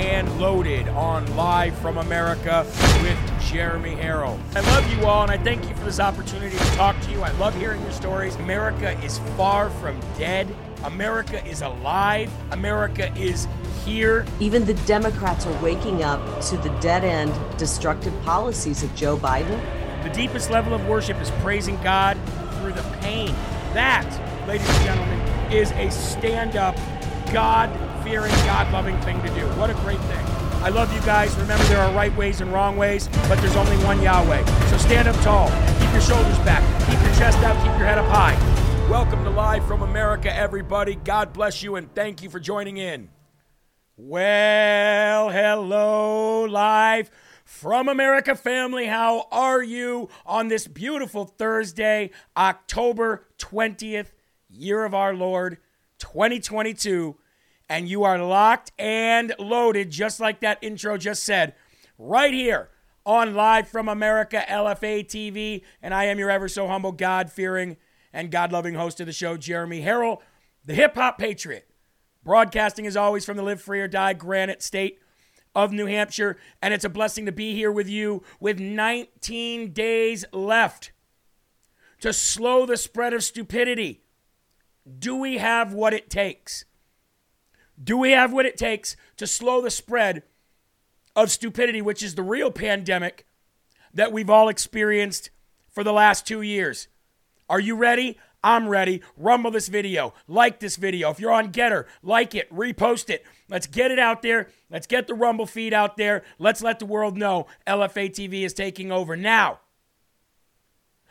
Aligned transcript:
and 0.00 0.40
loaded 0.40 0.88
on 0.88 1.36
Live 1.36 1.76
from 1.78 1.98
America 1.98 2.64
with 3.02 3.18
Jeremy 3.42 3.94
Herrell. 3.94 4.40
I 4.54 4.60
love 4.60 4.90
you 4.94 5.04
all 5.04 5.24
and 5.24 5.30
I 5.30 5.36
thank 5.36 5.68
you 5.68 5.74
for 5.74 5.84
this 5.84 6.00
opportunity 6.00 6.56
to 6.56 6.64
talk 6.74 6.98
to 7.02 7.10
you. 7.10 7.20
I 7.20 7.30
love 7.32 7.54
hearing 7.54 7.82
your 7.82 7.92
stories. 7.92 8.34
America 8.36 8.98
is 9.04 9.18
far 9.36 9.68
from 9.68 10.00
dead. 10.16 10.48
America 10.84 11.46
is 11.46 11.60
alive. 11.60 12.32
America 12.50 13.14
is 13.14 13.46
here. 13.84 14.24
Even 14.40 14.64
the 14.64 14.72
Democrats 14.86 15.44
are 15.44 15.62
waking 15.62 16.02
up 16.02 16.40
to 16.44 16.56
the 16.56 16.70
dead 16.80 17.04
end, 17.04 17.34
destructive 17.58 18.18
policies 18.22 18.82
of 18.82 18.94
Joe 18.94 19.18
Biden. 19.18 19.60
The 20.02 20.10
deepest 20.10 20.48
level 20.48 20.72
of 20.72 20.86
worship 20.88 21.20
is 21.20 21.30
praising 21.42 21.76
God 21.82 22.16
through 22.54 22.72
the 22.72 22.96
pain. 23.02 23.34
That, 23.74 24.08
ladies 24.48 24.66
and 24.66 24.84
gentlemen, 24.84 25.20
is 25.52 25.72
a 25.72 25.90
stand 25.90 26.56
up, 26.56 26.74
God 27.34 27.70
fearing, 28.10 28.34
God 28.44 28.72
loving 28.72 29.00
thing 29.02 29.22
to 29.22 29.28
do. 29.28 29.46
What 29.50 29.70
a 29.70 29.74
great 29.74 30.00
thing. 30.00 30.26
I 30.64 30.68
love 30.68 30.92
you 30.92 31.00
guys. 31.02 31.32
Remember, 31.36 31.62
there 31.66 31.78
are 31.78 31.94
right 31.94 32.14
ways 32.16 32.40
and 32.40 32.52
wrong 32.52 32.76
ways, 32.76 33.06
but 33.28 33.38
there's 33.38 33.54
only 33.54 33.76
one 33.84 34.02
Yahweh. 34.02 34.44
So 34.68 34.78
stand 34.78 35.06
up 35.06 35.14
tall, 35.22 35.48
keep 35.78 35.92
your 35.92 36.00
shoulders 36.00 36.36
back, 36.38 36.60
keep 36.90 37.00
your 37.02 37.14
chest 37.14 37.38
out, 37.38 37.54
keep 37.58 37.70
your 37.78 37.86
head 37.86 37.98
up 37.98 38.08
high. 38.08 38.34
Welcome 38.90 39.22
to 39.22 39.30
Live 39.30 39.64
from 39.64 39.82
America, 39.82 40.34
everybody. 40.34 40.96
God 40.96 41.32
bless 41.32 41.62
you 41.62 41.76
and 41.76 41.94
thank 41.94 42.20
you 42.20 42.28
for 42.28 42.40
joining 42.40 42.78
in. 42.78 43.10
Well, 43.96 45.30
hello, 45.30 46.46
Live 46.46 47.12
from 47.44 47.88
America 47.88 48.34
family. 48.34 48.86
How 48.86 49.28
are 49.30 49.62
you 49.62 50.08
on 50.26 50.48
this 50.48 50.66
beautiful 50.66 51.26
Thursday, 51.26 52.10
October 52.36 53.28
20th, 53.38 54.10
year 54.48 54.84
of 54.84 54.94
our 54.94 55.14
Lord 55.14 55.58
2022? 56.00 57.16
And 57.70 57.88
you 57.88 58.02
are 58.02 58.18
locked 58.18 58.72
and 58.80 59.32
loaded, 59.38 59.90
just 59.90 60.18
like 60.18 60.40
that 60.40 60.58
intro 60.60 60.98
just 60.98 61.22
said, 61.22 61.54
right 61.96 62.34
here 62.34 62.68
on 63.06 63.32
Live 63.32 63.68
from 63.68 63.88
America, 63.88 64.44
LFA 64.48 65.06
TV. 65.06 65.62
And 65.80 65.94
I 65.94 66.06
am 66.06 66.18
your 66.18 66.30
ever 66.30 66.48
so 66.48 66.66
humble, 66.66 66.90
God 66.90 67.30
fearing, 67.30 67.76
and 68.12 68.32
God 68.32 68.50
loving 68.50 68.74
host 68.74 68.98
of 68.98 69.06
the 69.06 69.12
show, 69.12 69.36
Jeremy 69.36 69.82
Herrell, 69.82 70.20
the 70.64 70.74
hip 70.74 70.96
hop 70.96 71.16
patriot. 71.16 71.70
Broadcasting 72.24 72.88
as 72.88 72.96
always 72.96 73.24
from 73.24 73.36
the 73.36 73.42
Live 73.44 73.62
Free 73.62 73.80
or 73.80 73.88
Die 73.88 74.14
Granite 74.14 74.64
State 74.64 74.98
of 75.54 75.72
New 75.72 75.86
Hampshire. 75.86 76.38
And 76.60 76.74
it's 76.74 76.84
a 76.84 76.90
blessing 76.90 77.24
to 77.26 77.32
be 77.32 77.54
here 77.54 77.70
with 77.70 77.88
you 77.88 78.24
with 78.40 78.58
19 78.58 79.72
days 79.72 80.24
left 80.32 80.90
to 82.00 82.12
slow 82.12 82.66
the 82.66 82.76
spread 82.76 83.14
of 83.14 83.22
stupidity. 83.22 84.02
Do 84.98 85.14
we 85.14 85.38
have 85.38 85.72
what 85.72 85.94
it 85.94 86.10
takes? 86.10 86.64
Do 87.82 87.96
we 87.96 88.10
have 88.10 88.32
what 88.32 88.46
it 88.46 88.56
takes 88.56 88.96
to 89.16 89.26
slow 89.26 89.62
the 89.62 89.70
spread 89.70 90.22
of 91.16 91.30
stupidity, 91.30 91.80
which 91.80 92.02
is 92.02 92.14
the 92.14 92.22
real 92.22 92.50
pandemic 92.50 93.26
that 93.94 94.12
we've 94.12 94.30
all 94.30 94.48
experienced 94.48 95.30
for 95.68 95.82
the 95.82 95.92
last 95.92 96.26
two 96.26 96.42
years? 96.42 96.88
Are 97.48 97.60
you 97.60 97.74
ready? 97.74 98.18
I'm 98.42 98.68
ready. 98.68 99.02
Rumble 99.16 99.50
this 99.50 99.68
video. 99.68 100.14
Like 100.28 100.60
this 100.60 100.76
video. 100.76 101.10
If 101.10 101.20
you're 101.20 101.32
on 101.32 101.52
Gettr, 101.52 101.86
like 102.02 102.34
it, 102.34 102.50
repost 102.54 103.10
it. 103.10 103.24
Let's 103.48 103.66
get 103.66 103.90
it 103.90 103.98
out 103.98 104.22
there. 104.22 104.48
Let's 104.70 104.86
get 104.86 105.06
the 105.06 105.14
Rumble 105.14 105.46
feed 105.46 105.74
out 105.74 105.96
there. 105.96 106.22
Let's 106.38 106.62
let 106.62 106.78
the 106.78 106.86
world 106.86 107.16
know 107.16 107.46
LFA 107.66 108.10
TV 108.10 108.44
is 108.44 108.54
taking 108.54 108.92
over. 108.92 109.16
Now, 109.16 109.60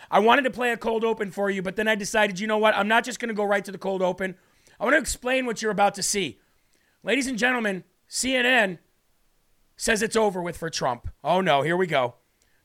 I 0.10 0.20
wanted 0.20 0.44
to 0.44 0.50
play 0.50 0.72
a 0.72 0.78
cold 0.78 1.04
open 1.04 1.30
for 1.32 1.50
you, 1.50 1.62
but 1.62 1.76
then 1.76 1.88
I 1.88 1.96
decided, 1.96 2.40
you 2.40 2.48
know 2.48 2.58
what? 2.58 2.76
I'm 2.76 2.88
not 2.88 3.04
just 3.04 3.20
going 3.20 3.30
to 3.30 3.36
go 3.36 3.44
right 3.44 3.66
to 3.66 3.72
the 3.72 3.78
cold 3.78 4.02
open. 4.02 4.36
I 4.80 4.86
want 4.86 4.96
to 4.96 5.00
explain 5.00 5.46
what 5.46 5.62
you're 5.62 5.72
about 5.72 5.96
to 5.96 6.04
see. 6.04 6.40
Ladies 7.04 7.28
and 7.28 7.38
gentlemen, 7.38 7.84
CNN 8.10 8.80
says 9.78 10.02
it's 10.02 10.16
over 10.16 10.42
with 10.42 10.58
for 10.58 10.70
Trump. 10.70 11.10
Oh 11.24 11.40
no, 11.42 11.62
here 11.62 11.78
we 11.78 11.88
go. 11.88 12.16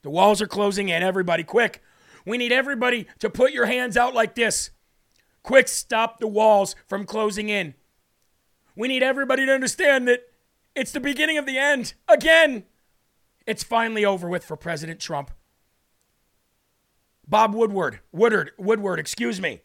The 0.02 0.10
walls 0.10 0.42
are 0.42 0.46
closing 0.46 0.88
in. 0.88 1.02
Everybody, 1.02 1.44
quick. 1.44 1.82
We 2.26 2.38
need 2.38 2.52
everybody 2.52 3.06
to 3.20 3.30
put 3.30 3.52
your 3.52 3.66
hands 3.66 3.96
out 3.96 4.14
like 4.14 4.34
this. 4.34 4.70
Quick, 5.42 5.68
stop 5.68 6.18
the 6.18 6.26
walls 6.26 6.74
from 6.86 7.04
closing 7.04 7.48
in. 7.48 7.74
We 8.74 8.88
need 8.88 9.02
everybody 9.02 9.46
to 9.46 9.52
understand 9.52 10.08
that 10.08 10.20
it's 10.74 10.90
the 10.90 11.00
beginning 11.00 11.38
of 11.38 11.46
the 11.46 11.58
end. 11.58 11.94
Again, 12.08 12.64
it's 13.46 13.62
finally 13.62 14.04
over 14.04 14.28
with 14.28 14.44
for 14.44 14.56
President 14.56 14.98
Trump. 14.98 15.30
Bob 17.26 17.54
Woodward, 17.54 18.00
Woodward, 18.10 18.50
Woodward, 18.58 18.98
excuse 18.98 19.40
me. 19.40 19.60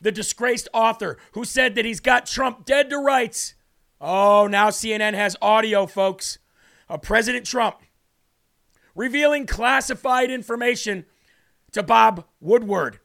The 0.00 0.12
disgraced 0.12 0.68
author 0.72 1.18
who 1.32 1.44
said 1.44 1.74
that 1.74 1.84
he's 1.84 2.00
got 2.00 2.26
Trump 2.26 2.64
dead 2.64 2.90
to 2.90 2.98
rights. 2.98 3.54
Oh, 4.00 4.46
now 4.46 4.70
CNN 4.70 5.14
has 5.14 5.36
audio, 5.40 5.86
folks, 5.86 6.38
of 6.88 7.02
President 7.02 7.46
Trump 7.46 7.76
revealing 8.94 9.46
classified 9.46 10.30
information 10.30 11.06
to 11.72 11.82
Bob 11.82 12.24
Woodward. 12.40 13.00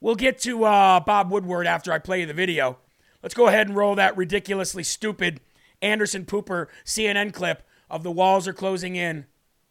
We'll 0.00 0.14
get 0.14 0.38
to 0.40 0.64
uh, 0.64 1.00
Bob 1.00 1.30
Woodward 1.30 1.66
after 1.66 1.92
I 1.92 1.98
play 1.98 2.20
you 2.20 2.26
the 2.26 2.34
video. 2.34 2.78
Let's 3.22 3.34
go 3.34 3.48
ahead 3.48 3.66
and 3.66 3.76
roll 3.76 3.94
that 3.96 4.16
ridiculously 4.16 4.84
stupid 4.84 5.40
Anderson 5.82 6.24
Pooper 6.24 6.66
CNN 6.84 7.32
clip 7.32 7.62
of 7.90 8.02
the 8.02 8.10
walls 8.10 8.46
are 8.46 8.52
closing 8.52 8.96
in 8.96 9.26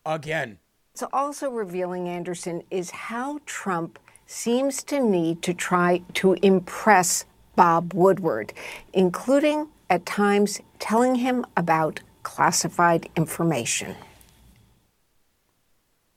again. 0.05 0.59
It's 0.93 1.03
also 1.13 1.49
revealing, 1.49 2.09
Anderson, 2.09 2.63
is 2.71 2.89
how 2.89 3.39
Trump 3.45 3.99
seems 4.27 4.83
to 4.83 4.99
need 4.99 5.41
to 5.41 5.53
try 5.53 6.01
to 6.13 6.33
impress 6.41 7.25
Bob 7.55 7.93
Woodward, 7.93 8.53
including 8.93 9.67
at 9.89 10.05
times 10.05 10.61
telling 10.79 11.15
him 11.15 11.45
about 11.55 12.01
classified 12.23 13.09
information. 13.15 13.95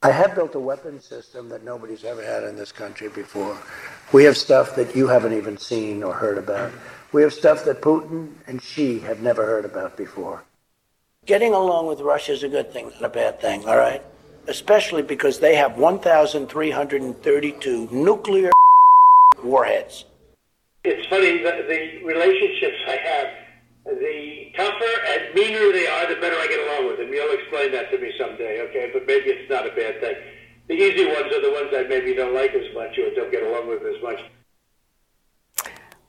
I 0.02 0.10
have 0.10 0.34
built 0.34 0.54
a 0.54 0.58
weapon 0.58 1.00
system 1.00 1.48
that 1.50 1.62
nobody's 1.62 2.04
ever 2.04 2.24
had 2.24 2.42
in 2.44 2.56
this 2.56 2.72
country 2.72 3.08
before. 3.08 3.56
We 4.12 4.24
have 4.24 4.36
stuff 4.36 4.74
that 4.76 4.96
you 4.96 5.06
haven't 5.06 5.34
even 5.34 5.56
seen 5.56 6.02
or 6.02 6.14
heard 6.14 6.38
about. 6.38 6.72
We 7.12 7.22
have 7.22 7.34
stuff 7.34 7.64
that 7.66 7.80
Putin 7.82 8.32
and 8.46 8.62
Xi 8.62 8.98
have 9.00 9.20
never 9.20 9.44
heard 9.44 9.64
about 9.64 9.96
before. 9.96 10.42
Getting 11.26 11.52
along 11.52 11.86
with 11.86 12.00
Russia 12.00 12.32
is 12.32 12.42
a 12.42 12.48
good 12.48 12.72
thing, 12.72 12.86
not 12.86 13.04
a 13.04 13.08
bad 13.10 13.40
thing, 13.40 13.68
all 13.68 13.76
right? 13.76 14.02
Especially 14.48 15.02
because 15.02 15.38
they 15.38 15.54
have 15.54 15.78
1,332 15.78 17.88
nuclear 17.92 18.50
warheads. 19.44 20.06
It's 20.84 21.06
funny 21.08 21.42
that 21.42 21.68
the 21.68 22.02
relationships 22.04 22.78
I 22.88 22.96
have, 22.96 23.28
the 23.84 24.52
tougher 24.56 25.04
and 25.08 25.34
meaner 25.34 25.72
they 25.72 25.86
are, 25.86 26.06
the 26.08 26.16
better 26.20 26.36
I 26.36 26.46
get 26.46 26.60
along 26.68 26.86
with 26.88 26.98
them. 26.98 27.12
You'll 27.12 27.34
explain 27.38 27.72
that 27.72 27.90
to 27.90 27.98
me 27.98 28.12
someday, 28.18 28.60
okay? 28.68 28.90
But 28.92 29.06
maybe 29.06 29.30
it's 29.30 29.50
not 29.50 29.66
a 29.66 29.74
bad 29.74 30.00
thing. 30.00 30.16
The 30.68 30.74
easy 30.74 31.06
ones 31.06 31.32
are 31.34 31.42
the 31.42 31.50
ones 31.50 31.70
I 31.74 31.82
maybe 31.88 32.14
don't 32.14 32.34
like 32.34 32.54
as 32.54 32.72
much 32.74 32.98
or 32.98 33.10
don't 33.14 33.30
get 33.30 33.42
along 33.42 33.68
with 33.68 33.82
as 33.82 34.02
much. 34.02 34.20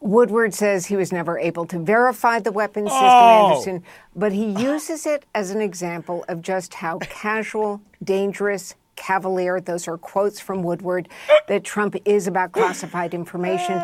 Woodward 0.01 0.53
says 0.55 0.87
he 0.87 0.95
was 0.95 1.11
never 1.11 1.37
able 1.37 1.65
to 1.67 1.77
verify 1.79 2.39
the 2.39 2.51
weapon 2.51 2.85
system, 2.87 2.99
Oh. 3.03 3.49
Anderson, 3.51 3.83
but 4.15 4.31
he 4.33 4.47
uses 4.47 5.05
it 5.05 5.25
as 5.35 5.51
an 5.51 5.61
example 5.61 6.25
of 6.27 6.41
just 6.41 6.73
how 6.73 6.97
casual, 6.99 7.81
dangerous, 8.03 8.73
cavalier, 8.95 9.61
those 9.61 9.87
are 9.87 9.97
quotes 9.97 10.39
from 10.39 10.63
Woodward, 10.63 11.07
that 11.47 11.63
Trump 11.63 11.95
is 12.03 12.27
about 12.27 12.51
classified 12.51 13.13
information. 13.13 13.75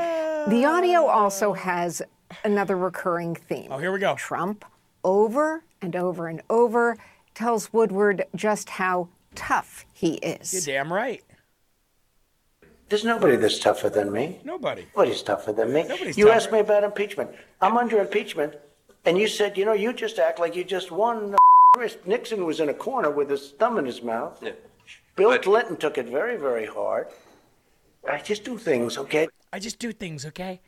The 0.49 0.65
audio 0.65 1.05
also 1.05 1.53
has 1.53 2.01
another 2.43 2.75
recurring 2.77 3.35
theme. 3.35 3.67
Oh, 3.71 3.77
here 3.77 3.91
we 3.91 3.99
go. 3.99 4.15
Trump, 4.15 4.65
over 5.03 5.63
and 5.83 5.95
over 5.95 6.27
and 6.27 6.41
over, 6.49 6.97
tells 7.35 7.71
Woodward 7.71 8.25
just 8.35 8.69
how 8.69 9.07
tough 9.35 9.85
he 9.93 10.15
is. 10.15 10.51
You're 10.51 10.77
damn 10.77 10.91
right. 10.91 11.23
There's 12.89 13.03
nobody 13.03 13.35
that's 13.35 13.59
tougher 13.59 13.89
than 13.89 14.11
me. 14.11 14.39
Nobody. 14.45 14.85
Nobody's 14.95 15.21
tougher 15.21 15.51
than 15.51 15.73
me. 15.73 15.83
Nobody's 15.83 16.17
you 16.17 16.25
tougher. 16.25 16.35
asked 16.35 16.51
me 16.51 16.59
about 16.59 16.83
impeachment. 16.83 17.31
I'm 17.61 17.77
under 17.77 17.99
impeachment, 17.99 18.55
and 19.05 19.17
you 19.17 19.27
said, 19.27 19.57
you 19.57 19.65
know, 19.65 19.73
you 19.73 19.91
just 19.91 20.19
act 20.19 20.39
like 20.39 20.55
you 20.55 20.63
just 20.63 20.91
won. 20.91 21.35
Nixon 22.05 22.45
was 22.45 22.59
in 22.59 22.69
a 22.69 22.73
corner 22.73 23.11
with 23.11 23.29
his 23.29 23.51
thumb 23.51 23.77
in 23.77 23.85
his 23.85 24.01
mouth. 24.01 24.39
Yeah. 24.41 24.53
Bill 25.15 25.37
Clinton 25.37 25.75
took 25.75 25.97
it 25.97 26.07
very, 26.07 26.37
very 26.37 26.65
hard. 26.65 27.07
I 28.09 28.19
just 28.19 28.45
do 28.45 28.57
things, 28.57 28.97
okay? 28.97 29.27
I 29.51 29.59
just 29.59 29.79
do 29.79 29.91
things, 29.91 30.25
okay? 30.25 30.61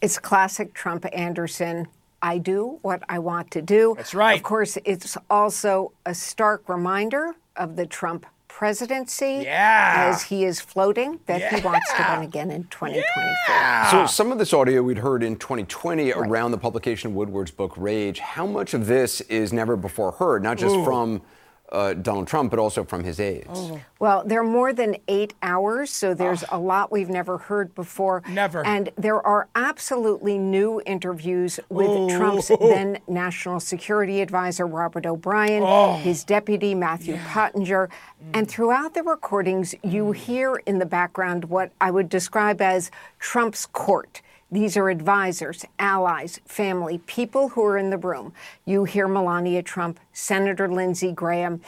It's 0.00 0.18
classic 0.18 0.74
Trump 0.74 1.06
Anderson. 1.12 1.86
I 2.20 2.38
do 2.38 2.78
what 2.82 3.02
I 3.08 3.20
want 3.20 3.50
to 3.52 3.62
do. 3.62 3.94
That's 3.96 4.14
right. 4.14 4.36
Of 4.36 4.42
course, 4.42 4.76
it's 4.84 5.16
also 5.30 5.92
a 6.04 6.14
stark 6.14 6.68
reminder 6.68 7.36
of 7.56 7.76
the 7.76 7.86
Trump 7.86 8.26
presidency 8.58 9.42
Yeah. 9.44 10.08
as 10.10 10.22
he 10.24 10.44
is 10.44 10.60
floating 10.60 11.20
that 11.26 11.40
he 11.54 11.60
wants 11.64 11.92
to 11.94 12.02
run 12.02 12.22
again 12.24 12.50
in 12.50 12.64
2024. 12.64 13.90
So 13.92 14.06
some 14.06 14.32
of 14.32 14.38
this 14.38 14.52
audio 14.52 14.82
we'd 14.82 14.98
heard 14.98 15.22
in 15.22 15.36
2020 15.36 16.10
around 16.10 16.50
the 16.50 16.58
publication 16.58 17.12
of 17.12 17.16
Woodward's 17.16 17.52
book 17.52 17.74
Rage. 17.76 18.18
How 18.18 18.46
much 18.46 18.74
of 18.74 18.88
this 18.88 19.20
is 19.22 19.52
never 19.52 19.76
before 19.76 20.10
heard, 20.10 20.42
not 20.42 20.58
just 20.58 20.74
from 20.84 21.22
uh, 21.72 21.94
Donald 21.94 22.26
Trump, 22.26 22.50
but 22.50 22.58
also 22.58 22.84
from 22.84 23.04
his 23.04 23.20
aides. 23.20 23.46
Oh. 23.50 23.80
Well, 23.98 24.22
there 24.24 24.40
are 24.40 24.44
more 24.44 24.72
than 24.72 24.96
eight 25.08 25.34
hours, 25.42 25.90
so 25.90 26.14
there's 26.14 26.44
a 26.50 26.58
lot 26.58 26.92
we've 26.92 27.08
never 27.08 27.38
heard 27.38 27.74
before. 27.74 28.22
Never. 28.28 28.64
And 28.64 28.90
there 28.96 29.24
are 29.26 29.48
absolutely 29.54 30.38
new 30.38 30.80
interviews 30.86 31.58
with 31.68 32.16
Trump's 32.16 32.48
then 32.60 32.98
National 33.08 33.60
Security 33.60 34.20
Advisor, 34.20 34.66
Robert 34.66 35.04
O'Brien, 35.06 35.98
his 36.00 36.24
deputy, 36.24 36.74
Matthew 36.74 37.18
Pottinger. 37.28 37.88
And 38.32 38.48
throughout 38.48 38.94
the 38.94 39.02
recordings, 39.02 39.74
you 39.82 40.12
hear 40.12 40.56
in 40.66 40.78
the 40.78 40.86
background 40.86 41.46
what 41.46 41.72
I 41.80 41.90
would 41.90 42.08
describe 42.08 42.60
as 42.60 42.90
Trump's 43.18 43.66
court. 43.66 44.22
These 44.50 44.76
are 44.78 44.88
advisors, 44.88 45.64
allies, 45.78 46.40
family, 46.46 46.98
people 47.06 47.50
who 47.50 47.64
are 47.64 47.76
in 47.76 47.90
the 47.90 47.98
room. 47.98 48.32
You 48.64 48.84
hear 48.84 49.06
Melania 49.06 49.62
Trump, 49.62 50.00
Senator 50.12 50.68
Lindsey 50.68 51.12
Graham, 51.12 51.60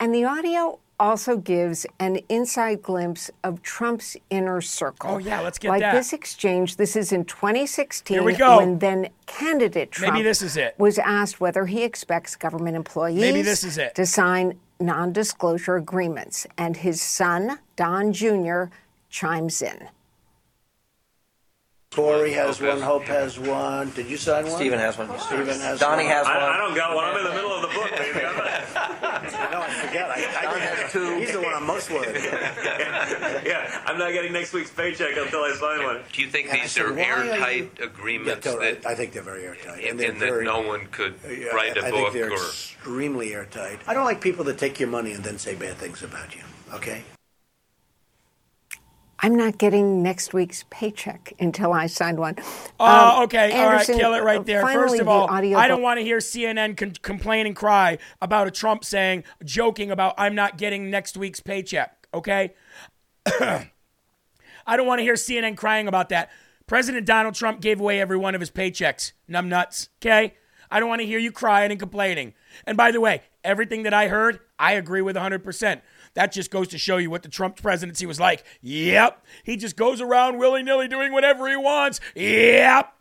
and 0.00 0.12
the 0.12 0.24
audio 0.24 0.80
also 0.98 1.36
gives 1.36 1.86
an 2.00 2.18
inside 2.28 2.82
glimpse 2.82 3.30
of 3.42 3.62
Trump's 3.62 4.16
inner 4.30 4.60
circle. 4.60 5.12
Oh, 5.12 5.18
yeah, 5.18 5.40
let's 5.40 5.58
get 5.58 5.68
like 5.68 5.80
that. 5.80 5.92
this 5.94 6.12
exchange. 6.12 6.76
This 6.76 6.94
is 6.96 7.12
in 7.12 7.24
2016 7.24 8.14
Here 8.16 8.22
we 8.22 8.34
go. 8.34 8.58
when 8.58 8.78
then 8.78 9.08
candidate 9.26 9.90
Trump 9.92 10.14
Maybe 10.14 10.22
this 10.22 10.40
is 10.42 10.56
it. 10.56 10.74
was 10.78 10.98
asked 10.98 11.40
whether 11.40 11.66
he 11.66 11.82
expects 11.82 12.36
government 12.36 12.76
employees 12.76 13.20
Maybe 13.20 13.42
this 13.42 13.64
is 13.64 13.76
it. 13.76 13.94
to 13.96 14.06
sign 14.06 14.58
non-disclosure 14.80 15.76
agreements, 15.76 16.46
and 16.58 16.76
his 16.76 17.00
son 17.00 17.58
Don 17.76 18.12
Jr. 18.12 18.64
chimes 19.10 19.62
in. 19.62 19.88
Corey 21.94 22.32
has 22.32 22.60
one, 22.60 22.80
Hope 22.80 23.04
has 23.04 23.38
one. 23.38 23.90
Did 23.90 24.06
you 24.08 24.16
sign 24.16 24.44
one? 24.46 24.56
Stephen 24.56 24.78
has 24.80 24.98
one. 24.98 25.06
Stephen 25.20 25.46
has 25.46 25.60
one. 25.60 25.78
Donnie 25.78 26.04
one. 26.04 26.12
has 26.12 26.26
one. 26.26 26.36
I, 26.36 26.54
I 26.54 26.56
don't 26.58 26.74
got 26.74 26.94
one. 26.96 27.04
I'm 27.04 27.16
in 27.18 27.24
the 27.24 27.30
middle 27.30 27.52
of 27.52 27.62
the 27.62 27.68
book, 27.68 27.90
baby. 27.92 28.18
I'm 28.26 28.36
not, 28.36 29.22
No, 29.52 29.60
I 29.60 29.70
forget. 29.86 30.10
I, 30.10 30.40
I 30.40 30.42
Donnie 30.44 30.60
has 30.60 30.92
two. 30.92 31.18
He's 31.18 31.32
the 31.32 31.40
one 31.40 31.54
I'm 31.54 31.64
most 31.66 31.90
worried 31.90 32.16
about. 32.16 33.46
yeah, 33.46 33.82
I'm 33.86 33.96
not 33.98 34.12
getting 34.12 34.32
next 34.32 34.52
week's 34.52 34.70
paycheck 34.70 35.16
until 35.16 35.40
I 35.40 35.52
sign 35.54 35.84
one. 35.84 36.00
Do 36.12 36.22
you 36.22 36.28
think 36.28 36.48
And 36.48 36.58
I 36.58 36.62
these 36.62 36.72
said, 36.72 36.86
are 36.86 36.92
"Why 36.94 37.02
are 37.04 37.22
airtight 37.22 37.70
Yeah, 37.78 37.84
agreements 37.86 38.44
totally. 38.44 38.72
that, 38.74 38.86
I 38.86 38.94
think 38.96 39.12
they're 39.12 39.22
very 39.22 39.44
airtight. 39.44 39.84
and, 39.84 39.98
they're 40.00 40.10
that 40.10 40.18
very- 40.18 40.44
no 40.44 40.62
one 40.62 40.86
could 40.90 41.14
Yeah, 41.28 41.46
write 41.48 41.76
a 41.76 41.84
I, 41.84 41.88
I 41.88 41.90
book 41.92 42.12
think 42.12 42.12
they're 42.14 42.30
or? 42.32 42.34
extremely 42.34 43.32
airtight. 43.34 43.78
I 43.86 43.94
don't 43.94 44.04
like 44.04 44.20
people 44.20 44.44
that 44.46 44.58
take 44.58 44.80
your 44.80 44.88
money 44.88 45.12
and 45.12 45.22
then 45.22 45.38
say 45.38 45.54
bad 45.54 45.76
things 45.76 46.02
about 46.02 46.34
you. 46.34 46.42
Okay. 46.74 47.02
I'm 49.24 49.36
not 49.36 49.56
getting 49.56 50.02
next 50.02 50.34
week's 50.34 50.66
paycheck 50.68 51.32
until 51.40 51.72
I 51.72 51.86
sign 51.86 52.16
one. 52.16 52.36
Oh, 52.78 52.84
Um, 53.16 53.22
okay. 53.24 53.52
all 53.52 53.64
right. 53.68 53.72
Anderson, 53.72 53.98
Kill 53.98 54.12
it 54.12 54.20
uh, 54.20 54.24
right 54.24 54.44
there. 54.44 54.60
finally, 54.60 54.98
First 54.98 55.00
of 55.00 55.08
all, 55.08 55.30
I 55.30 55.66
don't 55.66 55.80
want 55.80 55.98
to 55.98 56.04
hear 56.04 56.18
CNN 56.18 56.76
con- 56.76 56.92
complain 57.00 57.46
and 57.46 57.56
cry 57.56 57.96
about 58.20 58.46
a 58.48 58.50
Trump 58.50 58.84
saying, 58.84 59.24
joking 59.42 59.90
about, 59.90 60.12
I'm 60.18 60.34
not 60.34 60.58
getting 60.58 60.90
next 60.90 61.16
week's 61.16 61.40
paycheck. 61.40 62.06
Okay. 62.12 62.52
I 63.26 63.66
don't 64.76 64.86
want 64.86 64.98
to 64.98 65.02
hear 65.04 65.14
CNN 65.14 65.56
crying 65.56 65.88
about 65.88 66.10
that. 66.10 66.30
President 66.66 67.06
Donald 67.06 67.34
Trump 67.34 67.62
gave 67.62 67.80
away 67.80 68.02
every 68.02 68.18
one 68.18 68.34
of 68.34 68.42
his 68.42 68.50
paychecks. 68.50 69.12
Numb 69.26 69.48
nuts. 69.48 69.88
Okay. 70.02 70.34
I 70.70 70.80
don't 70.80 70.88
want 70.90 71.00
to 71.00 71.06
hear 71.06 71.18
you 71.18 71.32
crying 71.32 71.70
and 71.70 71.80
complaining. 71.80 72.34
And 72.66 72.76
by 72.76 72.90
the 72.90 73.00
way, 73.00 73.22
everything 73.42 73.84
that 73.84 73.94
I 73.94 74.08
heard, 74.08 74.40
I 74.58 74.72
agree 74.72 75.00
with 75.00 75.16
100%. 75.16 75.80
That 76.14 76.32
just 76.32 76.50
goes 76.50 76.68
to 76.68 76.78
show 76.78 76.96
you 76.96 77.10
what 77.10 77.22
the 77.22 77.28
Trump 77.28 77.60
presidency 77.60 78.06
was 78.06 78.20
like. 78.20 78.44
Yep. 78.62 79.24
He 79.42 79.56
just 79.56 79.76
goes 79.76 80.00
around 80.00 80.38
willy 80.38 80.62
nilly 80.62 80.88
doing 80.88 81.12
whatever 81.12 81.48
he 81.48 81.56
wants. 81.56 82.00
Yep. 82.14 82.92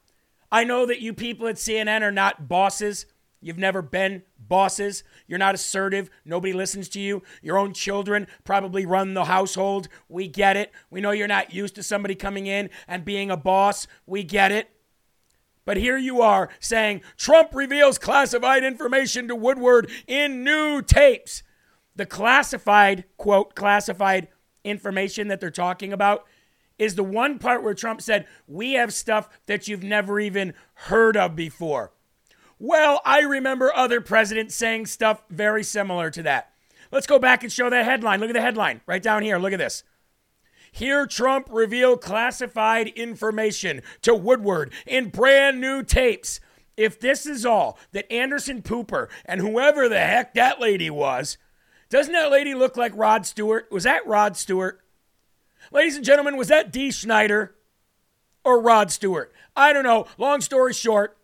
I 0.51 0.63
know 0.63 0.86
that 0.86 1.01
you 1.01 1.13
people 1.13 1.48
at 1.48 1.56
CNN 1.56 2.01
are 2.01 2.12
not 2.12 2.48
bosses. 2.48 3.06
You've 3.39 3.57
never 3.57 3.81
been 3.81 4.24
bosses. 4.39 5.04
You're 5.27 5.39
not 5.39 5.54
assertive. 5.56 6.10
Nobody 6.25 6.54
listens 6.54 6.89
to 6.89 7.00
you. 7.00 7.24
Your 7.42 7.57
own 7.57 7.74
children 7.74 8.27
probably 8.44 8.86
run 8.86 9.13
the 9.13 9.25
household. 9.25 9.89
We 10.07 10.27
get 10.27 10.56
it. 10.56 10.71
We 10.89 11.01
know 11.01 11.12
you're 11.12 11.27
not 11.27 11.54
used 11.54 11.75
to 11.75 11.83
somebody 11.83 12.16
coming 12.16 12.48
in 12.48 12.69
and 12.88 13.04
being 13.04 13.30
a 13.30 13.38
boss. 13.38 13.86
We 14.06 14.24
get 14.24 14.51
it. 14.51 14.69
But 15.66 15.77
here 15.77 15.98
you 15.98 16.21
are 16.21 16.50
saying 16.59 17.01
Trump 17.18 17.50
reveals 17.54 17.98
classified 17.98 18.63
information 18.63 19.27
to 19.27 19.36
Woodward 19.36 19.89
in 20.07 20.44
new 20.44 20.81
tapes. 20.81 21.44
The 21.95 22.06
classified, 22.06 23.06
quote, 23.18 23.56
classified 23.56 24.28
information 24.63 25.28
that 25.28 25.40
they're 25.40 25.51
talking 25.51 25.94
about 25.94 26.25
is 26.80 26.95
the 26.95 27.04
one 27.04 27.40
part 27.40 27.63
where 27.63 27.74
Trump 27.74 28.01
said, 28.01 28.28
We 28.48 28.74
have 28.74 28.94
stuff 28.94 29.30
that 29.45 29.68
you've 29.68 29.84
never 29.84 30.19
even 30.19 30.54
heard 30.74 31.16
of 31.16 31.36
before. 31.36 31.92
Well, 32.60 33.01
I 33.06 33.22
remember 33.22 33.74
other 33.75 34.01
presidents 34.01 34.56
saying 34.56 34.86
stuff 34.88 35.24
very 35.30 35.63
similar 35.63 36.10
to 36.12 36.24
that. 36.24 36.54
Let's 36.92 37.07
go 37.07 37.19
back 37.19 37.44
and 37.44 37.51
show 37.51 37.69
that 37.69 37.86
headline. 37.86 38.19
Look 38.19 38.30
at 38.30 38.34
the 38.34 38.42
headline 38.42 38.81
right 38.86 39.01
down 39.01 39.24
here. 39.24 39.38
Look 39.38 39.54
at 39.54 39.60
this. 39.60 39.84
Here, 40.72 41.06
Trump 41.06 41.48
revealed 41.51 42.01
classified 42.01 42.88
information 42.90 43.81
to 44.01 44.16
Woodward 44.16 44.74
in 44.88 45.10
brand 45.10 45.62
new 45.62 45.84
tapes. 45.84 46.40
If 46.75 47.00
this 47.00 47.28
is 47.28 47.45
all 47.45 47.78
that 47.92 48.12
Anderson 48.12 48.63
Pooper 48.63 49.07
and 49.25 49.40
whoever 49.40 49.88
the 49.88 50.00
heck 50.00 50.34
that 50.34 50.60
lady 50.60 50.90
was, 50.90 51.38
doesn't 51.94 52.13
that 52.13 52.31
lady 52.31 52.56
look 52.56 52.75
like 52.75 52.92
Rod 52.95 53.24
Stewart? 53.24 53.72
Was 53.72 53.84
that 53.84 54.07
Rod 54.07 54.36
Stewart? 54.36 54.81
Ladies 55.72 55.95
and 55.95 56.04
gentlemen, 56.04 56.38
was 56.38 56.48
that 56.48 56.72
Dee 56.72 56.90
Snider 56.90 57.54
or 58.44 58.60
Rod 58.60 58.90
Stewart? 58.90 59.31
I 59.56 59.74
don't 59.74 59.84
know. 59.84 60.07
Long 60.18 60.42
story 60.42 60.74
short, 60.74 61.16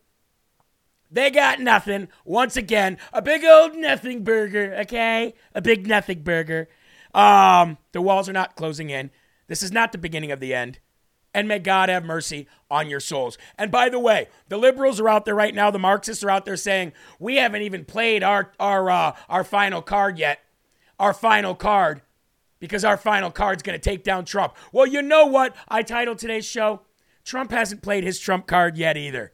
they 1.09 1.31
got 1.31 1.59
nothing. 1.59 2.07
Once 2.23 2.55
again, 2.55 2.99
a 3.11 3.19
big 3.19 3.43
old 3.43 3.75
nothing 3.77 4.23
burger, 4.23 4.75
okay? 4.81 5.33
A 5.55 5.61
big 5.61 5.87
nothing 5.87 6.21
burger. 6.21 6.69
Um, 7.15 7.79
the 7.91 8.01
walls 8.01 8.29
are 8.29 8.33
not 8.33 8.55
closing 8.55 8.91
in. 8.91 9.09
This 9.47 9.63
is 9.63 9.71
not 9.71 9.91
the 9.91 9.97
beginning 9.97 10.31
of 10.31 10.39
the 10.39 10.53
end. 10.53 10.77
And 11.33 11.47
may 11.47 11.57
God 11.57 11.89
have 11.89 12.05
mercy 12.05 12.47
on 12.69 12.91
your 12.91 12.99
souls. 12.99 13.39
And 13.57 13.71
by 13.71 13.89
the 13.89 13.99
way, 13.99 14.27
the 14.49 14.57
liberals 14.57 14.99
are 14.99 15.09
out 15.09 15.25
there 15.25 15.33
right 15.33 15.55
now. 15.55 15.71
The 15.71 15.79
Marxists 15.79 16.23
are 16.23 16.29
out 16.29 16.45
there 16.45 16.57
saying 16.57 16.93
we 17.17 17.37
haven't 17.37 17.63
even 17.63 17.85
played 17.85 18.21
our 18.21 18.51
our 18.59 18.91
uh, 18.91 19.15
our 19.27 19.43
final 19.43 19.81
card 19.81 20.19
yet. 20.19 20.41
Our 20.99 21.13
final 21.13 21.55
card, 21.55 22.01
because 22.59 22.83
our 22.83 22.97
final 22.97 23.31
card's 23.31 23.63
going 23.63 23.79
to 23.79 23.83
take 23.83 24.03
down 24.03 24.25
Trump. 24.25 24.55
Well, 24.71 24.85
you 24.85 25.01
know 25.01 25.25
what? 25.25 25.55
I 25.67 25.81
titled 25.81 26.19
today's 26.19 26.45
show. 26.45 26.81
Trump 27.23 27.51
hasn't 27.51 27.81
played 27.81 28.03
his 28.03 28.19
Trump 28.19 28.47
card 28.47 28.77
yet 28.77 28.97
either. 28.97 29.31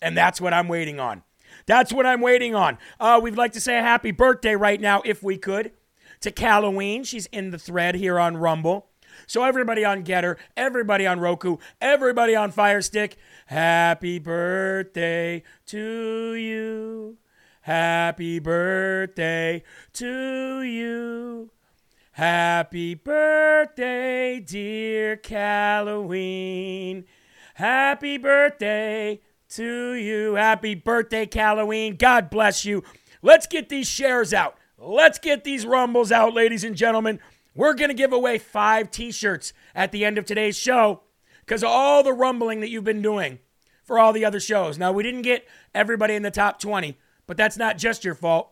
And 0.00 0.16
that's 0.16 0.40
what 0.40 0.54
I'm 0.54 0.68
waiting 0.68 1.00
on. 1.00 1.22
That's 1.66 1.92
what 1.92 2.06
I'm 2.06 2.20
waiting 2.20 2.54
on. 2.54 2.78
Uh, 3.00 3.20
we'd 3.22 3.36
like 3.36 3.52
to 3.52 3.60
say 3.60 3.78
a 3.78 3.82
happy 3.82 4.10
birthday 4.10 4.54
right 4.54 4.80
now, 4.80 5.02
if 5.04 5.22
we 5.22 5.38
could, 5.38 5.72
to 6.20 6.32
Halloween. 6.36 7.04
She's 7.04 7.26
in 7.26 7.50
the 7.50 7.58
thread 7.58 7.96
here 7.96 8.18
on 8.18 8.36
Rumble. 8.36 8.86
So 9.26 9.42
everybody 9.42 9.84
on 9.84 10.04
Gettr, 10.04 10.36
everybody 10.56 11.06
on 11.06 11.18
Roku, 11.18 11.56
everybody 11.80 12.36
on 12.36 12.52
Firestick, 12.52 13.16
happy 13.46 14.18
birthday 14.18 15.42
to 15.66 16.34
you. 16.34 17.16
Happy 17.68 18.38
birthday 18.38 19.62
to 19.92 20.62
you. 20.62 21.50
Happy 22.12 22.94
birthday, 22.94 24.40
dear 24.40 25.20
Halloween. 25.22 27.04
Happy 27.56 28.16
birthday 28.16 29.20
to 29.50 29.92
you. 29.92 30.36
Happy 30.36 30.76
birthday, 30.76 31.28
Halloween. 31.30 31.96
God 31.96 32.30
bless 32.30 32.64
you. 32.64 32.82
Let's 33.20 33.46
get 33.46 33.68
these 33.68 33.86
shares 33.86 34.32
out. 34.32 34.56
Let's 34.78 35.18
get 35.18 35.44
these 35.44 35.66
rumbles 35.66 36.10
out, 36.10 36.32
ladies 36.32 36.64
and 36.64 36.74
gentlemen. 36.74 37.20
We're 37.54 37.74
going 37.74 37.90
to 37.90 37.94
give 37.94 38.14
away 38.14 38.38
five 38.38 38.90
t 38.90 39.12
shirts 39.12 39.52
at 39.74 39.92
the 39.92 40.06
end 40.06 40.16
of 40.16 40.24
today's 40.24 40.56
show 40.56 41.02
because 41.40 41.62
of 41.62 41.68
all 41.68 42.02
the 42.02 42.14
rumbling 42.14 42.60
that 42.60 42.70
you've 42.70 42.84
been 42.84 43.02
doing 43.02 43.40
for 43.84 43.98
all 43.98 44.14
the 44.14 44.24
other 44.24 44.40
shows. 44.40 44.78
Now, 44.78 44.90
we 44.90 45.02
didn't 45.02 45.20
get 45.20 45.46
everybody 45.74 46.14
in 46.14 46.22
the 46.22 46.30
top 46.30 46.58
20, 46.58 46.96
but 47.28 47.36
that's 47.36 47.56
not 47.56 47.78
just 47.78 48.04
your 48.04 48.16
fault. 48.16 48.50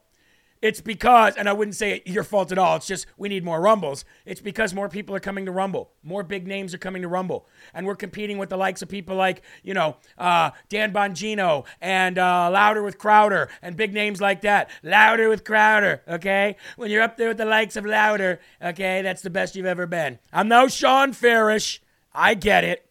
It's 0.63 0.81
because, 0.81 1.37
and 1.37 1.49
I 1.49 1.53
wouldn't 1.53 1.75
say 1.75 2.03
your 2.07 2.25
fault 2.25 2.51
at 2.51 2.59
all. 2.59 2.77
It's 2.77 2.87
just 2.87 3.07
we 3.19 3.29
need 3.29 3.45
more 3.45 3.61
Rumbles. 3.61 4.05
It's 4.25 4.41
because 4.41 4.73
more 4.73 4.89
people 4.89 5.15
are 5.15 5.21
coming 5.21 5.45
to 5.47 5.53
Rumble. 5.53 5.91
More 6.03 6.23
big 6.23 6.47
names 6.47 6.73
are 6.73 6.79
coming 6.79 7.03
to 7.03 7.09
Rumble. 7.09 7.47
And 7.75 7.87
we're 7.87 7.95
competing 7.95 8.39
with 8.39 8.49
the 8.49 8.57
likes 8.57 8.81
of 8.81 8.89
people 8.89 9.17
like, 9.17 9.43
you 9.63 9.75
know, 9.75 9.97
uh, 10.17 10.53
Dan 10.71 10.93
Bongino 10.93 11.67
and 11.81 12.19
uh, 12.19 12.51
Louder 12.51 12.83
with 12.83 12.97
Crowder 12.97 13.51
and 13.61 13.77
big 13.77 13.93
names 13.93 14.21
like 14.21 14.41
that. 14.43 14.71
Louder 14.83 15.29
with 15.29 15.45
Crowder, 15.45 16.03
okay? 16.09 16.57
When 16.77 16.91
you're 16.91 17.03
up 17.03 17.19
there 17.19 17.29
with 17.29 17.39
the 17.39 17.45
likes 17.45 17.77
of 17.77 17.85
Louder, 17.85 18.41
okay, 18.63 19.03
that's 19.03 19.23
the 19.23 19.31
best 19.31 19.57
you've 19.57 19.67
ever 19.67 19.87
been. 19.87 20.19
I'm 20.33 20.49
no 20.49 20.69
Shawn 20.69 21.13
Farash. 21.13 21.81
I 22.15 22.33
get 22.33 22.65
it. 22.65 22.89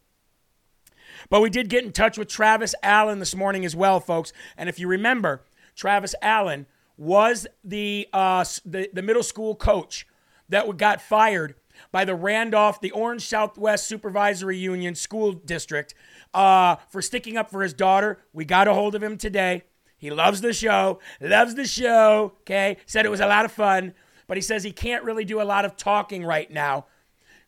But 1.30 1.42
we 1.42 1.50
did 1.50 1.70
get 1.70 1.84
in 1.84 1.92
touch 1.92 2.18
with 2.18 2.28
Travis 2.28 2.76
Allen 2.84 3.18
this 3.18 3.36
morning 3.36 3.66
as 3.66 3.76
well, 3.76 4.00
folks. 4.00 4.32
And 4.56 4.70
if 4.70 4.80
you 4.80 4.88
remember, 4.88 5.42
Travis 5.76 6.16
Allen 6.22 6.66
was 6.98 7.48
the 7.64 8.08
uh, 8.14 8.46
the, 8.66 8.90
the 8.94 9.02
middle 9.02 9.24
school 9.24 9.56
coach 9.56 10.08
that 10.50 10.78
got 10.78 11.02
fired 11.02 11.56
by 11.92 12.06
the 12.06 12.16
Randolph, 12.16 12.80
the 12.80 12.92
Orange 12.92 13.28
Southwest 13.28 13.88
Supervisory 13.88 14.58
Union 14.58 14.96
School 14.96 15.34
District 15.34 15.94
uh, 16.34 16.78
for 16.90 17.02
sticking 17.02 17.38
up 17.38 17.50
for 17.50 17.62
his 17.62 17.74
daughter. 17.74 18.20
We 18.34 18.46
got 18.46 18.68
a 18.68 18.74
hold 18.74 18.96
of 18.96 19.04
him 19.04 19.18
today. 19.18 19.64
He 19.98 20.10
loves 20.12 20.42
the 20.42 20.54
show, 20.54 21.00
loves 21.20 21.56
the 21.56 21.66
show, 21.66 22.34
okay? 22.42 22.78
Said 22.86 23.06
it 23.06 23.10
was 23.10 23.22
a 23.22 23.28
lot 23.28 23.46
of 23.46 23.52
fun, 23.52 23.94
but 24.28 24.38
he 24.38 24.42
says 24.42 24.64
he 24.64 24.72
can't 24.72 25.04
really 25.04 25.26
do 25.26 25.42
a 25.42 25.44
lot 25.44 25.66
of 25.66 25.78
talking 25.78 26.24
right 26.24 26.52
now 26.52 26.86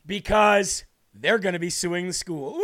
because 0.05 0.86
they're 1.13 1.39
going 1.39 1.53
to 1.53 1.60
be 1.60 1.69
suing 1.69 2.07
the 2.07 2.13
school. 2.13 2.60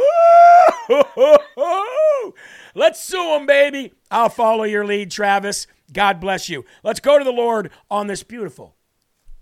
Let's 2.76 3.04
sue 3.04 3.32
them, 3.32 3.46
baby. 3.46 3.94
I'll 4.10 4.30
follow 4.30 4.64
your 4.64 4.86
lead, 4.86 5.12
Travis. 5.12 5.68
God 5.92 6.20
bless 6.20 6.50
you. 6.50 6.66
Let's 6.84 7.00
go 7.00 7.20
to 7.20 7.24
the 7.24 7.32
Lord 7.32 7.70
on 7.90 8.08
this 8.08 8.24
beautiful 8.24 8.76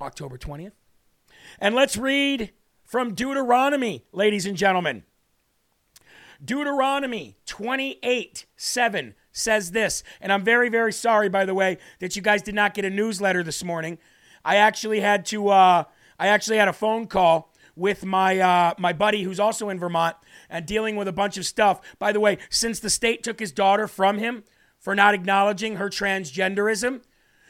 October 0.01 0.37
20th. 0.37 0.73
And 1.59 1.75
let's 1.75 1.95
read 1.95 2.51
from 2.83 3.13
Deuteronomy, 3.13 4.05
ladies 4.11 4.45
and 4.45 4.57
gentlemen. 4.57 5.03
Deuteronomy 6.43 7.37
28 7.45 8.45
7 8.57 9.15
says 9.31 9.71
this. 9.71 10.03
And 10.19 10.33
I'm 10.33 10.43
very, 10.43 10.69
very 10.69 10.91
sorry, 10.91 11.29
by 11.29 11.45
the 11.45 11.53
way, 11.53 11.77
that 11.99 12.15
you 12.15 12.21
guys 12.21 12.41
did 12.41 12.55
not 12.55 12.73
get 12.73 12.83
a 12.83 12.89
newsletter 12.89 13.43
this 13.43 13.63
morning. 13.63 13.97
I 14.43 14.57
actually 14.57 14.99
had 14.99 15.25
to, 15.27 15.49
uh, 15.49 15.83
I 16.19 16.27
actually 16.27 16.57
had 16.57 16.67
a 16.67 16.73
phone 16.73 17.07
call 17.07 17.50
with 17.75 18.05
my, 18.05 18.39
uh, 18.39 18.73
my 18.77 18.93
buddy 18.93 19.23
who's 19.23 19.39
also 19.39 19.69
in 19.69 19.79
Vermont 19.79 20.15
and 20.49 20.65
dealing 20.65 20.95
with 20.95 21.07
a 21.07 21.13
bunch 21.13 21.37
of 21.37 21.45
stuff. 21.45 21.81
By 21.99 22.11
the 22.11 22.19
way, 22.19 22.37
since 22.49 22.79
the 22.79 22.89
state 22.89 23.23
took 23.23 23.39
his 23.39 23.51
daughter 23.51 23.87
from 23.87 24.17
him 24.17 24.43
for 24.79 24.95
not 24.95 25.13
acknowledging 25.13 25.77
her 25.77 25.89
transgenderism, 25.89 27.01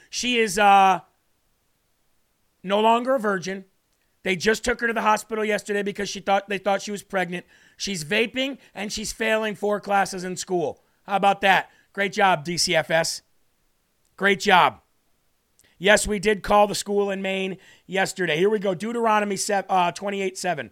she 0.10 0.38
is 0.38 0.60
uh, 0.60 1.00
no 2.64 2.80
longer 2.80 3.16
a 3.16 3.20
virgin. 3.20 3.66
They 4.24 4.36
just 4.36 4.64
took 4.64 4.82
her 4.82 4.88
to 4.88 4.94
the 4.94 5.02
hospital 5.02 5.44
yesterday 5.44 5.82
because 5.82 6.10
she 6.10 6.20
thought 6.20 6.48
they 6.48 6.60
thought 6.60 6.82
she 6.82 6.92
was 6.92 7.02
pregnant. 7.02 7.46
She's 7.78 8.04
vaping 8.04 8.60
and 8.76 8.94
she's 8.94 9.12
failing 9.12 9.56
four 9.56 9.80
classes 9.80 10.24
in 10.24 10.38
school. 10.38 10.84
How 11.04 11.16
about 11.16 11.42
that? 11.42 11.72
Great 11.94 12.14
job, 12.14 12.46
DCFS. 12.46 13.22
Great 14.18 14.40
job. 14.40 14.82
Yes, 15.82 16.06
we 16.06 16.20
did 16.20 16.44
call 16.44 16.68
the 16.68 16.76
school 16.76 17.10
in 17.10 17.24
Maine 17.24 17.58
yesterday. 17.88 18.38
Here 18.38 18.52
we 18.52 18.60
go. 18.60 18.76
Deuteronomy 18.76 19.36
uh, 19.68 19.92
28 19.92 20.38
7. 20.38 20.70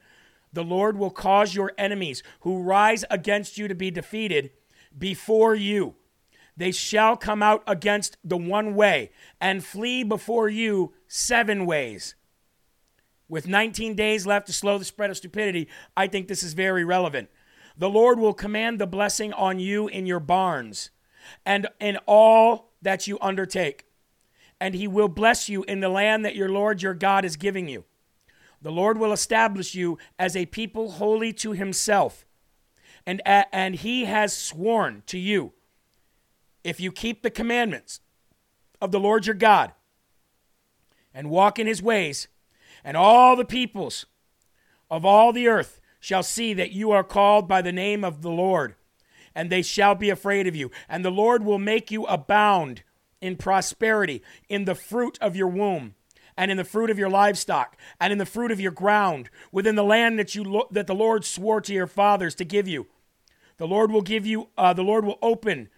The 0.54 0.64
Lord 0.64 1.00
will 1.00 1.10
cause 1.10 1.56
your 1.56 1.72
enemies 1.80 2.22
who 2.42 2.62
rise 2.62 3.04
against 3.10 3.58
you 3.58 3.68
to 3.68 3.74
be 3.74 3.90
defeated 3.90 4.52
before 4.96 5.56
you. 5.56 5.96
They 6.56 6.72
shall 6.72 7.18
come 7.18 7.42
out 7.42 7.64
against 7.66 8.18
the 8.24 8.38
one 8.38 8.76
way 8.76 9.10
and 9.42 9.66
flee 9.66 10.04
before 10.04 10.48
you 10.48 10.94
seven 11.08 11.66
ways. 11.66 12.14
With 13.28 13.48
19 13.48 13.96
days 13.96 14.28
left 14.28 14.46
to 14.46 14.54
slow 14.54 14.78
the 14.78 14.86
spread 14.86 15.10
of 15.10 15.18
stupidity, 15.18 15.70
I 15.98 16.06
think 16.06 16.28
this 16.28 16.44
is 16.44 16.54
very 16.54 16.86
relevant. 16.86 17.30
The 17.76 17.90
Lord 17.90 18.20
will 18.20 18.36
command 18.36 18.78
the 18.78 18.86
blessing 18.86 19.34
on 19.34 19.60
you 19.60 19.88
in 19.88 20.06
your 20.06 20.20
barns 20.20 20.92
and 21.48 21.68
in 21.80 21.98
all 22.06 22.74
that 22.84 23.08
you 23.08 23.18
undertake. 23.22 23.89
And 24.62 24.76
he 24.76 24.88
will 24.88 25.08
bless 25.08 25.48
you 25.48 25.64
in 25.64 25.80
the 25.80 25.90
land 25.90 26.26
that 26.26 26.36
your 26.36 26.50
Lord 26.50 26.82
your 26.82 26.94
God 26.94 27.24
is 27.24 27.38
giving 27.38 27.70
you. 27.70 27.86
The 28.62 28.72
Lord 28.72 28.98
will 28.98 29.14
establish 29.14 29.74
you 29.74 29.98
as 30.18 30.36
a 30.36 30.46
people 30.46 30.92
holy 30.92 31.32
to 31.34 31.54
himself. 31.54 32.26
And, 33.06 33.22
and 33.26 33.76
he 33.76 34.06
has 34.06 34.36
sworn 34.36 35.04
to 35.08 35.18
you, 35.18 35.54
if 36.64 36.80
you 36.80 36.92
keep 36.92 37.24
the 37.24 37.30
commandments 37.30 38.02
of 38.82 38.92
the 38.92 39.00
Lord 39.00 39.26
your 39.26 39.36
God 39.36 39.72
and 41.14 41.30
walk 41.30 41.58
in 41.58 41.68
his 41.68 41.82
ways, 41.82 42.28
and 42.84 42.98
all 42.98 43.36
the 43.36 43.46
peoples 43.46 44.06
of 44.92 45.06
all 45.06 45.32
the 45.32 45.48
earth 45.48 45.80
shall 46.00 46.24
see 46.24 46.54
that 46.54 46.72
you 46.72 46.92
are 46.92 47.04
called 47.04 47.48
by 47.48 47.62
the 47.62 47.72
name 47.72 48.04
of 48.04 48.22
the 48.22 48.30
Lord, 48.30 48.76
and 49.34 49.50
they 49.50 49.62
shall 49.62 49.96
be 49.96 50.10
afraid 50.10 50.48
of 50.48 50.56
you. 50.56 50.70
And 50.88 51.04
the 51.04 51.10
Lord 51.10 51.44
will 51.44 51.60
make 51.60 51.92
you 51.92 52.06
abound 52.06 52.84
in 53.22 53.36
prosperity, 53.36 54.22
in 54.48 54.66
the 54.66 54.76
fruit 54.76 55.18
of 55.22 55.36
your 55.36 55.48
womb, 55.48 55.96
and 56.38 56.52
in 56.52 56.58
the 56.58 56.64
fruit 56.64 56.90
of 56.90 56.98
your 56.98 57.10
livestock, 57.10 57.76
and 58.00 58.12
in 58.12 58.18
the 58.18 58.26
fruit 58.26 58.52
of 58.52 58.60
your 58.60 58.72
ground, 58.72 59.30
within 59.52 59.76
the 59.76 59.84
land 59.84 60.18
that 60.18 60.36
you 60.36 60.44
lo- 60.44 60.68
that 60.72 60.88
the 60.88 60.96
Lord 60.96 61.26
swore 61.26 61.62
to 61.62 61.74
your 61.74 61.88
fathers 61.88 62.36
to 62.36 62.46
give 62.46 62.68
you. 62.68 62.88
The 63.58 63.68
Lord 63.68 63.92
will 63.92 64.02
give 64.02 64.26
you. 64.26 64.50
Uh, 64.58 64.74
the 64.74 64.84
Lord 64.84 65.06
will 65.06 65.20
open 65.22 65.70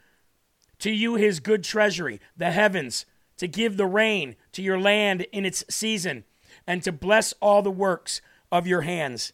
to 0.79 0.91
you 0.91 1.15
His 1.15 1.39
good 1.39 1.63
treasury, 1.63 2.21
the 2.38 2.51
heavens, 2.51 3.05
to 3.38 3.48
give 3.48 3.77
the 3.77 3.88
rain 3.88 4.36
to 4.51 4.62
your 4.62 4.79
land 4.79 5.25
in 5.31 5.45
its 5.45 5.63
season, 5.69 6.25
and 6.67 6.83
to 6.83 6.91
bless 6.91 7.33
all 7.41 7.62
the 7.62 7.71
works 7.71 8.21
of 8.51 8.67
your 8.67 8.81
hands. 8.81 9.33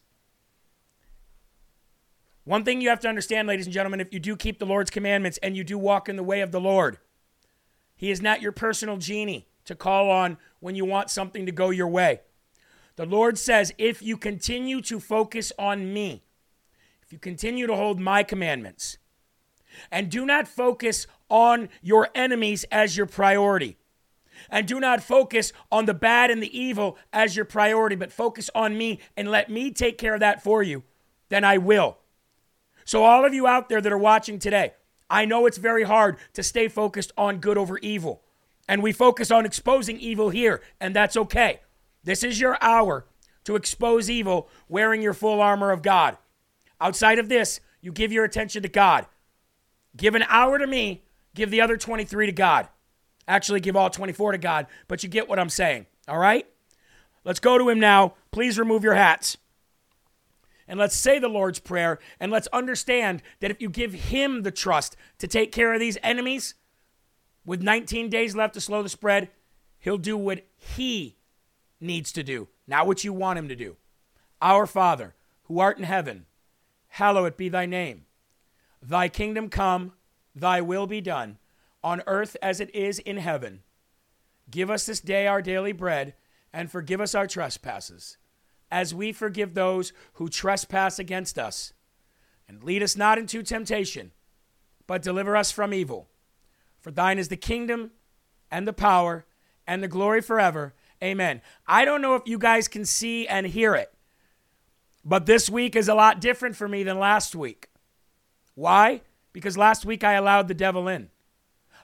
One 2.46 2.64
thing 2.64 2.80
you 2.80 2.88
have 2.88 3.02
to 3.02 3.10
understand, 3.10 3.50
ladies 3.50 3.66
and 3.66 3.74
gentlemen, 3.74 4.00
if 4.00 4.14
you 4.14 4.22
do 4.22 4.38
keep 4.38 4.60
the 4.60 4.66
Lord's 4.66 4.90
commandments 4.90 5.38
and 5.44 5.58
you 5.58 5.66
do 5.66 5.78
walk 5.78 6.08
in 6.08 6.16
the 6.16 6.24
way 6.24 6.40
of 6.40 6.54
the 6.54 6.62
Lord, 6.62 6.98
He 7.98 8.12
is 8.12 8.22
not 8.22 8.42
your 8.42 8.52
personal 8.52 8.98
genie 8.98 9.48
to 9.66 9.76
call 9.76 10.10
on 10.10 10.38
when 10.60 10.76
you 10.76 10.86
want 10.86 11.10
something 11.10 11.46
to 11.46 11.52
go 11.52 11.72
your 11.72 11.88
way. 11.88 12.22
The 12.96 13.06
Lord 13.06 13.38
says, 13.38 13.74
if 13.78 14.02
you 14.02 14.18
continue 14.18 14.82
to 14.84 15.00
focus 15.00 15.52
on 15.60 15.94
me, 15.94 16.24
if 17.04 17.12
you 17.12 17.20
continue 17.20 17.68
to 17.68 17.76
hold 17.76 18.00
my 18.00 18.24
commandments, 18.24 18.98
and 19.92 20.10
do 20.10 20.26
not 20.26 20.48
focus 20.48 21.08
on 21.30 21.70
your 21.82 22.10
enemies 22.16 22.66
as 22.72 22.96
your 22.96 23.06
priority, 23.06 23.78
and 24.50 24.68
do 24.68 24.80
not 24.80 25.02
focus 25.02 25.52
on 25.72 25.86
the 25.86 25.94
bad 25.94 26.32
and 26.32 26.42
the 26.42 26.58
evil 26.58 26.98
as 27.12 27.36
your 27.36 27.46
priority, 27.46 27.96
but 27.96 28.12
focus 28.12 28.50
on 28.54 28.78
me 28.78 29.00
and 29.16 29.30
let 29.30 29.50
me 29.50 29.72
take 29.72 29.98
care 29.98 30.14
of 30.14 30.20
that 30.20 30.44
for 30.44 30.62
you, 30.62 30.84
then 31.30 31.44
I 31.44 31.58
will. 31.58 31.98
So, 32.86 33.04
all 33.04 33.26
of 33.26 33.34
you 33.34 33.48
out 33.48 33.68
there 33.70 33.82
that 33.82 33.92
are 33.92 33.98
watching 33.98 34.40
today, 34.40 34.74
I 35.10 35.26
know 35.26 35.46
it's 35.46 35.58
very 35.58 35.84
hard 35.84 36.18
to 36.34 36.44
stay 36.44 36.68
focused 36.68 37.12
on 37.18 37.40
good 37.40 37.58
over 37.58 37.78
evil. 37.80 38.24
And 38.68 38.84
we 38.84 38.92
focus 38.92 39.32
on 39.32 39.46
exposing 39.46 40.00
evil 40.00 40.30
here, 40.30 40.62
and 40.80 40.96
that's 40.96 41.16
okay. 41.16 41.62
This 42.04 42.24
is 42.24 42.40
your 42.40 42.58
hour 42.62 43.06
to 43.46 43.56
expose 43.56 44.10
evil 44.10 44.50
wearing 44.68 45.02
your 45.02 45.14
full 45.14 45.42
armor 45.42 45.72
of 45.72 45.82
God. 45.82 46.18
Outside 46.82 47.20
of 47.20 47.30
this, 47.30 47.62
you 47.82 47.92
give 47.92 48.12
your 48.12 48.26
attention 48.26 48.62
to 48.64 48.70
God. 48.70 49.06
Give 49.96 50.16
an 50.16 50.26
hour 50.28 50.58
to 50.58 50.68
me, 50.68 51.04
give 51.34 51.50
the 51.50 51.62
other 51.62 51.78
23 51.78 52.26
to 52.26 52.32
God. 52.34 52.68
Actually, 53.28 53.62
give 53.62 53.76
all 53.76 53.90
24 53.90 54.34
to 54.34 54.38
God, 54.38 54.68
but 54.88 55.04
you 55.04 55.10
get 55.10 55.28
what 55.28 55.40
I'm 55.40 55.50
saying, 55.50 55.86
all 56.08 56.18
right? 56.18 56.46
Let's 57.24 57.40
go 57.40 57.58
to 57.58 57.70
Him 57.70 57.80
now. 57.80 58.16
Please 58.32 58.60
remove 58.60 58.84
your 58.84 58.94
hats 58.94 59.38
and 60.68 60.80
let's 60.80 60.96
say 60.96 61.18
the 61.18 61.30
Lord's 61.30 61.60
Prayer 61.60 62.00
and 62.20 62.32
let's 62.32 62.48
understand 62.48 63.22
that 63.40 63.52
if 63.52 63.62
you 63.62 63.70
give 63.70 63.94
Him 63.94 64.44
the 64.44 64.52
trust 64.52 64.98
to 65.20 65.28
take 65.28 65.52
care 65.52 65.74
of 65.74 65.80
these 65.80 65.98
enemies, 66.04 66.56
with 67.46 67.62
19 67.62 68.10
days 68.10 68.36
left 68.36 68.54
to 68.56 68.62
slow 68.62 68.84
the 68.84 68.90
spread, 68.90 69.30
He'll 69.80 69.98
do 69.98 70.18
what 70.18 70.46
He 70.58 71.18
needs 71.80 72.12
to 72.14 72.24
do, 72.24 72.50
not 72.68 72.88
what 72.88 73.04
you 73.04 73.14
want 73.14 73.40
Him 73.40 73.48
to 73.48 73.56
do. 73.56 73.78
Our 74.42 74.68
Father, 74.68 75.16
who 75.44 75.60
art 75.60 75.78
in 75.78 75.86
heaven, 75.86 76.26
hallowed 76.90 77.38
be 77.38 77.50
thy 77.50 77.66
name. 77.66 78.06
Thy 78.82 79.08
kingdom 79.08 79.50
come, 79.50 79.94
thy 80.36 80.62
will 80.62 80.88
be 80.88 81.02
done, 81.02 81.38
on 81.84 82.04
earth 82.06 82.36
as 82.42 82.60
it 82.60 82.74
is 82.76 83.00
in 83.00 83.18
heaven. 83.18 83.62
Give 84.52 84.70
us 84.70 84.86
this 84.86 85.00
day 85.00 85.28
our 85.28 85.42
daily 85.42 85.72
bread, 85.72 86.14
and 86.54 86.70
forgive 86.70 87.02
us 87.02 87.16
our 87.16 87.28
trespasses 87.28 88.18
as 88.72 88.94
we 88.94 89.12
forgive 89.12 89.54
those 89.54 89.94
who 90.14 90.30
trespass 90.30 91.00
against 91.00 91.40
us. 91.40 91.74
And 92.48 92.64
lead 92.64 92.82
us 92.82 92.96
not 92.96 93.18
into 93.18 93.44
temptation, 93.44 94.12
but 94.86 95.02
deliver 95.02 95.36
us 95.36 95.52
from 95.52 95.74
evil. 95.74 96.08
For 96.80 96.92
thine 96.92 97.20
is 97.20 97.28
the 97.28 97.38
kingdom 97.38 97.92
and 98.50 98.68
the 98.68 98.74
power 98.74 99.26
and 99.66 99.84
the 99.84 99.88
glory 99.88 100.22
forever. 100.22 100.74
Amen. 101.04 101.42
I 101.68 101.86
don't 101.86 102.02
know 102.02 102.16
if 102.16 102.24
you 102.26 102.38
guys 102.38 102.68
can 102.68 102.86
see 102.86 103.28
and 103.28 103.46
hear 103.46 103.76
it, 103.76 103.94
but 105.04 105.26
this 105.26 105.50
week 105.50 105.76
is 105.76 105.90
a 105.90 105.96
lot 105.96 106.22
different 106.22 106.56
for 106.56 106.68
me 106.68 106.84
than 106.84 107.00
last 107.00 107.36
week. 107.36 107.68
Why? 108.56 109.02
Because 109.34 109.58
last 109.58 109.86
week 109.86 110.04
I 110.04 110.14
allowed 110.14 110.48
the 110.48 110.54
devil 110.54 110.88
in. 110.88 111.10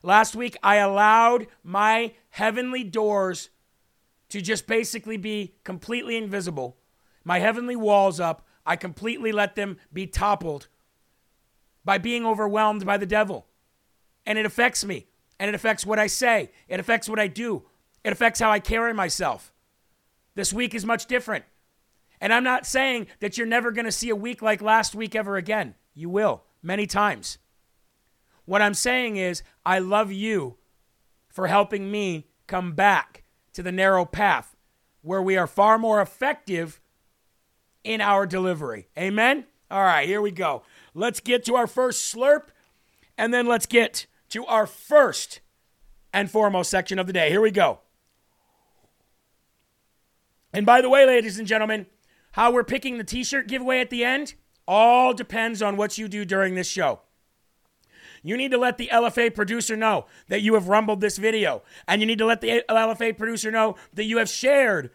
Last 0.02 0.36
week 0.36 0.58
I 0.64 0.78
allowed 0.78 1.48
my 1.64 2.14
heavenly 2.30 2.84
doors 2.84 3.50
to 4.34 4.42
just 4.42 4.66
basically 4.66 5.16
be 5.16 5.54
completely 5.64 6.18
invisible. 6.18 6.76
My 7.24 7.38
heavenly 7.38 7.76
walls 7.76 8.20
up, 8.20 8.44
I 8.66 8.76
completely 8.76 9.32
let 9.32 9.56
them 9.56 9.78
be 9.94 10.08
toppled 10.08 10.70
by 11.86 12.00
being 12.00 12.26
overwhelmed 12.26 12.84
by 12.84 12.98
the 12.98 13.06
devil. 13.06 13.46
And 14.26 14.40
it 14.40 14.46
affects 14.48 14.84
me. 14.84 15.06
And 15.40 15.50
it 15.50 15.54
affects 15.54 15.86
what 15.86 16.00
I 16.00 16.08
say. 16.08 16.50
It 16.68 16.80
affects 16.80 17.08
what 17.08 17.20
I 17.20 17.28
do. 17.28 17.66
It 18.04 18.12
affects 18.12 18.40
how 18.40 18.50
I 18.50 18.60
carry 18.60 18.92
myself. 18.92 19.54
This 20.34 20.52
week 20.52 20.74
is 20.74 20.84
much 20.84 21.06
different. 21.06 21.46
And 22.20 22.34
I'm 22.34 22.44
not 22.44 22.66
saying 22.66 23.06
that 23.20 23.38
you're 23.38 23.46
never 23.46 23.72
going 23.72 23.86
to 23.86 23.92
see 23.92 24.10
a 24.10 24.16
week 24.16 24.42
like 24.42 24.64
last 24.64 24.96
week 24.96 25.14
ever 25.14 25.38
again. 25.38 25.76
You 25.94 26.10
will, 26.10 26.42
many 26.64 26.88
times. 26.88 27.38
What 28.46 28.64
I'm 28.64 28.74
saying 28.74 29.18
is, 29.18 29.44
I 29.64 29.78
love 29.78 30.12
you 30.12 30.58
for 31.30 31.46
helping 31.46 31.92
me 31.92 32.30
come 32.48 32.72
back 32.72 33.23
to 33.54 33.64
the 33.64 33.72
narrow 33.72 34.06
path 34.06 34.56
where 35.02 35.22
we 35.22 35.38
are 35.38 35.48
far 35.48 35.78
more 35.78 36.02
effective 36.02 36.80
in 37.84 38.02
our 38.02 38.26
delivery. 38.26 38.88
Amen? 38.98 39.46
All 39.70 39.84
right, 39.84 40.08
here 40.08 40.22
we 40.22 40.32
go. 40.32 40.64
Let's 40.94 41.20
get 41.20 41.44
to 41.46 41.56
our 41.56 41.68
first 41.68 42.14
slurp 42.14 42.48
and 43.18 43.34
then 43.34 43.46
let's 43.46 43.66
get 43.66 44.06
to 44.30 44.46
our 44.46 44.66
first 44.66 45.42
and 46.14 46.30
foremost 46.30 46.70
section 46.70 47.00
of 47.00 47.08
the 47.08 47.14
day. 47.14 47.30
Here 47.30 47.42
we 47.42 47.52
go. 47.52 47.80
And 50.54 50.66
by 50.66 50.82
the 50.82 50.90
way, 50.90 51.06
ladies 51.06 51.40
and 51.40 51.48
gentlemen, 51.48 51.88
how 52.34 52.52
we're 52.52 52.64
picking 52.64 52.98
the 52.98 53.04
t 53.04 53.24
shirt 53.24 53.48
giveaway 53.48 53.80
at 53.80 53.90
the 53.90 54.04
end 54.04 54.36
all 54.68 55.14
depends 55.14 55.62
on 55.62 55.76
what 55.76 55.98
you 55.98 56.08
do 56.08 56.24
during 56.26 56.56
this 56.56 56.68
show. 56.68 57.02
You 58.24 58.38
need 58.38 58.52
to 58.52 58.58
let 58.58 58.78
the 58.78 58.90
LFA 58.92 59.36
producer 59.36 59.76
know 59.76 60.06
that 60.30 60.42
you 60.42 60.54
have 60.54 60.70
rumbled 60.70 61.02
this 61.02 61.18
video. 61.18 61.62
And 61.88 62.02
you 62.02 62.08
need 62.08 62.18
to 62.20 62.26
let 62.26 62.42
the 62.42 62.64
LFA 62.70 63.18
producer 63.18 63.52
know 63.52 63.76
that 63.94 64.06
you 64.06 64.18
have 64.18 64.30
shared 64.30 64.90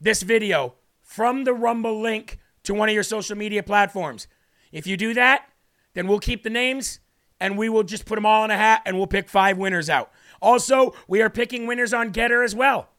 this 0.00 0.22
video 0.22 0.74
from 1.02 1.44
the 1.44 1.52
Rumble 1.52 2.00
link 2.00 2.38
to 2.62 2.72
one 2.72 2.88
of 2.88 2.94
your 2.94 3.02
social 3.02 3.36
media 3.36 3.62
platforms. 3.62 4.28
If 4.70 4.86
you 4.86 4.96
do 4.96 5.12
that, 5.14 5.48
then 5.94 6.06
we'll 6.06 6.20
keep 6.20 6.44
the 6.44 6.50
names 6.50 7.00
and 7.40 7.58
we 7.58 7.68
will 7.68 7.82
just 7.82 8.04
put 8.04 8.14
them 8.14 8.26
all 8.26 8.44
in 8.44 8.50
a 8.50 8.56
hat 8.56 8.82
and 8.86 8.96
we'll 8.96 9.08
pick 9.08 9.28
five 9.28 9.58
winners 9.58 9.90
out. 9.90 10.12
Also, 10.40 10.94
we 11.08 11.20
are 11.20 11.30
picking 11.30 11.66
winners 11.66 11.92
on 11.92 12.12
Gettr 12.12 12.44
as 12.44 12.54
well. 12.54 12.90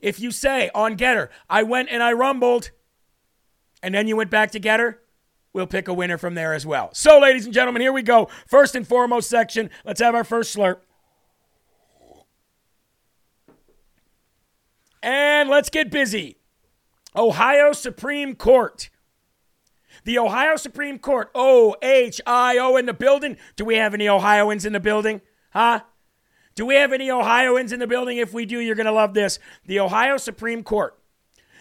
If 0.00 0.18
you 0.18 0.30
say 0.30 0.70
on 0.74 0.96
Gettr, 0.96 1.28
I 1.48 1.62
went 1.62 1.90
and 1.90 2.02
I 2.02 2.12
rumbled, 2.12 2.70
and 3.82 3.94
then 3.94 4.08
you 4.08 4.16
went 4.16 4.30
back 4.30 4.50
to 4.52 4.60
Gettr, 4.60 4.96
we'll 5.52 5.66
pick 5.66 5.88
a 5.88 5.94
winner 5.94 6.18
from 6.18 6.34
there 6.34 6.54
as 6.54 6.66
well. 6.66 6.90
So, 6.92 7.18
ladies 7.18 7.44
and 7.44 7.54
gentlemen, 7.54 7.82
here 7.82 7.92
we 7.92 8.02
go. 8.02 8.28
First 8.46 8.74
and 8.74 8.86
foremost 8.86 9.28
section. 9.28 9.70
Let's 9.84 10.00
have 10.00 10.14
our 10.14 10.24
first 10.24 10.56
slurp. 10.56 10.78
And 15.02 15.48
let's 15.48 15.70
get 15.70 15.90
busy. 15.90 16.36
Ohio 17.16 17.72
Supreme 17.72 18.34
Court. 18.34 18.90
The 20.04 20.18
Ohio 20.18 20.56
Supreme 20.56 20.98
Court, 20.98 21.30
O 21.34 21.74
H 21.82 22.20
I 22.26 22.58
O 22.58 22.76
in 22.76 22.86
the 22.86 22.94
building. 22.94 23.36
Do 23.56 23.64
we 23.64 23.76
have 23.76 23.94
any 23.94 24.08
Ohioans 24.08 24.64
in 24.64 24.72
the 24.72 24.80
building? 24.80 25.20
Huh? 25.52 25.80
Do 26.54 26.66
we 26.66 26.74
have 26.76 26.92
any 26.92 27.10
Ohioans 27.10 27.72
in 27.72 27.80
the 27.80 27.86
building? 27.86 28.18
If 28.18 28.32
we 28.32 28.46
do, 28.46 28.58
you're 28.58 28.74
going 28.74 28.86
to 28.86 28.92
love 28.92 29.14
this. 29.14 29.38
The 29.66 29.80
Ohio 29.80 30.16
Supreme 30.16 30.62
Court 30.62 30.98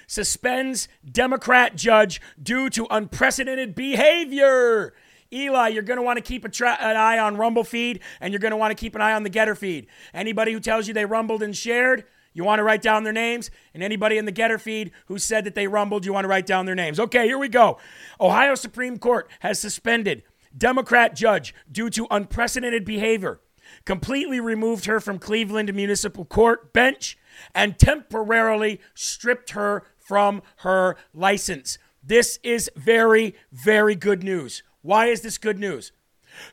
suspends 0.10 0.88
Democrat 1.10 1.76
judge 1.76 2.20
due 2.42 2.70
to 2.72 2.88
unprecedented 2.90 3.76
behavior. 3.76 4.94
Eli, 5.32 5.68
you're 5.68 5.84
going 5.84 5.98
to 5.98 6.04
want 6.04 6.18
to 6.18 6.24
keep 6.24 6.52
tra- 6.52 6.78
an 6.80 6.98
eye 6.98 7.20
on 7.20 7.38
Rumble 7.38 7.64
feed 7.64 8.02
and 8.20 8.34
you're 8.34 8.40
going 8.40 8.52
to 8.52 8.58
want 8.58 8.72
to 8.72 8.76
keep 8.76 8.96
an 8.96 9.02
eye 9.02 9.14
on 9.14 9.24
the 9.24 9.30
Gettr 9.30 9.56
feed. 9.56 9.88
Anybody 10.14 10.52
who 10.52 10.60
tells 10.60 10.88
you 10.88 10.94
they 10.94 11.06
rumbled 11.06 11.44
and 11.44 11.56
shared, 11.56 12.06
you 12.34 12.44
want 12.44 12.60
to 12.60 12.64
write 12.64 12.82
down 12.82 13.04
their 13.04 13.14
names. 13.14 13.52
And 13.74 13.84
anybody 13.84 14.18
in 14.18 14.26
the 14.26 14.32
Gettr 14.32 14.60
feed 14.60 14.92
who 15.06 15.20
said 15.20 15.46
that 15.46 15.54
they 15.54 15.68
rumbled, 15.68 16.06
you 16.06 16.14
want 16.14 16.24
to 16.24 16.30
write 16.30 16.48
down 16.48 16.66
their 16.66 16.76
names. 16.76 17.00
Okay, 17.00 17.28
here 17.28 17.38
we 17.38 17.48
go. 17.48 17.78
Ohio 18.20 18.56
Supreme 18.56 18.98
Court 18.98 19.30
has 19.42 19.60
suspended 19.60 20.24
Democrat 20.58 21.16
judge 21.16 21.54
due 21.72 21.92
to 21.92 22.08
unprecedented 22.10 22.84
behavior, 22.84 23.40
completely 23.86 24.40
removed 24.40 24.86
her 24.86 25.00
from 25.00 25.20
Cleveland 25.20 25.72
Municipal 25.76 26.26
Court 26.26 26.74
bench, 26.74 27.18
and 27.54 27.78
temporarily 27.78 28.82
stripped 28.96 29.52
her 29.52 29.84
from 30.10 30.42
her 30.58 30.96
license. 31.14 31.78
This 32.04 32.40
is 32.42 32.68
very, 32.76 33.36
very 33.52 33.94
good 33.94 34.24
news. 34.24 34.64
Why 34.82 35.06
is 35.06 35.22
this 35.22 35.38
good 35.38 35.60
news? 35.60 35.92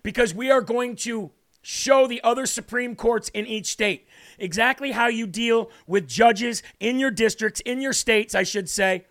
Because 0.03 0.35
we 0.35 0.51
are 0.51 0.61
going 0.61 0.95
to 0.97 1.31
show 1.63 2.07
the 2.07 2.23
other 2.23 2.45
Supreme 2.45 2.95
Courts 2.95 3.31
in 3.31 3.47
each 3.47 3.69
state 3.69 4.07
exactly 4.39 4.91
how 4.93 5.07
you 5.07 5.27
deal 5.27 5.71
with 5.87 6.07
judges 6.07 6.63
in 6.81 6.99
your 6.99 7.11
districts, 7.11 7.61
in 7.61 7.81
your 7.81 7.95
states, 7.95 8.35
I 8.35 8.43
should 8.43 8.69
say, 8.69 9.07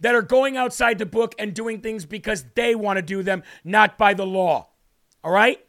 that 0.00 0.14
are 0.14 0.20
going 0.20 0.58
outside 0.58 0.98
the 0.98 1.06
book 1.06 1.34
and 1.38 1.54
doing 1.54 1.80
things 1.80 2.04
because 2.04 2.44
they 2.54 2.74
want 2.74 2.98
to 2.98 3.02
do 3.02 3.22
them, 3.22 3.42
not 3.64 3.96
by 3.96 4.12
the 4.12 4.26
law. 4.26 4.68
All 5.24 5.32
right? 5.32 5.64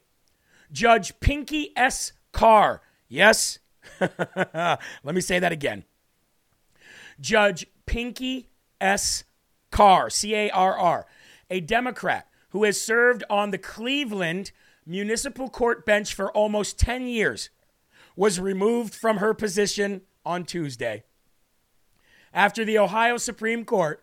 Judge 0.69 1.17
Pinky 1.21 1.71
S. 1.77 2.11
Carr. 2.33 2.81
Yes? 3.07 3.59
Let 4.01 4.79
me 5.05 5.21
say 5.21 5.39
that 5.39 5.53
again. 5.53 5.85
Judge 7.21 7.67
Pinky 7.91 8.47
S. 8.79 9.25
Carr, 9.69 10.09
C 10.09 10.33
A 10.33 10.49
R 10.49 10.77
R, 10.77 11.05
a 11.49 11.59
Democrat 11.59 12.25
who 12.51 12.63
has 12.63 12.79
served 12.79 13.25
on 13.29 13.51
the 13.51 13.57
Cleveland 13.57 14.53
Municipal 14.85 15.49
Court 15.49 15.85
bench 15.85 16.13
for 16.13 16.31
almost 16.31 16.79
10 16.79 17.07
years, 17.07 17.49
was 18.15 18.39
removed 18.39 18.95
from 18.95 19.17
her 19.17 19.33
position 19.33 20.03
on 20.25 20.45
Tuesday. 20.45 21.03
After 22.33 22.63
the 22.63 22.77
Ohio 22.77 23.17
Supreme 23.17 23.65
Court 23.65 24.01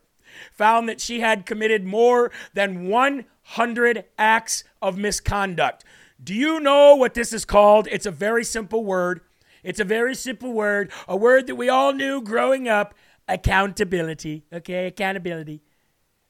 found 0.53 0.87
that 0.91 1.01
she 1.01 1.21
had 1.21 1.47
committed 1.47 1.83
more 1.83 2.31
than 2.53 2.89
100 2.89 4.05
acts 4.19 4.65
of 4.83 4.99
misconduct. 4.99 5.83
Do 6.23 6.35
you 6.35 6.61
know 6.61 6.95
what 6.95 7.15
this 7.15 7.33
is 7.33 7.47
called? 7.47 7.89
It's 7.91 8.05
a 8.05 8.11
very 8.11 8.45
simple 8.45 8.85
word. 8.85 9.23
It's 9.63 9.81
a 9.81 9.85
very 9.85 10.15
simple 10.15 10.53
word, 10.53 10.93
a 11.09 11.17
word 11.17 11.47
that 11.47 11.57
we 11.57 11.71
all 11.71 11.95
knew 11.95 12.21
growing 12.21 12.69
up 12.69 12.95
accountability. 13.29 14.45
Okay, 14.53 14.87
accountability. 14.87 15.63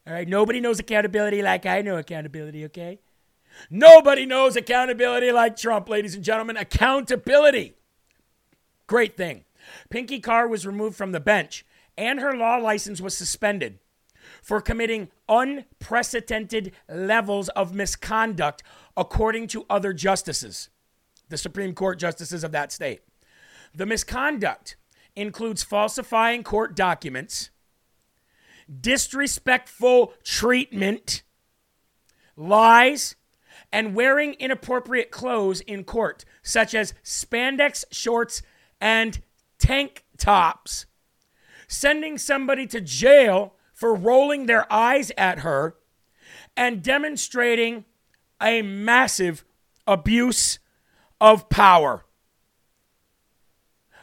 All 0.07 0.13
right, 0.13 0.29
nobody 0.29 0.61
knows 0.61 0.79
accountability 0.79 1.43
like 1.43 1.67
I 1.67 1.83
know 1.83 1.97
accountability, 1.97 2.65
okay? 2.67 2.99
Nobody 3.71 4.27
knows 4.27 4.57
accountability 4.57 5.33
like 5.33 5.57
Trump, 5.57 5.89
ladies 5.89 6.15
and 6.15 6.25
gentlemen. 6.25 6.57
Accountability. 6.57 7.75
Great 8.87 9.17
thing. 9.17 9.45
Pinky 9.91 10.21
Carr 10.21 10.49
was 10.49 10.67
removed 10.67 10.97
from 10.97 11.13
the 11.13 11.21
bench 11.21 11.65
and 11.97 12.21
her 12.21 12.35
law 12.35 12.57
license 12.57 13.01
was 13.01 13.17
suspended 13.17 13.79
for 14.41 14.61
committing 14.61 15.09
unprecedented 15.29 16.73
levels 16.89 17.49
of 17.51 17.75
misconduct, 17.75 18.63
according 18.97 19.49
to 19.49 19.67
other 19.69 19.93
justices, 19.93 20.71
the 21.29 21.37
Supreme 21.37 21.75
Court 21.75 21.99
justices 21.99 22.45
of 22.45 22.53
that 22.53 22.73
state. 22.73 23.03
The 23.75 23.85
misconduct 23.85 24.77
includes 25.19 25.63
falsifying 25.63 26.45
court 26.45 26.77
documents, 26.77 27.51
disrespectful 28.81 30.15
treatment, 30.23 31.23
lies, 32.37 33.17
and 33.73 33.95
wearing 33.95 34.35
inappropriate 34.35 35.11
clothes 35.11 35.61
in 35.63 35.85
court, 35.85 36.25
such 36.43 36.75
as 36.75 36.95
spandex 37.05 37.85
shorts 37.91 38.43
and 38.81 39.21
tank 39.59 40.05
tops, 40.17 40.87
sending 41.67 42.17
somebody 42.17 42.67
to 42.67 42.81
jail 42.81 43.55
for 43.75 43.95
rolling 43.95 44.47
their 44.47 44.73
eyes 44.73 45.11
at 45.19 45.41
her, 45.41 45.77
and 46.57 46.83
demonstrating 46.83 47.85
a 48.41 48.63
massive 48.63 49.45
abuse 49.87 50.59
of 51.21 51.49
power. 51.49 52.05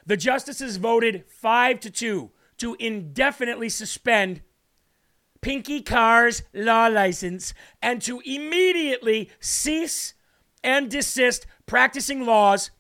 The 0.06 0.18
justices 0.18 0.78
voted 0.78 1.26
5 1.28 1.80
to 1.82 1.90
2 1.90 2.32
to 2.58 2.76
indefinitely 2.80 3.70
suspend 3.70 4.42
Pinky 5.42 5.82
Carr's 5.82 6.44
law 6.54 6.88
license 6.88 7.54
and 7.82 8.02
to 8.04 8.22
immediately 8.26 9.30
cease 9.40 10.14
and 10.64 10.90
desist 10.90 11.46
practicing 11.66 12.26
laws 12.26 12.72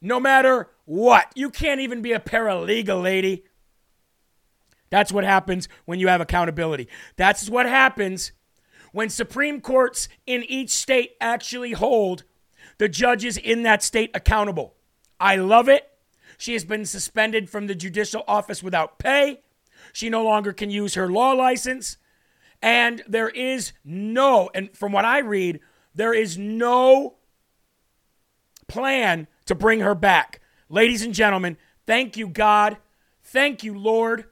no 0.00 0.18
matter 0.18 0.70
what. 0.84 1.30
You 1.34 1.50
can't 1.50 1.80
even 1.80 2.02
be 2.02 2.12
a 2.12 2.20
paralegal, 2.20 3.02
lady. 3.02 3.44
That's 4.90 5.12
what 5.12 5.24
happens 5.24 5.68
when 5.84 6.00
you 6.00 6.08
have 6.08 6.20
accountability. 6.20 6.88
That's 7.16 7.48
what 7.48 7.66
happens 7.66 8.32
when 8.92 9.08
Supreme 9.08 9.60
Courts 9.60 10.08
in 10.26 10.42
each 10.44 10.70
state 10.70 11.12
actually 11.20 11.72
hold 11.72 12.24
the 12.78 12.88
judges 12.88 13.36
in 13.36 13.62
that 13.62 13.82
state 13.82 14.10
accountable. 14.14 14.74
I 15.20 15.36
love 15.36 15.68
it. 15.68 15.89
She 16.40 16.54
has 16.54 16.64
been 16.64 16.86
suspended 16.86 17.50
from 17.50 17.66
the 17.66 17.74
judicial 17.74 18.24
office 18.26 18.62
without 18.62 18.98
pay. 18.98 19.42
She 19.92 20.08
no 20.08 20.24
longer 20.24 20.54
can 20.54 20.70
use 20.70 20.94
her 20.94 21.06
law 21.06 21.32
license. 21.32 21.98
And 22.62 23.02
there 23.06 23.28
is 23.28 23.74
no, 23.84 24.48
and 24.54 24.74
from 24.74 24.90
what 24.90 25.04
I 25.04 25.18
read, 25.18 25.60
there 25.94 26.14
is 26.14 26.38
no 26.38 27.16
plan 28.68 29.26
to 29.44 29.54
bring 29.54 29.80
her 29.80 29.94
back. 29.94 30.40
Ladies 30.70 31.02
and 31.02 31.12
gentlemen, 31.12 31.58
thank 31.86 32.16
you, 32.16 32.26
God. 32.26 32.78
Thank 33.22 33.62
you, 33.62 33.78
Lord. 33.78 34.24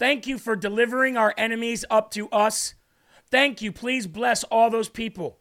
Thank 0.00 0.26
you 0.26 0.38
for 0.38 0.56
delivering 0.56 1.16
our 1.16 1.32
enemies 1.38 1.84
up 1.88 2.10
to 2.14 2.28
us. 2.30 2.74
Thank 3.30 3.62
you. 3.62 3.70
Please 3.70 4.08
bless 4.08 4.42
all 4.42 4.68
those 4.68 4.88
people 4.88 5.38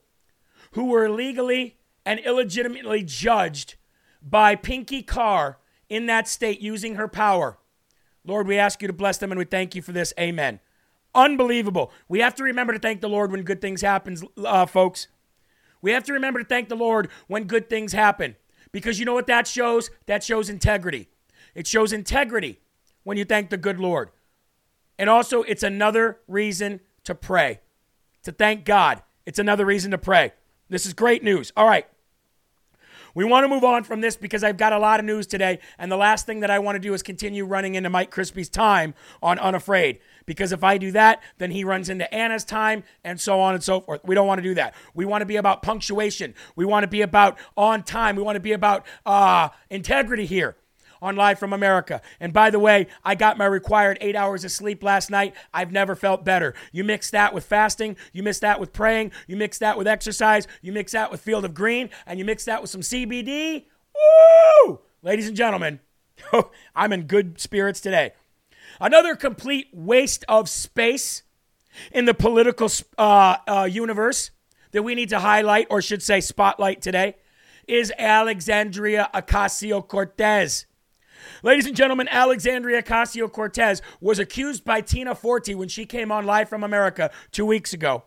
who 0.74 0.86
were 0.86 1.06
illegally 1.06 1.78
and 2.06 2.20
illegitimately 2.20 3.02
judged 3.02 3.74
by 4.22 4.56
Pinky 4.56 5.02
Carr 5.02 5.58
in 5.92 6.06
that 6.06 6.26
state 6.26 6.62
using 6.62 6.96
her 6.96 7.10
power. 7.10 7.58
Lord, 8.26 8.48
we 8.48 8.58
ask 8.58 8.82
you 8.82 8.88
to 8.88 8.94
bless 8.94 9.18
them 9.18 9.30
and 9.32 9.38
we 9.38 9.44
thank 9.44 9.76
you 9.76 9.82
for 9.82 9.92
this. 9.92 10.14
Amen. 10.18 10.62
Unbelievable. 11.14 11.92
We 12.08 12.20
have 12.22 12.34
to 12.36 12.44
remember 12.44 12.72
to 12.72 12.80
thank 12.80 13.02
the 13.02 13.10
Lord 13.10 13.30
when 13.30 13.44
good 13.44 13.60
things 13.60 13.82
happen, 13.82 14.16
uh, 14.38 14.66
folks. 14.66 15.10
We 15.82 15.92
have 15.92 16.06
to 16.06 16.14
remember 16.14 16.40
to 16.40 16.46
thank 16.46 16.70
the 16.70 16.78
Lord 16.78 17.10
when 17.28 17.44
good 17.44 17.70
things 17.70 17.92
happen. 17.92 18.38
Because 18.72 19.00
you 19.00 19.06
know 19.06 19.14
what 19.14 19.28
that 19.28 19.48
shows? 19.48 19.92
That 20.06 20.24
shows 20.24 20.50
integrity. 20.50 21.10
It 21.56 21.68
shows 21.68 21.92
integrity 21.92 22.62
when 23.04 23.18
you 23.18 23.26
thank 23.26 23.50
the 23.50 23.58
good 23.58 23.78
Lord. 23.78 24.12
And 24.98 25.10
also, 25.10 25.42
it's 25.44 25.64
another 25.64 26.20
reason 26.26 26.80
to 27.04 27.14
pray, 27.14 27.60
to 28.24 28.32
thank 28.32 28.64
God. 28.64 29.02
It's 29.26 29.40
another 29.40 29.66
reason 29.66 29.92
to 29.92 29.98
pray. 29.98 30.32
This 30.70 30.86
is 30.86 30.94
great 30.94 31.22
news. 31.22 31.52
All 31.58 31.68
right. 31.68 31.86
We 33.14 33.26
want 33.26 33.44
to 33.44 33.48
move 33.48 33.64
on 33.64 33.84
from 33.84 34.02
this 34.02 34.16
because 34.16 34.44
I've 34.44 34.58
got 34.58 34.74
a 34.74 34.80
lot 34.80 35.00
of 35.00 35.06
news 35.06 35.28
today. 35.28 35.60
And 35.78 35.92
the 35.92 35.98
last 35.98 36.26
thing 36.26 36.40
that 36.42 36.50
I 36.50 36.60
want 36.60 36.76
to 36.76 36.80
do 36.80 36.94
is 36.94 37.04
continue 37.04 37.46
running 37.46 37.76
into 37.76 37.90
Mike 37.90 38.12
Crispi's 38.12 38.50
time 38.50 38.94
on 39.22 39.40
Unafraid. 39.40 40.00
Because 40.26 40.52
if 40.52 40.64
I 40.64 40.78
do 40.78 40.92
that, 40.92 41.22
then 41.38 41.52
he 41.52 41.64
runs 41.64 41.90
into 41.90 42.12
Anna's 42.14 42.44
time 42.44 42.84
and 43.04 43.20
so 43.20 43.40
on 43.40 43.54
and 43.54 43.64
so 43.64 43.82
forth. 43.82 44.02
We 44.06 44.16
don't 44.16 44.28
want 44.28 44.40
to 44.40 44.44
do 44.44 44.54
that. 44.56 44.76
We 44.94 45.06
want 45.06 45.22
to 45.22 45.26
be 45.26 45.36
about 45.36 45.62
punctuation. 45.62 46.36
We 46.56 46.66
want 46.66 46.84
to 46.84 46.88
be 46.88 47.02
about 47.02 47.38
on 47.58 47.84
time. 47.84 48.16
We 48.16 48.24
want 48.24 48.36
to 48.36 48.42
be 48.42 48.54
about 48.54 48.86
uh, 49.06 49.50
integrity 49.70 50.26
here 50.26 50.56
on 51.02 51.16
Live 51.16 51.40
from 51.40 51.54
America. 51.54 52.02
And 52.20 52.32
by 52.32 52.50
the 52.50 52.60
way, 52.60 52.88
I 53.04 53.16
got 53.16 53.38
my 53.38 53.46
required 53.46 53.98
eight 54.02 54.16
hours 54.16 54.44
of 54.44 54.52
sleep 54.52 54.84
last 54.84 55.10
night. 55.10 55.34
I've 55.54 55.72
never 55.72 55.96
felt 55.96 56.24
better. 56.24 56.54
You 56.72 56.84
mix 56.84 57.10
that 57.12 57.34
with 57.34 57.46
fasting, 57.46 57.98
you 58.14 58.24
mix 58.24 58.40
that 58.40 58.60
with 58.60 58.74
praying, 58.74 59.12
you 59.28 59.36
mix 59.36 59.58
that 59.60 59.78
with 59.78 59.88
exercise, 59.88 60.48
you 60.62 60.72
mix 60.72 60.92
that 60.92 61.12
with 61.12 61.22
Field 61.22 61.46
of 61.46 61.54
Green, 61.54 61.90
and 62.06 62.20
you 62.20 62.26
mix 62.26 62.46
that 62.46 62.62
with 62.62 62.70
some 62.70 62.82
CBD. 62.82 63.66
Woo! 64.66 64.80
Ladies 65.02 65.28
and 65.28 65.36
gentlemen, 65.36 65.80
I'm 66.76 66.94
in 66.94 67.04
good 67.04 67.40
spirits 67.40 67.82
today. 67.82 68.14
Another 68.80 69.16
complete 69.16 69.68
waste 69.74 70.24
of 70.28 70.48
space 70.48 71.24
in 71.92 72.06
the 72.06 72.14
political 72.14 72.70
uh, 72.98 73.38
uh, 73.48 73.68
universe 73.70 74.32
that 74.72 74.84
we 74.84 74.96
need 74.96 75.10
to 75.10 75.20
highlight, 75.20 75.68
or 75.70 75.82
should 75.82 76.02
say 76.02 76.22
spotlight 76.22 76.82
today, 76.82 77.16
is 77.68 77.92
Alexandria 77.98 79.10
Ocasio 79.14 79.86
Cortez. 79.86 80.66
Ladies 81.44 81.66
and 81.66 81.76
gentlemen, 81.76 82.08
Alexandria 82.10 82.82
Ocasio 82.82 83.32
Cortez 83.32 83.82
was 84.00 84.20
accused 84.20 84.64
by 84.64 84.82
Tina 84.82 85.16
Forte 85.16 85.54
when 85.54 85.68
she 85.68 85.86
came 85.86 86.12
on 86.12 86.26
Live 86.26 86.50
from 86.50 86.64
America 86.64 87.12
two 87.32 87.46
weeks 87.46 87.74
ago 87.74 88.04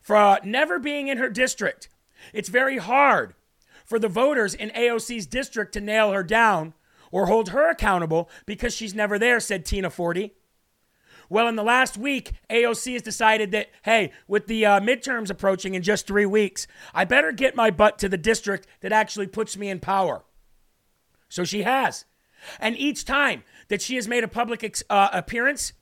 for 0.00 0.16
uh, 0.16 0.38
never 0.44 0.78
being 0.78 1.08
in 1.08 1.18
her 1.18 1.30
district. 1.30 1.88
It's 2.32 2.48
very 2.48 2.78
hard 2.78 3.34
for 3.84 3.98
the 3.98 4.08
voters 4.08 4.54
in 4.54 4.70
AOC's 4.70 5.26
district 5.26 5.72
to 5.74 5.80
nail 5.80 6.12
her 6.12 6.22
down 6.22 6.74
or 7.10 7.26
hold 7.26 7.50
her 7.50 7.70
accountable 7.70 8.28
because 8.46 8.74
she's 8.74 8.94
never 8.94 9.18
there, 9.18 9.40
said 9.40 9.64
Tina 9.64 9.90
Forte. 9.90 10.30
Well, 11.28 11.48
in 11.48 11.56
the 11.56 11.62
last 11.62 11.96
week, 11.96 12.32
AOC 12.50 12.92
has 12.94 13.02
decided 13.02 13.52
that, 13.52 13.68
hey, 13.84 14.12
with 14.28 14.48
the 14.48 14.66
uh, 14.66 14.80
midterms 14.80 15.30
approaching 15.30 15.74
in 15.74 15.82
just 15.82 16.06
three 16.06 16.26
weeks, 16.26 16.66
I 16.92 17.04
better 17.04 17.32
get 17.32 17.56
my 17.56 17.70
butt 17.70 17.98
to 18.00 18.08
the 18.08 18.18
district 18.18 18.66
that 18.80 18.92
actually 18.92 19.28
puts 19.28 19.56
me 19.56 19.70
in 19.70 19.80
power. 19.80 20.24
So 21.30 21.44
she 21.44 21.62
has. 21.62 22.04
And 22.60 22.76
each 22.76 23.04
time 23.04 23.44
that 23.68 23.82
she 23.82 23.96
has 23.96 24.08
made 24.08 24.24
a 24.24 24.28
public 24.28 24.64
ex- 24.64 24.82
uh, 24.90 25.08
appearance, 25.12 25.72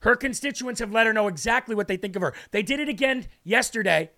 her 0.00 0.16
constituents 0.16 0.80
have 0.80 0.92
let 0.92 1.06
her 1.06 1.12
know 1.12 1.28
exactly 1.28 1.74
what 1.74 1.88
they 1.88 1.96
think 1.96 2.16
of 2.16 2.22
her. 2.22 2.34
They 2.50 2.62
did 2.62 2.80
it 2.80 2.88
again 2.88 3.26
yesterday, 3.42 4.10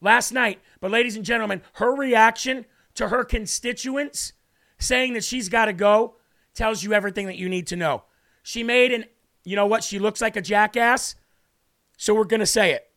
last 0.00 0.32
night. 0.32 0.60
But, 0.80 0.90
ladies 0.90 1.16
and 1.16 1.24
gentlemen, 1.24 1.62
her 1.74 1.94
reaction 1.94 2.66
to 2.94 3.08
her 3.08 3.24
constituents 3.24 4.32
saying 4.78 5.14
that 5.14 5.24
she's 5.24 5.48
got 5.48 5.66
to 5.66 5.72
go 5.72 6.16
tells 6.54 6.82
you 6.82 6.92
everything 6.92 7.26
that 7.26 7.38
you 7.38 7.48
need 7.48 7.66
to 7.68 7.76
know. 7.76 8.04
She 8.42 8.62
made 8.62 8.92
an, 8.92 9.04
you 9.44 9.56
know 9.56 9.66
what? 9.66 9.84
She 9.84 9.98
looks 9.98 10.20
like 10.20 10.36
a 10.36 10.42
jackass. 10.42 11.14
So 11.96 12.14
we're 12.14 12.24
going 12.24 12.40
to 12.40 12.46
say 12.46 12.72
it. 12.72 12.90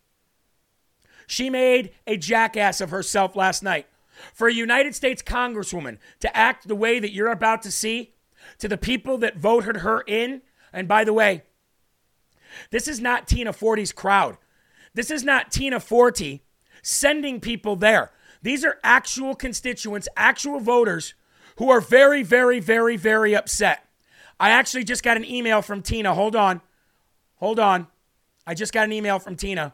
She 1.28 1.50
made 1.50 1.92
a 2.06 2.18
jackass 2.18 2.82
of 2.82 2.90
herself 2.90 3.36
last 3.36 3.64
night. 3.64 3.88
For 4.34 4.48
a 4.48 4.54
United 4.54 4.96
States 4.96 5.22
Congresswoman 5.22 5.98
to 6.22 6.36
act 6.36 6.68
the 6.68 6.76
way 6.76 7.00
that 7.00 7.12
you're 7.12 7.32
about 7.32 7.62
to 7.64 7.72
see, 7.72 8.15
to 8.60 8.68
the 8.68 8.78
people 8.78 9.18
that 9.20 9.38
voted 9.38 9.78
her 9.78 10.02
in. 10.08 10.42
And 10.72 10.88
by 10.88 11.04
the 11.04 11.14
way, 11.14 11.44
this 12.72 12.88
is 12.88 13.00
not 13.00 13.28
Tina 13.28 13.54
Forte's 13.54 13.92
crowd. 13.92 14.38
This 14.94 15.12
is 15.12 15.24
not 15.24 15.52
Tina 15.52 15.80
Forte 15.80 16.40
sending 16.82 17.40
people 17.40 17.76
there. 17.76 18.12
These 18.42 18.64
are 18.64 18.78
actual 18.84 19.36
constituents, 19.36 20.08
actual 20.16 20.60
voters 20.60 21.16
who 21.58 21.70
are 21.70 21.82
very, 21.82 22.24
very, 22.24 22.60
very, 22.60 22.96
very 22.98 23.36
upset. 23.36 23.88
I 24.40 24.52
actually 24.52 24.84
just 24.84 25.04
got 25.04 25.18
an 25.18 25.26
email 25.26 25.62
from 25.62 25.82
Tina. 25.82 26.14
Hold 26.14 26.36
on. 26.36 26.62
Hold 27.38 27.60
on. 27.60 27.88
I 28.46 28.54
just 28.54 28.74
got 28.74 28.86
an 28.86 28.92
email 28.92 29.20
from 29.20 29.36
Tina. 29.36 29.74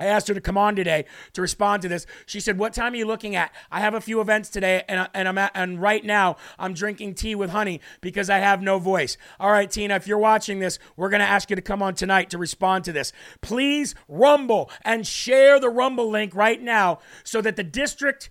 I 0.00 0.06
asked 0.06 0.28
her 0.28 0.34
to 0.34 0.40
come 0.40 0.58
on 0.58 0.74
today 0.74 1.04
to 1.34 1.40
respond 1.40 1.82
to 1.82 1.88
this. 1.88 2.06
She 2.26 2.40
said, 2.40 2.58
"What 2.58 2.74
time 2.74 2.92
are 2.92 2.96
you 2.96 3.06
looking 3.06 3.36
at? 3.36 3.52
I 3.70 3.80
have 3.80 3.94
a 3.94 4.00
few 4.00 4.20
events 4.20 4.48
today, 4.48 4.82
and, 4.88 5.08
and 5.14 5.28
I'm 5.28 5.38
at, 5.38 5.52
and 5.54 5.80
right 5.80 6.04
now 6.04 6.36
I'm 6.58 6.74
drinking 6.74 7.14
tea 7.14 7.34
with 7.34 7.50
honey 7.50 7.80
because 8.00 8.28
I 8.28 8.38
have 8.38 8.60
no 8.60 8.78
voice." 8.78 9.16
All 9.38 9.52
right, 9.52 9.70
Tina, 9.70 9.94
if 9.94 10.06
you're 10.06 10.18
watching 10.18 10.58
this, 10.58 10.78
we're 10.96 11.10
gonna 11.10 11.24
ask 11.24 11.48
you 11.48 11.56
to 11.56 11.62
come 11.62 11.82
on 11.82 11.94
tonight 11.94 12.30
to 12.30 12.38
respond 12.38 12.84
to 12.84 12.92
this. 12.92 13.12
Please 13.40 13.94
rumble 14.08 14.70
and 14.84 15.06
share 15.06 15.60
the 15.60 15.70
rumble 15.70 16.10
link 16.10 16.34
right 16.34 16.60
now 16.60 16.98
so 17.22 17.40
that 17.40 17.56
the 17.56 17.64
district 17.64 18.30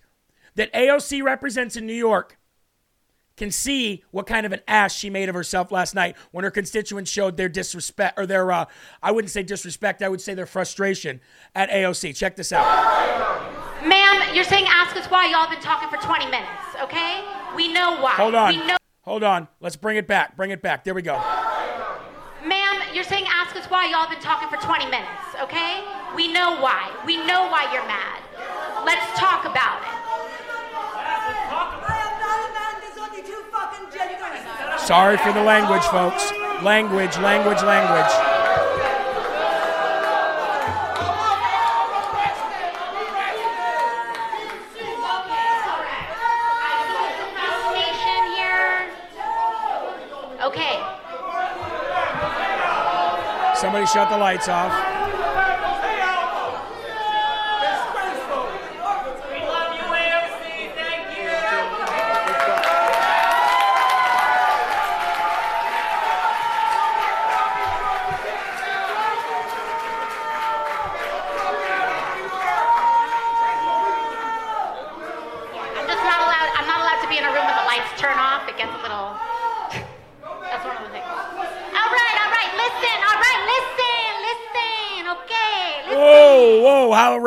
that 0.56 0.72
AOC 0.72 1.22
represents 1.22 1.76
in 1.76 1.86
New 1.86 1.94
York 1.94 2.38
can 3.36 3.50
see 3.50 4.04
what 4.10 4.26
kind 4.26 4.46
of 4.46 4.52
an 4.52 4.60
ass 4.68 4.94
she 4.94 5.10
made 5.10 5.28
of 5.28 5.34
herself 5.34 5.72
last 5.72 5.94
night 5.94 6.16
when 6.30 6.44
her 6.44 6.50
constituents 6.50 7.10
showed 7.10 7.36
their 7.36 7.48
disrespect 7.48 8.18
or 8.18 8.26
their 8.26 8.50
uh, 8.52 8.64
I 9.02 9.10
wouldn't 9.10 9.30
say 9.30 9.42
disrespect, 9.42 10.02
I 10.02 10.08
would 10.08 10.20
say 10.20 10.34
their 10.34 10.46
frustration 10.46 11.20
at 11.54 11.70
AOC. 11.70 12.16
Check 12.16 12.36
this 12.36 12.52
out. 12.52 12.64
Ma'am, 13.84 14.34
you're 14.34 14.44
saying 14.44 14.66
ask 14.68 14.96
us 14.96 15.06
why 15.10 15.26
y'all 15.26 15.50
been 15.50 15.62
talking 15.62 15.88
for 15.88 16.04
20 16.04 16.26
minutes, 16.26 16.48
okay? 16.82 17.24
We 17.56 17.72
know 17.72 18.00
why. 18.00 18.12
Hold 18.12 18.34
on. 18.34 18.66
Know 18.66 18.76
Hold 19.02 19.22
on. 19.22 19.48
Let's 19.60 19.76
bring 19.76 19.98
it 19.98 20.06
back. 20.06 20.36
Bring 20.36 20.50
it 20.50 20.62
back. 20.62 20.84
There 20.84 20.94
we 20.94 21.02
go. 21.02 21.16
Ma'am, 22.46 22.82
you're 22.94 23.04
saying 23.04 23.26
ask 23.28 23.54
us 23.56 23.66
why 23.66 23.86
y'all 23.86 24.08
been 24.08 24.22
talking 24.22 24.48
for 24.48 24.56
20 24.64 24.86
minutes, 24.86 25.08
okay? 25.42 25.84
We 26.16 26.32
know 26.32 26.60
why. 26.60 26.90
We 27.06 27.16
know 27.26 27.48
why 27.48 27.68
you're 27.72 27.86
mad. 27.86 28.20
Let's 28.84 29.18
talk 29.18 29.44
about 29.44 29.82
it. 29.82 30.03
Sorry 34.86 35.16
for 35.16 35.32
the 35.32 35.42
language, 35.42 35.82
folks. 35.84 36.30
Language, 36.62 37.16
language, 37.16 37.62
language. 37.62 38.12
Okay. 50.42 50.76
Somebody 53.56 53.86
shut 53.86 54.10
the 54.10 54.18
lights 54.18 54.48
off. 54.50 54.93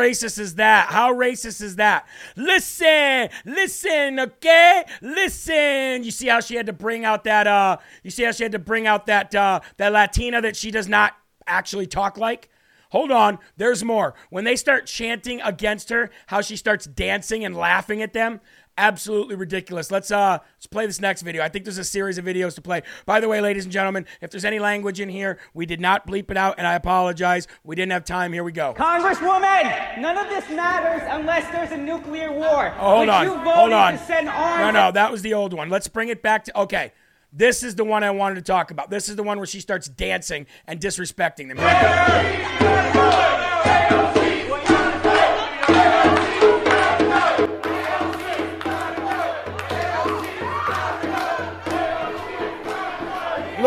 Racist 0.08 0.39
is 0.39 0.56
that? 0.56 0.89
How 0.89 1.13
racist 1.13 1.62
is 1.62 1.76
that? 1.78 2.08
Listen, 2.36 3.30
listen, 3.46 4.20
okay? 4.20 4.84
Listen. 5.02 6.04
You 6.04 6.12
see 6.12 6.28
how 6.28 6.39
she 6.39 6.56
had 6.56 6.65
to 6.67 6.74
bring 6.74 7.06
out 7.06 7.24
that 7.26 7.48
uh 7.48 7.78
you 8.04 8.12
see 8.12 8.24
how 8.24 8.32
she 8.32 8.43
had 8.43 8.54
to 8.54 8.60
bring 8.60 8.88
out 8.88 9.06
that 9.08 9.34
uh 9.36 9.60
that 9.78 9.91
Latina 9.91 10.41
that 10.41 10.56
she 10.56 10.72
does 10.72 10.88
not 10.88 11.13
actually 11.46 11.88
talk 11.88 12.17
like? 12.17 12.50
Hold 12.91 13.12
on, 13.12 13.39
there's 13.58 13.84
more. 13.84 14.15
When 14.30 14.46
they 14.46 14.56
start 14.56 14.86
chanting 14.86 15.41
against 15.41 15.89
her, 15.89 16.10
how 16.28 16.39
she 16.39 16.56
starts 16.56 16.86
dancing 16.86 17.43
and 17.43 17.56
laughing 17.56 18.02
at 18.02 18.13
them, 18.13 18.39
absolutely 18.78 19.36
ridiculous. 19.36 19.92
Let's 19.92 20.12
uh 20.12 20.40
let's 20.56 20.68
play 20.68 20.86
this 20.86 21.02
next 21.02 21.22
video. 21.24 21.44
I 21.44 21.50
think 21.50 21.66
there's 21.66 21.78
a 21.78 21.84
series 21.84 22.18
of 22.18 22.26
videos 22.26 22.56
to 22.56 22.62
play. 22.62 22.84
By 23.06 23.20
the 23.20 23.28
way, 23.28 23.42
ladies 23.42 23.66
and 23.66 23.72
gentlemen, 23.72 24.06
if 24.22 24.32
there's 24.32 24.46
any 24.46 24.60
language 24.60 25.00
in 25.00 25.10
here, 25.10 25.40
we 25.54 25.66
did 25.66 25.82
not 25.82 26.08
bleep 26.08 26.32
it 26.32 26.38
out 26.38 26.56
and 26.58 26.68
I 26.68 26.76
apologize. 26.76 27.48
We 27.63 27.76
didn't 27.76 27.92
have 27.92 28.06
time. 28.06 28.34
Here 28.34 28.44
we 28.44 28.52
go. 28.52 28.74
Congresswoman, 28.74 30.00
none 30.00 30.18
of 30.18 30.30
this 30.30 30.50
matters 30.50 31.02
unless 31.10 31.52
there's 31.52 31.72
a 31.72 31.78
nuclear 31.78 32.32
war. 32.32 32.74
Oh, 32.80 32.98
hold 32.98 33.02
which 33.02 33.10
on. 33.10 33.28
Hold 33.46 33.74
on. 33.74 33.94
To 33.94 34.00
send 34.00 34.28
no, 34.28 34.32
arms 34.32 34.74
no, 34.74 34.92
that 34.92 35.12
was 35.12 35.22
the 35.22 35.34
old 35.34 35.54
one. 35.54 35.70
Let's 35.70 35.88
bring 35.88 36.10
it 36.10 36.22
back 36.22 36.46
to 36.46 36.60
okay. 36.62 36.94
This 37.34 37.62
is 37.62 37.76
the 37.76 37.84
one 37.84 38.04
I 38.04 38.12
wanted 38.12 38.36
to 38.36 38.42
talk 38.42 38.72
about. 38.72 38.90
This 38.90 39.10
is 39.10 39.18
the 39.18 39.24
one 39.24 39.38
where 39.38 39.46
she 39.46 39.60
starts 39.60 39.90
dancing 39.90 40.48
and 40.66 40.80
disrespecting 40.80 41.50
them. 41.50 41.58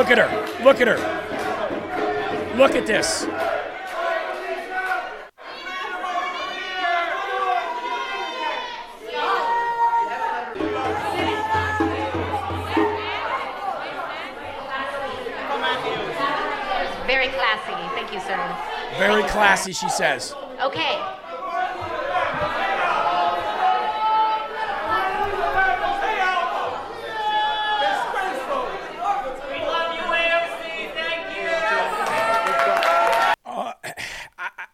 Look 0.01 0.11
at 0.13 0.17
her. 0.17 0.65
Look 0.65 0.81
at 0.81 0.89
her. 0.89 0.97
Look 2.57 2.75
at 2.75 2.87
this. 2.87 3.27
Very 17.07 17.29
classy. 17.29 17.75
Thank 17.95 18.15
you, 18.15 18.21
sir. 18.21 18.57
Very 18.99 19.23
classy, 19.25 19.75
she 19.75 19.91
says. 19.91 20.35
Okay. 20.63 21.19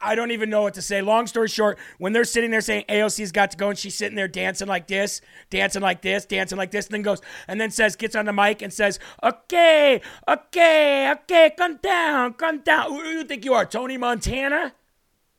I 0.06 0.14
don't 0.14 0.30
even 0.30 0.48
know 0.48 0.62
what 0.62 0.74
to 0.74 0.82
say. 0.82 1.02
Long 1.02 1.26
story 1.26 1.48
short, 1.48 1.78
when 1.98 2.12
they're 2.12 2.24
sitting 2.24 2.52
there 2.52 2.60
saying 2.60 2.84
AOC's 2.88 3.32
got 3.32 3.50
to 3.50 3.56
go, 3.56 3.70
and 3.70 3.78
she's 3.78 3.96
sitting 3.96 4.14
there 4.14 4.28
dancing 4.28 4.68
like 4.68 4.86
this, 4.86 5.20
dancing 5.50 5.82
like 5.82 6.00
this, 6.00 6.24
dancing 6.24 6.56
like 6.56 6.70
this, 6.70 6.86
and 6.86 6.94
then 6.94 7.02
goes, 7.02 7.20
and 7.48 7.60
then 7.60 7.72
says, 7.72 7.96
gets 7.96 8.14
on 8.14 8.24
the 8.24 8.32
mic 8.32 8.62
and 8.62 8.72
says, 8.72 9.00
okay, 9.22 10.00
okay, 10.28 11.10
okay, 11.10 11.52
come 11.58 11.78
down, 11.82 12.34
come 12.34 12.60
down. 12.60 12.90
Who 12.92 13.02
do 13.02 13.08
you 13.08 13.24
think 13.24 13.44
you 13.44 13.54
are, 13.54 13.66
Tony 13.66 13.96
Montana? 13.96 14.74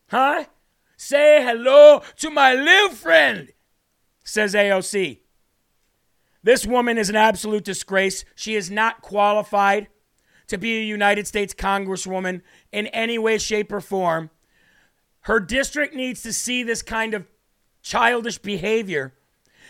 Huh? 0.10 0.43
Say 0.97 1.41
hello 1.41 2.01
to 2.17 2.30
my 2.30 2.53
little 2.53 2.89
friend, 2.89 3.53
says 4.25 4.53
AOC. 4.53 5.19
This 6.43 6.65
woman 6.65 6.97
is 6.97 7.10
an 7.10 7.15
absolute 7.15 7.63
disgrace. 7.63 8.25
She 8.36 8.56
is 8.56 8.69
not 8.69 9.01
qualified 9.01 9.88
to 10.47 10.58
be 10.58 10.77
a 10.77 10.84
United 10.84 11.27
States 11.27 11.53
Congresswoman 11.53 12.41
in 12.71 12.88
any 12.88 13.17
way, 13.17 13.38
shape, 13.38 13.71
or 13.71 13.82
form. 13.82 14.30
Her 15.27 15.41
district 15.41 15.93
needs 15.93 16.21
to 16.21 16.31
see 16.31 16.63
this 16.63 16.81
kind 16.81 17.13
of 17.13 17.27
childish 17.81 18.37
behavior. 18.37 19.13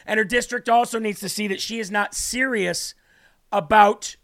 And 0.05 0.19
her 0.19 0.23
district 0.23 0.69
also 0.69 0.99
needs 0.99 1.19
to 1.21 1.29
see 1.29 1.47
that 1.47 1.59
she 1.59 1.79
is 1.79 1.89
not 1.89 2.13
serious 2.13 2.93
about 3.51 4.17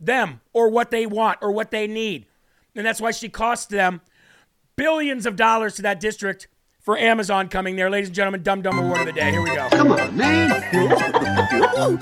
them 0.00 0.40
or 0.52 0.68
what 0.68 0.90
they 0.90 1.06
want 1.06 1.38
or 1.42 1.52
what 1.52 1.70
they 1.70 1.86
need. 1.86 2.26
And 2.74 2.84
that's 2.84 3.00
why 3.00 3.12
she 3.12 3.28
costs 3.28 3.66
them 3.66 4.00
billions 4.74 5.26
of 5.26 5.36
dollars 5.36 5.76
to 5.76 5.82
that 5.82 6.00
district 6.00 6.48
for 6.80 6.98
Amazon 6.98 7.48
coming 7.48 7.76
there. 7.76 7.88
Ladies 7.88 8.08
and 8.08 8.16
gentlemen, 8.16 8.42
Dumb 8.42 8.60
Dumb 8.60 8.80
Award 8.80 8.98
of 8.98 9.06
the 9.06 9.12
Day. 9.12 9.30
Here 9.30 9.40
we 9.40 9.54
go. 9.54 9.68
Come 9.68 9.92
on, 9.92 10.16
man. 10.16 10.48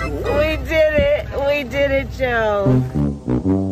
We 0.01 0.57
did 0.65 0.95
it. 0.95 1.29
We 1.47 1.63
did 1.63 1.91
it, 1.91 2.11
Joe. 2.13 3.66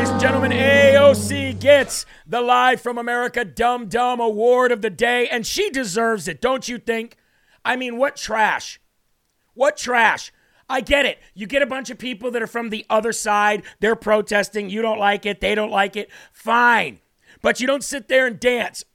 Ladies 0.00 0.12
and 0.12 0.20
gentlemen, 0.22 0.52
AOC 0.52 1.60
gets 1.60 2.06
the 2.26 2.40
Live 2.40 2.80
from 2.80 2.96
America 2.96 3.44
Dumb 3.44 3.86
Dumb 3.86 4.18
Award 4.18 4.72
of 4.72 4.80
the 4.80 4.88
Day, 4.88 5.28
and 5.28 5.46
she 5.46 5.68
deserves 5.68 6.26
it, 6.26 6.40
don't 6.40 6.66
you 6.66 6.78
think? 6.78 7.18
I 7.66 7.76
mean, 7.76 7.98
what 7.98 8.16
trash? 8.16 8.80
What 9.52 9.76
trash? 9.76 10.32
I 10.70 10.80
get 10.80 11.04
it. 11.04 11.18
You 11.34 11.46
get 11.46 11.60
a 11.60 11.66
bunch 11.66 11.90
of 11.90 11.98
people 11.98 12.30
that 12.30 12.40
are 12.40 12.46
from 12.46 12.70
the 12.70 12.86
other 12.88 13.12
side, 13.12 13.62
they're 13.80 13.94
protesting, 13.94 14.70
you 14.70 14.80
don't 14.80 14.98
like 14.98 15.26
it, 15.26 15.42
they 15.42 15.54
don't 15.54 15.70
like 15.70 15.96
it. 15.96 16.08
Fine. 16.32 17.00
But 17.42 17.60
you 17.60 17.66
don't 17.66 17.84
sit 17.84 18.08
there 18.08 18.26
and 18.26 18.40
dance. 18.40 18.86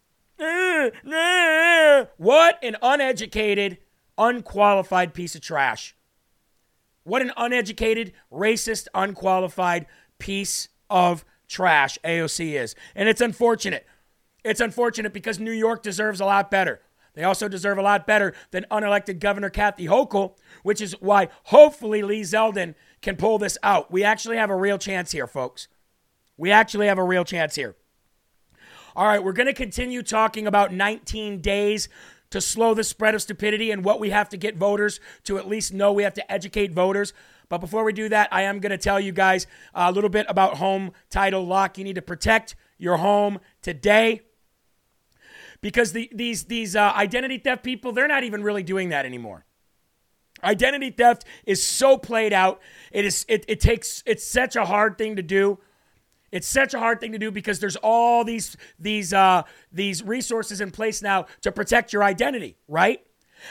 What 2.18 2.63
an 2.63 2.78
uneducated, 2.82 3.78
unqualified 4.18 5.13
piece 5.13 5.36
of 5.36 5.41
trash. 5.41 5.96
What 7.04 7.22
an 7.22 7.32
uneducated, 7.38 8.12
racist, 8.34 8.88
unqualified 8.96 9.86
piece 10.18 10.70
of 10.89 11.26
trash 11.48 11.98
AOC 12.04 12.54
is. 12.54 12.76
And 12.95 13.10
it's 13.10 13.21
unfortunate. 13.21 13.86
It's 14.43 14.62
unfortunate 14.62 15.13
because 15.13 15.39
New 15.39 15.52
York 15.52 15.84
deserves 15.84 16.19
a 16.19 16.26
lot 16.26 16.52
better. 16.52 16.82
They 17.15 17.24
also 17.24 17.48
deserve 17.48 17.78
a 17.78 17.82
lot 17.82 18.06
better 18.06 18.34
than 18.52 18.65
unelected 18.69 19.19
Governor 19.19 19.50
Kathy 19.50 19.88
Hochul, 19.88 20.36
which 20.63 20.82
is 20.82 20.93
why 21.00 21.30
hopefully 21.45 22.04
Lee 22.04 22.21
Zeldin 22.21 22.76
can 23.02 23.15
pull 23.15 23.38
this 23.38 23.58
out. 23.63 23.91
We 23.91 24.04
actually 24.04 24.38
have 24.38 24.50
a 24.50 24.56
real 24.56 24.78
chance 24.78 25.12
here, 25.12 25.28
folks. 25.28 25.67
We 26.38 26.52
actually 26.52 26.88
have 26.88 26.98
a 26.98 27.04
real 27.04 27.24
chance 27.24 27.56
here. 27.56 27.76
All 28.95 29.08
right, 29.08 29.24
we're 29.24 29.34
going 29.34 29.48
to 29.48 29.54
continue 29.54 30.04
talking 30.04 30.45
about 30.48 30.74
19 30.74 31.41
days 31.41 31.89
to 32.30 32.41
slow 32.41 32.74
the 32.74 32.84
spread 32.84 33.15
of 33.15 33.21
stupidity 33.21 33.71
and 33.71 33.84
what 33.84 34.00
we 34.00 34.10
have 34.10 34.30
to 34.30 34.38
get 34.38 34.58
voters 34.58 35.00
to 35.24 35.38
at 35.38 35.48
least 35.48 35.74
know 35.74 35.93
we 35.93 36.04
have 36.04 36.13
to 36.13 36.32
educate 36.32 36.74
voters. 36.74 37.13
But 37.49 37.60
before 37.60 37.84
we 37.84 37.93
do 37.93 38.10
that, 38.10 38.29
I 38.31 38.43
am 38.43 38.60
going 38.60 38.71
to 38.71 38.77
tell 38.77 38.99
you 38.99 39.12
guys 39.12 39.47
a 39.73 39.91
little 39.91 40.10
bit 40.10 40.25
about 40.29 40.58
home 40.58 40.91
title 41.10 41.45
lock. 41.45 41.77
You 41.77 41.84
need 41.84 41.95
to 41.95 42.01
protect 42.01 42.55
your 42.77 42.97
home 42.97 43.39
today 43.62 44.21
because 45.62 45.93
the, 45.93 46.10
these 46.13 46.45
these 46.45 46.75
uh, 46.75 46.91
identity 46.95 47.38
theft 47.38 47.63
people 47.63 47.91
they're 47.91 48.08
not 48.08 48.23
even 48.23 48.43
really 48.43 48.63
doing 48.63 48.89
that 48.89 49.05
anymore. 49.05 49.45
Identity 50.43 50.91
theft 50.91 51.25
is 51.45 51.63
so 51.63 51.97
played 51.97 52.34
out. 52.34 52.62
It 52.91 53.05
is 53.05 53.25
it, 53.27 53.45
it 53.47 53.60
takes 53.60 54.03
it's 54.05 54.23
such 54.23 54.55
a 54.55 54.65
hard 54.65 54.97
thing 54.97 55.15
to 55.15 55.23
do. 55.23 55.60
It's 56.31 56.47
such 56.47 56.73
a 56.73 56.79
hard 56.79 56.99
thing 56.99 57.13
to 57.13 57.17
do 57.17 57.31
because 57.31 57.60
there's 57.60 57.77
all 57.77 58.23
these 58.23 58.58
these 58.77 59.13
uh, 59.13 59.43
these 59.71 60.03
resources 60.03 60.60
in 60.60 60.71
place 60.71 61.01
now 61.01 61.27
to 61.41 61.51
protect 61.51 61.93
your 61.93 62.03
identity, 62.03 62.58
right? 62.67 63.01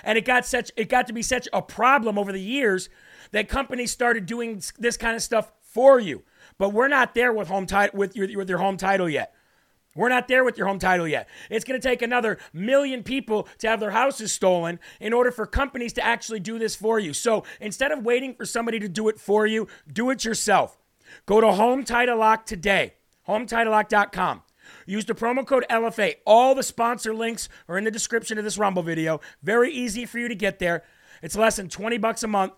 And 0.03 0.19
it 0.19 0.25
got 0.25 0.45
such 0.45 0.71
it 0.77 0.89
got 0.89 1.07
to 1.07 1.13
be 1.13 1.23
such 1.23 1.49
a 1.53 1.63
problem 1.63 2.19
over 2.19 2.31
the 2.31 2.41
years 2.41 2.89
that 3.35 3.49
companies 3.49 3.91
started 3.91 4.27
doing 4.27 4.63
this 4.79 4.97
kind 4.97 5.17
of 5.17 5.21
stuff 5.21 5.53
for 5.61 5.99
you. 5.99 6.23
But 6.57 6.73
we're 6.73 6.87
not 6.87 7.17
there 7.17 7.33
with 7.33 7.49
home 7.49 7.67
title 7.67 7.99
with 7.99 8.15
your 8.15 8.29
with 8.39 8.49
your 8.49 8.59
home 8.59 8.77
title 8.77 9.09
yet. 9.09 9.35
We're 9.97 10.09
not 10.09 10.29
there 10.29 10.45
with 10.45 10.57
your 10.57 10.69
home 10.69 10.79
title 10.79 11.07
yet. 11.07 11.29
It's 11.51 11.65
going 11.65 11.81
to 11.81 11.89
take 11.89 12.01
another 12.01 12.39
million 12.53 13.03
people 13.03 13.49
to 13.59 13.69
have 13.69 13.81
their 13.81 13.91
houses 13.91 14.31
stolen 14.31 14.79
in 15.01 15.13
order 15.13 15.33
for 15.33 15.47
companies 15.47 15.93
to 15.95 16.05
actually 16.05 16.41
do 16.41 16.61
this 16.61 16.77
for 16.77 17.01
you. 17.01 17.13
So 17.13 17.43
instead 17.61 17.91
of 17.91 18.05
waiting 18.05 18.35
for 18.35 18.45
somebody 18.45 18.79
to 18.79 18.89
do 18.89 19.09
it 19.09 19.19
for 19.19 19.47
you, 19.47 19.67
do 19.93 20.11
it 20.11 20.25
yourself. 20.25 20.79
Go 21.27 21.41
to 21.41 21.53
Home 21.53 21.85
Title 21.85 22.19
Lock 22.19 22.47
today, 22.47 22.95
HomeTitleLock.com. 23.29 24.43
Use 24.87 25.05
the 25.05 25.15
promo 25.15 25.47
code 25.47 25.65
LFA. 25.69 26.17
All 26.25 26.55
the 26.55 26.63
sponsor 26.63 27.15
links 27.15 27.49
are 27.69 27.79
in 27.79 27.85
the 27.85 27.91
description 27.91 28.39
of 28.39 28.45
this 28.45 28.59
Rumble 28.59 28.83
video. 28.83 29.21
Very 29.43 29.73
easy 29.73 30.07
for 30.07 30.19
you 30.19 30.29
to 30.29 30.35
get 30.35 30.59
there. 30.59 30.83
It's 31.23 31.37
less 31.37 31.57
than 31.57 31.69
20 31.69 31.99
bucks 31.99 32.23
a 32.23 32.29
month, 32.29 32.53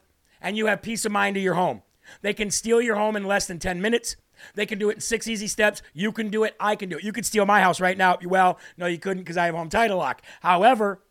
and 0.47 0.57
you 0.57 0.67
have 0.67 0.81
peace 0.81 1.05
of 1.05 1.11
mind 1.11 1.35
to 1.35 1.41
your 1.41 1.55
home. 1.55 1.83
They 2.23 2.33
can 2.33 2.53
steal 2.53 2.81
your 2.81 2.95
home 2.95 3.17
in 3.17 3.25
less 3.25 3.49
than 3.49 3.59
10 3.59 3.83
minutes. 3.83 4.15
They 4.55 4.65
can 4.65 4.79
do 4.79 4.91
it 4.91 4.95
in 4.95 5.01
six 5.01 5.27
easy 5.27 5.49
steps. 5.49 5.83
You 5.93 6.13
can 6.13 6.29
do 6.29 6.45
it. 6.45 6.55
I 6.61 6.77
can 6.77 6.89
do 6.89 6.99
it. 6.99 7.03
You 7.03 7.13
could 7.13 7.27
steal 7.27 7.45
my 7.47 7.61
house 7.61 7.81
right 7.81 7.99
now. 7.99 8.17
Well, 8.25 8.57
no, 8.77 8.87
you 8.87 8.97
couldn't 8.97 9.25
because 9.25 9.37
I 9.37 9.47
have 9.47 9.57
home 9.57 9.69
title 9.69 9.99
lock. 9.99 10.23
However, 10.43 11.03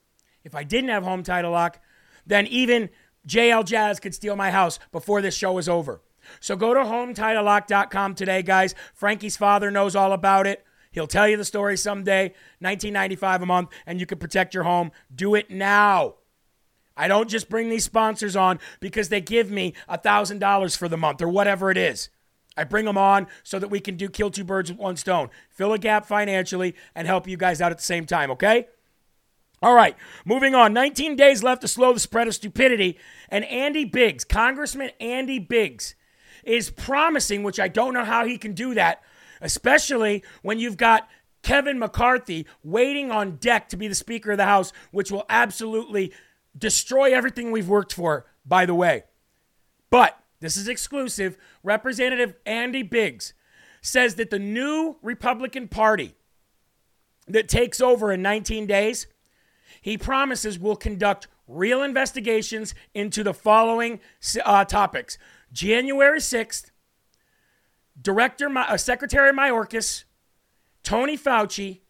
if 0.46 0.56
I 0.56 0.64
didn't 0.64 0.90
have 0.90 1.04
home 1.04 1.22
title 1.22 1.52
lock, 1.52 1.82
then 2.26 2.48
even 2.48 2.90
JL 3.28 3.66
Jazz 3.66 4.00
could 4.00 4.16
steal 4.16 4.38
my 4.38 4.52
house 4.52 4.80
before 4.94 5.22
this 5.22 5.36
show 5.36 5.58
is 5.58 5.68
over. 5.68 6.02
So 6.40 6.56
go 6.56 6.74
to 6.74 6.80
HomeTitleLock.com 6.80 8.16
today, 8.16 8.42
guys. 8.42 8.74
Frankie's 8.94 9.36
father 9.36 9.70
knows 9.70 9.98
all 9.98 10.14
about 10.14 10.48
it. 10.48 10.64
He'll 10.92 11.08
tell 11.08 11.28
you 11.28 11.36
the 11.36 11.44
story 11.44 11.76
someday. 11.76 12.30
1995 12.60 13.42
a 13.42 13.46
month, 13.46 13.70
and 13.86 14.00
you 14.00 14.06
can 14.06 14.18
protect 14.18 14.54
your 14.54 14.64
home. 14.64 14.94
Do 15.14 15.36
it 15.36 15.52
now. 15.52 16.16
I 16.98 17.08
don't 17.08 17.30
just 17.30 17.50
bring 17.50 17.70
these 17.70 17.84
sponsors 17.84 18.36
on 18.36 18.60
because 18.80 19.10
they 19.10 19.22
give 19.22 19.52
me 19.52 19.74
$1,000 19.90 20.78
for 20.78 20.88
the 20.88 20.98
month 20.98 21.22
or 21.22 21.30
whatever 21.30 21.70
it 21.72 21.78
is. 21.78 22.10
I 22.58 22.64
bring 22.64 22.86
them 22.86 22.98
on 22.98 23.28
so 23.44 23.60
that 23.60 23.68
we 23.68 23.80
can 23.80 23.98
do 23.98 24.08
kill 24.08 24.32
two 24.32 24.46
birds 24.46 24.72
with 24.72 24.80
one 24.80 24.96
stone, 24.96 25.30
fill 25.50 25.74
a 25.74 25.78
gap 25.78 26.06
financially, 26.06 26.76
and 26.96 27.06
help 27.08 27.28
you 27.28 27.38
guys 27.38 27.62
out 27.62 27.72
at 27.72 27.78
the 27.78 27.84
same 27.84 28.06
time, 28.06 28.32
okay? 28.32 28.68
All 29.62 29.74
right, 29.74 29.96
moving 30.26 30.56
on. 30.56 30.74
19 30.74 31.16
days 31.16 31.44
left 31.44 31.62
to 31.62 31.68
slow 31.68 31.94
the 31.94 32.00
spread 32.00 32.28
of 32.28 32.36
stupidity. 32.36 32.98
And 33.30 33.44
Andy 33.46 33.84
Biggs, 33.84 34.24
Congressman 34.24 34.92
Andy 35.00 35.40
Biggs, 35.40 35.96
is 36.44 36.70
promising, 36.70 37.44
which 37.44 37.60
I 37.60 37.68
don't 37.68 37.94
know 37.94 38.06
how 38.06 38.26
he 38.26 38.38
can 38.38 38.54
do 38.54 38.74
that, 38.76 39.02
especially 39.42 40.24
when 40.44 40.60
you've 40.60 40.78
got 40.78 41.10
Kevin 41.42 41.80
McCarthy 41.80 42.46
waiting 42.64 43.12
on 43.12 43.38
deck 43.38 43.70
to 43.70 43.78
be 43.78 43.88
the 43.88 43.96
Speaker 43.96 44.32
of 44.32 44.38
the 44.38 44.46
House, 44.46 44.72
which 44.92 45.12
will 45.12 45.26
absolutely 45.30 46.14
destroy 46.58 47.14
everything 47.14 47.52
we've 47.52 47.68
worked 47.68 47.94
for, 47.94 48.26
by 48.46 48.66
the 48.66 48.76
way. 48.76 49.04
But 49.90 50.18
this 50.40 50.58
is 50.58 50.68
exclusive. 50.68 51.38
Representative 51.64 52.36
Andy 52.46 52.84
Biggs 52.84 53.34
says 53.82 54.16
that 54.16 54.30
the 54.30 54.40
new 54.40 54.98
Republican 55.02 55.68
Party 55.68 56.16
that 57.28 57.50
takes 57.50 57.82
over 57.82 58.12
in 58.12 58.22
19 58.22 58.68
days, 58.68 59.08
he 59.82 59.98
promises 59.98 60.60
will 60.60 60.76
conduct 60.76 61.28
real 61.48 61.84
investigations 61.84 62.74
into 62.94 63.24
the 63.24 63.34
following 63.34 64.00
uh, 64.44 64.66
topics 64.66 65.18
January 65.52 66.20
6th, 66.20 66.72
Director, 68.02 68.50
uh, 68.50 68.78
Secretary 68.78 69.32
Mayorkas, 69.32 70.04
Tony 70.84 71.18
Fauci, 71.18 71.82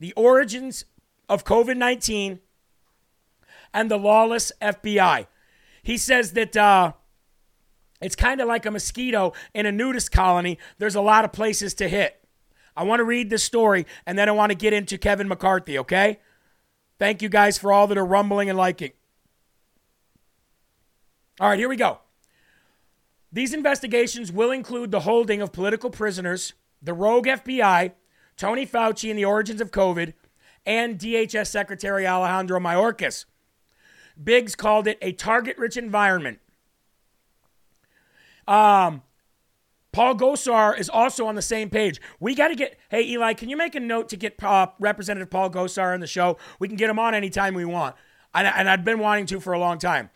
the 0.00 0.12
origins 0.14 0.84
of 1.28 1.44
COVID 1.44 1.76
19, 1.76 2.40
and 3.74 3.90
the 3.90 3.98
lawless 3.98 4.52
FBI. 4.62 5.26
He 5.82 5.98
says 5.98 6.32
that 6.32 6.56
uh, 6.56 6.92
it's 8.00 8.16
kind 8.16 8.40
of 8.40 8.48
like 8.48 8.64
a 8.64 8.70
mosquito 8.70 9.34
in 9.52 9.66
a 9.66 9.72
nudist 9.72 10.12
colony. 10.12 10.58
There's 10.78 10.94
a 10.94 11.02
lot 11.02 11.24
of 11.26 11.32
places 11.32 11.74
to 11.74 11.88
hit. 11.88 12.24
I 12.76 12.84
want 12.84 13.00
to 13.00 13.04
read 13.04 13.28
this 13.28 13.44
story 13.44 13.86
and 14.06 14.16
then 14.16 14.28
I 14.28 14.32
want 14.32 14.50
to 14.50 14.56
get 14.56 14.72
into 14.72 14.96
Kevin 14.96 15.28
McCarthy, 15.28 15.78
okay? 15.80 16.20
Thank 16.98 17.20
you 17.20 17.28
guys 17.28 17.58
for 17.58 17.72
all 17.72 17.86
that 17.88 17.98
are 17.98 18.04
rumbling 18.04 18.48
and 18.48 18.56
liking. 18.56 18.92
All 21.40 21.48
right, 21.48 21.58
here 21.58 21.68
we 21.68 21.76
go. 21.76 21.98
These 23.32 23.52
investigations 23.52 24.30
will 24.30 24.52
include 24.52 24.92
the 24.92 25.00
holding 25.00 25.42
of 25.42 25.52
political 25.52 25.90
prisoners, 25.90 26.52
the 26.80 26.94
rogue 26.94 27.26
FBI, 27.26 27.92
Tony 28.36 28.64
Fauci 28.64 29.10
and 29.10 29.18
the 29.18 29.24
origins 29.24 29.60
of 29.60 29.72
COVID, 29.72 30.14
and 30.64 30.98
DHS 30.98 31.48
Secretary 31.48 32.06
Alejandro 32.06 32.60
Mayorkas. 32.60 33.24
Biggs 34.22 34.54
called 34.54 34.86
it 34.86 34.98
a 35.02 35.12
target 35.12 35.58
rich 35.58 35.76
environment. 35.76 36.40
Um, 38.46 39.02
Paul 39.92 40.16
Gosar 40.16 40.76
is 40.78 40.88
also 40.88 41.26
on 41.26 41.34
the 41.34 41.42
same 41.42 41.70
page. 41.70 42.00
We 42.18 42.34
got 42.34 42.48
to 42.48 42.56
get, 42.56 42.78
hey, 42.90 43.04
Eli, 43.04 43.34
can 43.34 43.48
you 43.48 43.56
make 43.56 43.74
a 43.74 43.80
note 43.80 44.08
to 44.08 44.16
get 44.16 44.42
uh, 44.42 44.66
Representative 44.80 45.30
Paul 45.30 45.50
Gosar 45.50 45.94
on 45.94 46.00
the 46.00 46.06
show? 46.06 46.36
We 46.58 46.68
can 46.68 46.76
get 46.76 46.90
him 46.90 46.98
on 46.98 47.14
anytime 47.14 47.54
we 47.54 47.64
want. 47.64 47.94
And, 48.34 48.46
and 48.46 48.68
I've 48.68 48.84
been 48.84 48.98
wanting 48.98 49.26
to 49.26 49.40
for 49.40 49.52
a 49.52 49.58
long 49.58 49.78
time. 49.78 50.10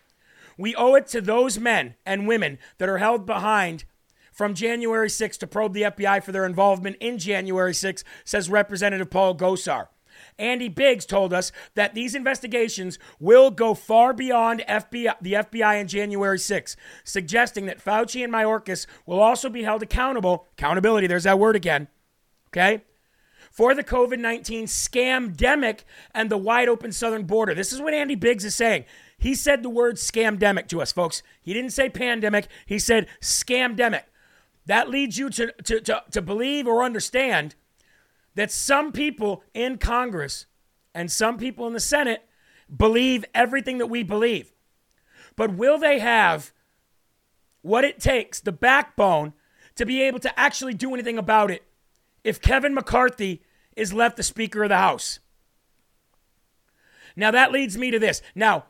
We 0.56 0.74
owe 0.74 0.96
it 0.96 1.06
to 1.08 1.20
those 1.20 1.60
men 1.60 1.94
and 2.04 2.26
women 2.26 2.58
that 2.78 2.88
are 2.88 2.98
held 2.98 3.24
behind 3.24 3.84
from 4.32 4.54
January 4.54 5.08
6 5.08 5.38
to 5.38 5.46
probe 5.46 5.74
the 5.74 5.82
FBI 5.82 6.22
for 6.24 6.32
their 6.32 6.44
involvement 6.44 6.96
in 7.00 7.18
January 7.18 7.74
6, 7.74 8.02
says 8.24 8.50
Representative 8.50 9.10
Paul 9.10 9.36
Gosar. 9.36 9.88
Andy 10.38 10.68
Biggs 10.68 11.04
told 11.04 11.32
us 11.32 11.50
that 11.74 11.94
these 11.94 12.14
investigations 12.14 12.98
will 13.18 13.50
go 13.50 13.74
far 13.74 14.12
beyond 14.12 14.64
FBI, 14.68 15.14
the 15.20 15.32
FBI 15.34 15.80
on 15.80 15.88
January 15.88 16.38
6, 16.38 16.76
suggesting 17.04 17.66
that 17.66 17.84
Fauci 17.84 18.22
and 18.22 18.32
Mayorkas 18.32 18.86
will 19.06 19.20
also 19.20 19.48
be 19.48 19.64
held 19.64 19.82
accountable. 19.82 20.46
Accountability, 20.52 21.06
there's 21.06 21.24
that 21.24 21.38
word 21.38 21.56
again. 21.56 21.88
Okay? 22.48 22.82
For 23.50 23.74
the 23.74 23.82
COVID 23.84 24.18
19 24.18 24.66
scamdemic 24.66 25.80
and 26.14 26.30
the 26.30 26.38
wide 26.38 26.68
open 26.68 26.92
southern 26.92 27.24
border. 27.24 27.54
This 27.54 27.72
is 27.72 27.80
what 27.80 27.94
Andy 27.94 28.14
Biggs 28.14 28.44
is 28.44 28.54
saying. 28.54 28.84
He 29.18 29.34
said 29.34 29.62
the 29.62 29.68
word 29.70 29.96
scamdemic 29.96 30.68
to 30.68 30.80
us, 30.80 30.92
folks. 30.92 31.22
He 31.42 31.52
didn't 31.52 31.72
say 31.72 31.88
pandemic, 31.88 32.46
he 32.66 32.78
said 32.78 33.08
scamdemic. 33.20 34.02
That 34.66 34.90
leads 34.90 35.18
you 35.18 35.30
to, 35.30 35.52
to, 35.64 35.80
to, 35.80 36.02
to 36.10 36.22
believe 36.22 36.68
or 36.68 36.84
understand 36.84 37.54
that 38.38 38.52
some 38.52 38.92
people 38.92 39.42
in 39.52 39.76
Congress 39.78 40.46
and 40.94 41.10
some 41.10 41.38
people 41.38 41.66
in 41.66 41.72
the 41.72 41.80
Senate 41.80 42.22
believe 42.74 43.24
everything 43.34 43.78
that 43.78 43.88
we 43.88 44.04
believe. 44.04 44.52
But 45.34 45.54
will 45.54 45.76
they 45.76 45.98
have 45.98 46.52
what 47.62 47.82
it 47.82 47.98
takes, 47.98 48.38
the 48.38 48.52
backbone, 48.52 49.32
to 49.74 49.84
be 49.84 50.02
able 50.02 50.20
to 50.20 50.38
actually 50.38 50.74
do 50.74 50.94
anything 50.94 51.18
about 51.18 51.50
it 51.50 51.64
if 52.22 52.40
Kevin 52.40 52.74
McCarthy 52.74 53.42
is 53.74 53.92
left 53.92 54.16
the 54.16 54.22
Speaker 54.22 54.62
of 54.62 54.68
the 54.68 54.76
House? 54.76 55.18
Now 57.16 57.32
that 57.32 57.50
leads 57.50 57.76
me 57.76 57.90
to 57.90 57.98
this. 57.98 58.22
Now, 58.36 58.66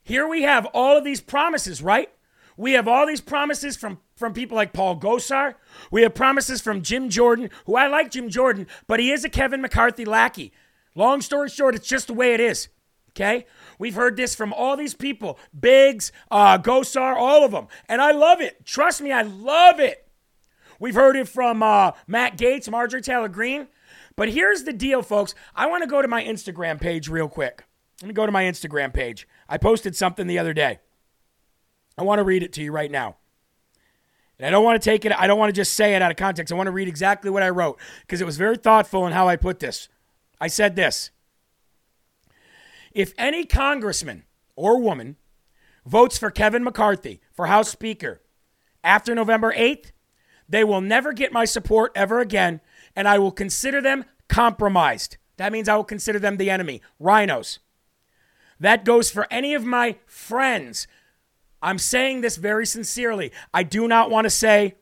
here 0.00 0.28
we 0.28 0.42
have 0.42 0.64
all 0.66 0.96
of 0.96 1.02
these 1.02 1.20
promises, 1.20 1.82
right? 1.82 2.08
We 2.56 2.74
have 2.74 2.86
all 2.86 3.04
these 3.04 3.20
promises 3.20 3.76
from, 3.76 3.98
from 4.18 4.34
people 4.34 4.56
like 4.56 4.72
Paul 4.72 4.98
Gosar. 4.98 5.54
We 5.90 6.02
have 6.02 6.14
promises 6.14 6.60
from 6.60 6.82
Jim 6.82 7.08
Jordan, 7.08 7.50
who 7.66 7.76
I 7.76 7.86
like 7.86 8.10
Jim 8.10 8.28
Jordan, 8.28 8.66
but 8.86 9.00
he 9.00 9.10
is 9.10 9.24
a 9.24 9.28
Kevin 9.28 9.62
McCarthy 9.62 10.04
lackey. 10.04 10.52
Long 10.94 11.20
story 11.20 11.48
short, 11.48 11.74
it's 11.74 11.86
just 11.86 12.08
the 12.08 12.14
way 12.14 12.34
it 12.34 12.40
is. 12.40 12.68
Okay? 13.10 13.46
We've 13.78 13.94
heard 13.94 14.16
this 14.16 14.34
from 14.34 14.52
all 14.52 14.76
these 14.76 14.94
people 14.94 15.38
Biggs, 15.58 16.12
uh, 16.30 16.58
Gosar, 16.58 17.14
all 17.14 17.44
of 17.44 17.52
them. 17.52 17.68
And 17.88 18.00
I 18.00 18.12
love 18.12 18.40
it. 18.40 18.64
Trust 18.64 19.00
me, 19.00 19.12
I 19.12 19.22
love 19.22 19.80
it. 19.80 20.08
We've 20.80 20.94
heard 20.94 21.16
it 21.16 21.28
from 21.28 21.62
uh, 21.62 21.92
Matt 22.06 22.36
Gaetz, 22.36 22.70
Marjorie 22.70 23.02
Taylor 23.02 23.28
Greene. 23.28 23.68
But 24.16 24.28
here's 24.28 24.64
the 24.64 24.72
deal, 24.72 25.02
folks. 25.02 25.34
I 25.54 25.66
want 25.66 25.84
to 25.84 25.88
go 25.88 26.02
to 26.02 26.08
my 26.08 26.24
Instagram 26.24 26.80
page 26.80 27.08
real 27.08 27.28
quick. 27.28 27.64
Let 28.02 28.08
me 28.08 28.14
go 28.14 28.26
to 28.26 28.32
my 28.32 28.44
Instagram 28.44 28.92
page. 28.92 29.26
I 29.48 29.58
posted 29.58 29.96
something 29.96 30.26
the 30.26 30.38
other 30.38 30.54
day. 30.54 30.80
I 31.96 32.02
want 32.02 32.20
to 32.20 32.24
read 32.24 32.42
it 32.42 32.52
to 32.54 32.62
you 32.62 32.72
right 32.72 32.90
now. 32.90 33.16
And 34.38 34.46
I 34.46 34.50
don't 34.50 34.64
want 34.64 34.80
to 34.80 34.90
take 34.90 35.04
it, 35.04 35.12
I 35.12 35.26
don't 35.26 35.38
want 35.38 35.50
to 35.50 35.60
just 35.60 35.72
say 35.72 35.94
it 35.94 36.02
out 36.02 36.10
of 36.10 36.16
context. 36.16 36.52
I 36.52 36.56
want 36.56 36.68
to 36.68 36.72
read 36.72 36.88
exactly 36.88 37.30
what 37.30 37.42
I 37.42 37.48
wrote 37.48 37.78
because 38.02 38.20
it 38.20 38.24
was 38.24 38.36
very 38.36 38.56
thoughtful 38.56 39.06
in 39.06 39.12
how 39.12 39.28
I 39.28 39.36
put 39.36 39.58
this. 39.58 39.88
I 40.40 40.46
said 40.46 40.76
this 40.76 41.10
If 42.92 43.12
any 43.18 43.44
congressman 43.44 44.24
or 44.54 44.80
woman 44.80 45.16
votes 45.84 46.18
for 46.18 46.30
Kevin 46.30 46.62
McCarthy 46.62 47.20
for 47.32 47.46
House 47.46 47.70
Speaker 47.70 48.20
after 48.84 49.14
November 49.14 49.52
8th, 49.52 49.90
they 50.48 50.62
will 50.64 50.80
never 50.80 51.12
get 51.12 51.32
my 51.32 51.44
support 51.44 51.92
ever 51.94 52.20
again, 52.20 52.60
and 52.94 53.08
I 53.08 53.18
will 53.18 53.32
consider 53.32 53.80
them 53.80 54.04
compromised. 54.28 55.16
That 55.36 55.52
means 55.52 55.68
I 55.68 55.76
will 55.76 55.84
consider 55.84 56.18
them 56.18 56.36
the 56.36 56.50
enemy, 56.50 56.80
rhinos. 56.98 57.58
That 58.60 58.84
goes 58.84 59.10
for 59.10 59.26
any 59.30 59.54
of 59.54 59.64
my 59.64 59.96
friends 60.06 60.86
I'm 61.60 61.78
saying 61.78 62.20
this 62.20 62.36
very 62.36 62.66
sincerely. 62.66 63.32
I 63.52 63.62
do 63.62 63.88
not 63.88 64.10
want 64.10 64.24
to 64.26 64.30
say 64.30 64.76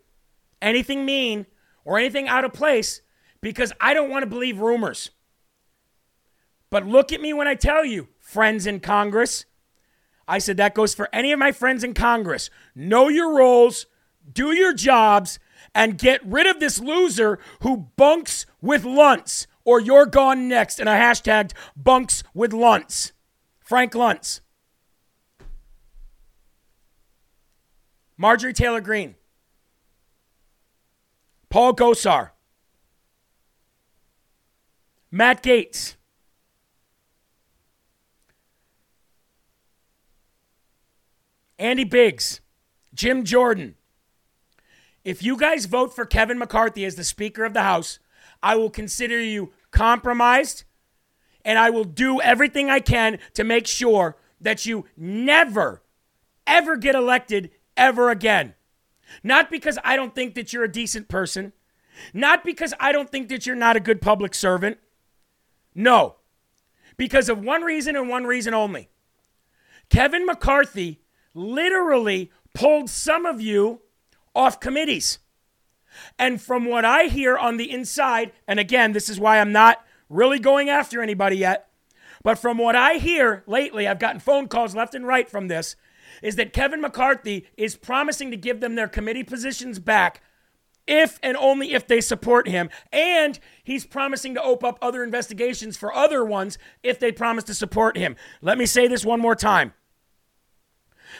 anything 0.60 1.04
mean 1.04 1.46
or 1.84 1.98
anything 1.98 2.28
out 2.28 2.44
of 2.44 2.52
place 2.52 3.00
because 3.40 3.72
I 3.80 3.94
don't 3.94 4.10
want 4.10 4.22
to 4.22 4.28
believe 4.28 4.58
rumors. 4.58 5.10
But 6.70 6.86
look 6.86 7.12
at 7.12 7.20
me 7.20 7.32
when 7.32 7.48
I 7.48 7.54
tell 7.54 7.84
you, 7.84 8.08
friends 8.18 8.66
in 8.66 8.80
Congress. 8.80 9.44
I 10.28 10.38
said 10.38 10.56
that 10.56 10.74
goes 10.74 10.94
for 10.94 11.08
any 11.12 11.32
of 11.32 11.38
my 11.38 11.52
friends 11.52 11.84
in 11.84 11.94
Congress. 11.94 12.50
Know 12.74 13.08
your 13.08 13.36
roles, 13.36 13.86
do 14.30 14.52
your 14.52 14.72
jobs, 14.72 15.38
and 15.74 15.98
get 15.98 16.24
rid 16.24 16.46
of 16.46 16.58
this 16.58 16.80
loser 16.80 17.38
who 17.60 17.88
bunks 17.96 18.46
with 18.60 18.84
Luntz 18.84 19.46
or 19.64 19.80
you're 19.80 20.06
gone 20.06 20.48
next. 20.48 20.80
And 20.80 20.88
I 20.88 20.98
hashtagged 20.98 21.52
bunks 21.76 22.22
with 22.32 22.52
Luntz. 22.52 23.12
Frank 23.60 23.92
Luntz. 23.92 24.40
Marjorie 28.16 28.52
Taylor 28.52 28.80
Greene, 28.80 29.14
Paul 31.48 31.74
Gosar, 31.74 32.30
Matt 35.10 35.42
Gaetz. 35.42 35.96
Andy 41.58 41.84
Biggs, 41.84 42.40
Jim 42.92 43.24
Jordan. 43.24 43.76
If 45.04 45.22
you 45.22 45.36
guys 45.36 45.66
vote 45.66 45.94
for 45.94 46.04
Kevin 46.04 46.38
McCarthy 46.38 46.84
as 46.84 46.96
the 46.96 47.04
Speaker 47.04 47.44
of 47.44 47.54
the 47.54 47.62
House, 47.62 47.98
I 48.42 48.56
will 48.56 48.70
consider 48.70 49.20
you 49.20 49.52
compromised 49.70 50.64
and 51.44 51.58
I 51.58 51.70
will 51.70 51.84
do 51.84 52.20
everything 52.20 52.68
I 52.68 52.80
can 52.80 53.18
to 53.34 53.44
make 53.44 53.66
sure 53.66 54.16
that 54.40 54.66
you 54.66 54.84
never, 54.96 55.82
ever 56.46 56.76
get 56.76 56.94
elected 56.94 57.50
ever 57.76 58.10
again. 58.10 58.54
Not 59.22 59.50
because 59.50 59.78
I 59.84 59.96
don't 59.96 60.14
think 60.14 60.34
that 60.34 60.52
you're 60.52 60.64
a 60.64 60.72
decent 60.72 61.08
person, 61.08 61.52
not 62.12 62.44
because 62.44 62.74
I 62.80 62.92
don't 62.92 63.10
think 63.10 63.28
that 63.28 63.46
you're 63.46 63.56
not 63.56 63.76
a 63.76 63.80
good 63.80 64.00
public 64.00 64.34
servant. 64.34 64.78
No, 65.74 66.16
because 66.96 67.28
of 67.28 67.42
one 67.42 67.62
reason 67.62 67.96
and 67.96 68.08
one 68.08 68.24
reason 68.24 68.54
only. 68.54 68.88
Kevin 69.90 70.26
McCarthy 70.26 71.00
literally 71.34 72.30
pulled 72.54 72.90
some 72.90 73.26
of 73.26 73.40
you 73.40 73.82
off 74.34 74.58
committees. 74.58 75.18
And 76.18 76.40
from 76.40 76.66
what 76.66 76.84
I 76.84 77.04
hear 77.04 77.36
on 77.36 77.56
the 77.56 77.70
inside, 77.70 78.32
and 78.46 78.58
again, 78.58 78.92
this 78.92 79.08
is 79.08 79.20
why 79.20 79.38
I'm 79.38 79.52
not 79.52 79.84
really 80.08 80.38
going 80.38 80.68
after 80.68 81.00
anybody 81.00 81.36
yet, 81.36 81.68
but 82.22 82.38
from 82.38 82.58
what 82.58 82.74
I 82.76 82.94
hear 82.94 83.44
lately, 83.46 83.86
I've 83.86 83.98
gotten 83.98 84.20
phone 84.20 84.48
calls 84.48 84.74
left 84.74 84.94
and 84.94 85.06
right 85.06 85.28
from 85.28 85.48
this 85.48 85.76
is 86.22 86.36
that 86.36 86.52
Kevin 86.52 86.80
McCarthy 86.80 87.46
is 87.56 87.76
promising 87.76 88.30
to 88.30 88.36
give 88.36 88.60
them 88.60 88.74
their 88.74 88.88
committee 88.88 89.24
positions 89.24 89.78
back 89.78 90.22
if 90.86 91.18
and 91.22 91.36
only 91.36 91.72
if 91.72 91.86
they 91.86 92.00
support 92.00 92.48
him. 92.48 92.70
And 92.92 93.38
he's 93.64 93.86
promising 93.86 94.34
to 94.34 94.42
open 94.42 94.68
up 94.68 94.78
other 94.80 95.02
investigations 95.02 95.76
for 95.76 95.94
other 95.94 96.24
ones 96.24 96.58
if 96.82 96.98
they 96.98 97.12
promise 97.12 97.44
to 97.44 97.54
support 97.54 97.96
him. 97.96 98.16
Let 98.40 98.58
me 98.58 98.66
say 98.66 98.86
this 98.86 99.04
one 99.04 99.20
more 99.20 99.34
time. 99.34 99.74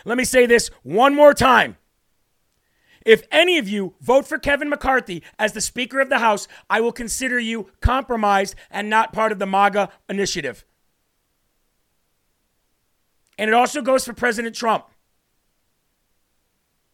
Let 0.05 0.19
me 0.19 0.25
say 0.25 0.47
this 0.47 0.69
one 0.83 1.15
more 1.15 1.35
time. 1.35 1.77
If 3.05 3.23
any 3.31 3.57
of 3.59 3.69
you 3.69 3.95
vote 4.01 4.27
for 4.27 4.37
Kevin 4.37 4.69
McCarthy 4.69 5.23
as 5.39 5.53
the 5.53 5.61
Speaker 5.61 6.01
of 6.01 6.09
the 6.09 6.19
House, 6.19 6.49
I 6.69 6.81
will 6.81 6.91
consider 6.91 7.39
you 7.39 7.71
compromised 7.81 8.57
and 8.69 8.91
not 8.91 9.13
part 9.13 9.31
of 9.31 9.39
the 9.39 9.47
MAGA 9.47 9.91
initiative. 10.09 10.65
And 13.39 13.49
it 13.49 13.55
also 13.55 13.83
goes 13.83 14.05
for 14.05 14.13
President 14.13 14.55
Trump. 14.55 14.87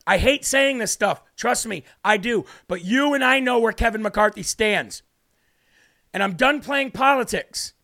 I 0.07 0.18
hate 0.18 0.45
saying 0.45 0.78
this 0.78 0.90
stuff. 0.90 1.22
Trust 1.36 1.66
me, 1.66 1.84
I 2.05 2.16
do. 2.16 2.45
But 2.66 2.84
you 2.84 3.14
and 3.14 3.22
I 3.22 3.38
know 3.38 3.59
where 3.59 3.72
Kevin 3.72 4.03
McCarthy 4.03 4.43
stands. 4.43 5.03
And 6.12 6.22
I'm 6.22 6.34
done 6.34 6.61
playing 6.61 6.90
politics. 6.90 7.74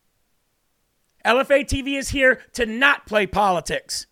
LFA 1.25 1.65
TV 1.65 1.97
is 1.97 2.09
here 2.09 2.41
to 2.53 2.65
not 2.65 3.05
play 3.05 3.25
politics. 3.25 4.07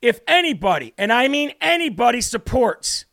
If 0.00 0.20
anybody, 0.26 0.92
and 0.98 1.12
I 1.12 1.28
mean 1.28 1.52
anybody, 1.60 2.20
supports 2.20 3.06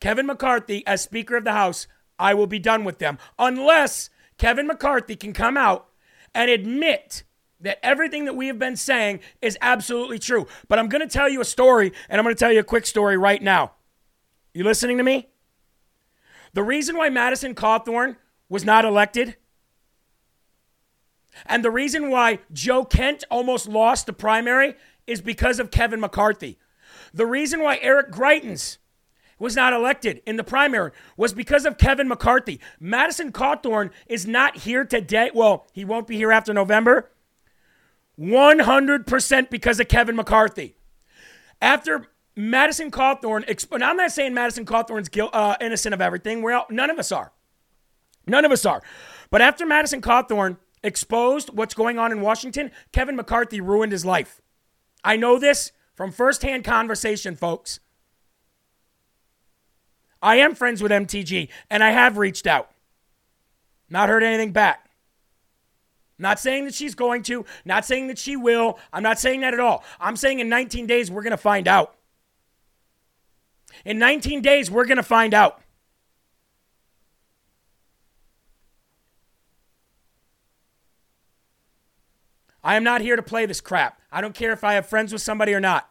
Kevin 0.00 0.26
McCarthy 0.26 0.86
as 0.86 1.02
Speaker 1.02 1.36
of 1.36 1.44
the 1.44 1.52
House, 1.52 1.86
I 2.18 2.34
will 2.34 2.46
be 2.46 2.58
done 2.58 2.84
with 2.84 2.98
them. 2.98 3.18
Unless 3.38 4.10
Kevin 4.38 4.66
McCarthy 4.66 5.16
can 5.16 5.32
come 5.32 5.56
out 5.56 5.88
and 6.34 6.50
admit 6.50 7.24
that 7.60 7.78
everything 7.84 8.24
that 8.24 8.36
we 8.36 8.46
have 8.46 8.58
been 8.58 8.76
saying 8.76 9.20
is 9.42 9.58
absolutely 9.60 10.18
true. 10.18 10.46
But 10.68 10.78
I'm 10.78 10.88
going 10.88 11.06
to 11.06 11.12
tell 11.12 11.28
you 11.28 11.40
a 11.40 11.44
story, 11.44 11.92
and 12.08 12.18
I'm 12.18 12.24
going 12.24 12.34
to 12.34 12.38
tell 12.38 12.52
you 12.52 12.60
a 12.60 12.64
quick 12.64 12.86
story 12.86 13.16
right 13.16 13.42
now. 13.42 13.72
You 14.54 14.64
listening 14.64 14.98
to 14.98 15.04
me? 15.04 15.28
The 16.52 16.62
reason 16.62 16.96
why 16.96 17.10
Madison 17.10 17.54
Cawthorn 17.54 18.16
was 18.48 18.64
not 18.64 18.84
elected, 18.84 19.36
and 21.46 21.64
the 21.64 21.70
reason 21.70 22.10
why 22.10 22.40
Joe 22.52 22.84
Kent 22.84 23.22
almost 23.30 23.68
lost 23.68 24.06
the 24.06 24.12
primary 24.12 24.74
is 25.06 25.20
because 25.20 25.60
of 25.60 25.70
Kevin 25.70 26.00
McCarthy. 26.00 26.58
The 27.14 27.26
reason 27.26 27.60
why 27.60 27.78
Eric 27.80 28.10
Greitens 28.10 28.78
was 29.38 29.56
not 29.56 29.72
elected 29.72 30.22
in 30.26 30.36
the 30.36 30.44
primary 30.44 30.90
was 31.16 31.32
because 31.32 31.64
of 31.64 31.78
Kevin 31.78 32.08
McCarthy. 32.08 32.60
Madison 32.78 33.32
Cawthorn 33.32 33.90
is 34.06 34.26
not 34.26 34.58
here 34.58 34.84
today. 34.84 35.30
Well, 35.32 35.66
he 35.72 35.84
won't 35.84 36.06
be 36.06 36.16
here 36.16 36.32
after 36.32 36.52
November. 36.52 37.10
100% 38.20 39.50
because 39.50 39.80
of 39.80 39.88
Kevin 39.88 40.16
McCarthy. 40.16 40.74
After 41.62 42.06
Madison 42.36 42.90
Cawthorn, 42.90 43.46
exp- 43.46 43.82
I'm 43.82 43.96
not 43.96 44.12
saying 44.12 44.34
Madison 44.34 44.66
Cawthorn's 44.66 45.08
guilt, 45.08 45.30
uh, 45.34 45.56
innocent 45.60 45.94
of 45.94 46.00
everything. 46.00 46.42
We're 46.42 46.52
all, 46.52 46.66
none 46.70 46.90
of 46.90 46.98
us 46.98 47.10
are. 47.12 47.32
None 48.26 48.44
of 48.44 48.52
us 48.52 48.66
are. 48.66 48.82
But 49.30 49.40
after 49.40 49.64
Madison 49.64 50.02
Cawthorn 50.02 50.58
exposed 50.82 51.50
what's 51.54 51.74
going 51.74 51.98
on 51.98 52.12
in 52.12 52.20
Washington, 52.20 52.70
Kevin 52.92 53.16
McCarthy 53.16 53.60
ruined 53.60 53.92
his 53.92 54.04
life. 54.04 54.40
I 55.02 55.16
know 55.16 55.38
this 55.38 55.72
from 55.94 56.12
firsthand 56.12 56.64
conversation, 56.64 57.36
folks. 57.36 57.80
I 60.22 60.36
am 60.36 60.54
friends 60.54 60.82
with 60.82 60.92
MTG, 60.92 61.48
and 61.70 61.82
I 61.82 61.90
have 61.90 62.18
reached 62.18 62.46
out. 62.46 62.70
Not 63.88 64.08
heard 64.10 64.22
anything 64.22 64.52
back. 64.52 64.89
Not 66.20 66.38
saying 66.38 66.66
that 66.66 66.74
she's 66.74 66.94
going 66.94 67.22
to, 67.24 67.46
not 67.64 67.86
saying 67.86 68.08
that 68.08 68.18
she 68.18 68.36
will. 68.36 68.78
I'm 68.92 69.02
not 69.02 69.18
saying 69.18 69.40
that 69.40 69.54
at 69.54 69.60
all. 69.60 69.82
I'm 69.98 70.16
saying 70.16 70.38
in 70.38 70.50
19 70.50 70.86
days, 70.86 71.10
we're 71.10 71.22
going 71.22 71.30
to 71.30 71.38
find 71.38 71.66
out. 71.66 71.96
In 73.86 73.98
19 73.98 74.42
days, 74.42 74.70
we're 74.70 74.84
going 74.84 74.98
to 74.98 75.02
find 75.02 75.32
out. 75.32 75.62
I 82.62 82.76
am 82.76 82.84
not 82.84 83.00
here 83.00 83.16
to 83.16 83.22
play 83.22 83.46
this 83.46 83.62
crap. 83.62 84.02
I 84.12 84.20
don't 84.20 84.34
care 84.34 84.52
if 84.52 84.62
I 84.62 84.74
have 84.74 84.84
friends 84.84 85.14
with 85.14 85.22
somebody 85.22 85.54
or 85.54 85.60
not. 85.60 85.88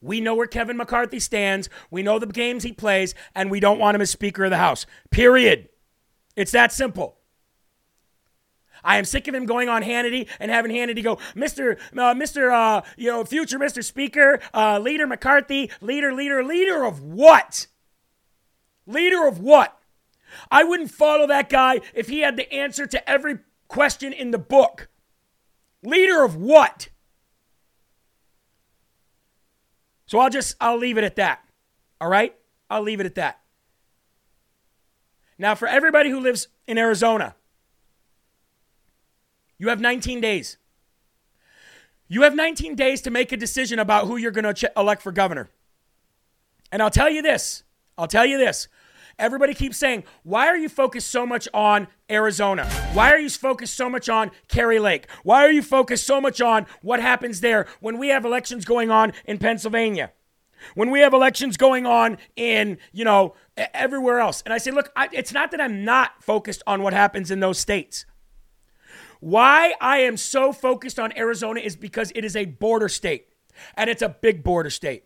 We 0.00 0.20
know 0.20 0.34
where 0.34 0.48
Kevin 0.48 0.76
McCarthy 0.76 1.20
stands. 1.20 1.68
We 1.88 2.02
know 2.02 2.18
the 2.18 2.26
games 2.26 2.64
he 2.64 2.72
plays, 2.72 3.14
and 3.36 3.48
we 3.48 3.60
don't 3.60 3.78
want 3.78 3.94
him 3.94 4.00
as 4.00 4.10
Speaker 4.10 4.44
of 4.44 4.50
the 4.50 4.56
House. 4.56 4.86
Period. 5.10 5.68
It's 6.34 6.50
that 6.50 6.72
simple. 6.72 7.19
I 8.84 8.96
am 8.98 9.04
sick 9.04 9.28
of 9.28 9.34
him 9.34 9.46
going 9.46 9.68
on 9.68 9.82
Hannity 9.82 10.28
and 10.38 10.50
having 10.50 10.70
Hannity 10.72 11.02
go, 11.02 11.16
Mr. 11.34 11.78
Uh, 11.92 12.14
Mr. 12.14 12.52
Uh, 12.52 12.82
you 12.96 13.08
know, 13.08 13.24
future 13.24 13.58
Mr. 13.58 13.84
Speaker, 13.84 14.40
uh, 14.54 14.78
Leader 14.78 15.06
McCarthy, 15.06 15.70
leader, 15.80 16.12
leader, 16.12 16.42
leader 16.42 16.84
of 16.84 17.02
what? 17.02 17.66
Leader 18.86 19.26
of 19.26 19.40
what? 19.40 19.76
I 20.50 20.64
wouldn't 20.64 20.90
follow 20.90 21.26
that 21.26 21.48
guy 21.48 21.80
if 21.94 22.08
he 22.08 22.20
had 22.20 22.36
the 22.36 22.52
answer 22.52 22.86
to 22.86 23.10
every 23.10 23.38
question 23.68 24.12
in 24.12 24.30
the 24.30 24.38
book. 24.38 24.88
Leader 25.82 26.24
of 26.24 26.36
what? 26.36 26.88
So 30.06 30.18
I'll 30.18 30.30
just 30.30 30.56
I'll 30.60 30.76
leave 30.76 30.98
it 30.98 31.04
at 31.04 31.16
that. 31.16 31.44
All 32.00 32.08
right? 32.08 32.34
I'll 32.68 32.82
leave 32.82 33.00
it 33.00 33.06
at 33.06 33.14
that. 33.14 33.40
Now 35.38 35.54
for 35.54 35.68
everybody 35.68 36.10
who 36.10 36.20
lives 36.20 36.48
in 36.66 36.78
Arizona, 36.78 37.34
you 39.60 39.68
have 39.68 39.78
19 39.78 40.22
days. 40.22 40.56
You 42.08 42.22
have 42.22 42.34
19 42.34 42.76
days 42.76 43.02
to 43.02 43.10
make 43.10 43.30
a 43.30 43.36
decision 43.36 43.78
about 43.78 44.06
who 44.06 44.16
you're 44.16 44.30
going 44.30 44.54
to 44.54 44.72
elect 44.74 45.02
for 45.02 45.12
governor. 45.12 45.50
And 46.72 46.82
I'll 46.82 46.90
tell 46.90 47.10
you 47.10 47.20
this. 47.20 47.62
I'll 47.98 48.08
tell 48.08 48.24
you 48.24 48.38
this. 48.38 48.68
Everybody 49.18 49.52
keeps 49.52 49.76
saying, 49.76 50.04
why 50.22 50.46
are 50.46 50.56
you 50.56 50.70
focused 50.70 51.10
so 51.10 51.26
much 51.26 51.46
on 51.52 51.88
Arizona? 52.10 52.64
Why 52.94 53.12
are 53.12 53.18
you 53.18 53.28
focused 53.28 53.74
so 53.74 53.90
much 53.90 54.08
on 54.08 54.30
Kari 54.48 54.78
Lake? 54.78 55.06
Why 55.24 55.44
are 55.44 55.52
you 55.52 55.62
focused 55.62 56.06
so 56.06 56.22
much 56.22 56.40
on 56.40 56.64
what 56.80 56.98
happens 56.98 57.42
there 57.42 57.66
when 57.80 57.98
we 57.98 58.08
have 58.08 58.24
elections 58.24 58.64
going 58.64 58.90
on 58.90 59.12
in 59.26 59.36
Pennsylvania? 59.36 60.10
When 60.74 60.90
we 60.90 61.00
have 61.00 61.12
elections 61.12 61.58
going 61.58 61.84
on 61.84 62.16
in, 62.34 62.78
you 62.92 63.04
know, 63.04 63.34
everywhere 63.58 64.20
else. 64.20 64.42
And 64.46 64.54
I 64.54 64.58
say, 64.58 64.70
look, 64.70 64.90
I, 64.96 65.10
it's 65.12 65.34
not 65.34 65.50
that 65.50 65.60
I'm 65.60 65.84
not 65.84 66.24
focused 66.24 66.62
on 66.66 66.82
what 66.82 66.94
happens 66.94 67.30
in 67.30 67.40
those 67.40 67.58
states. 67.58 68.06
Why 69.20 69.74
I 69.80 69.98
am 69.98 70.16
so 70.16 70.52
focused 70.52 70.98
on 70.98 71.16
Arizona 71.16 71.60
is 71.60 71.76
because 71.76 72.10
it 72.14 72.24
is 72.24 72.34
a 72.34 72.46
border 72.46 72.88
state 72.88 73.28
and 73.76 73.90
it's 73.90 74.02
a 74.02 74.08
big 74.08 74.42
border 74.42 74.70
state. 74.70 75.04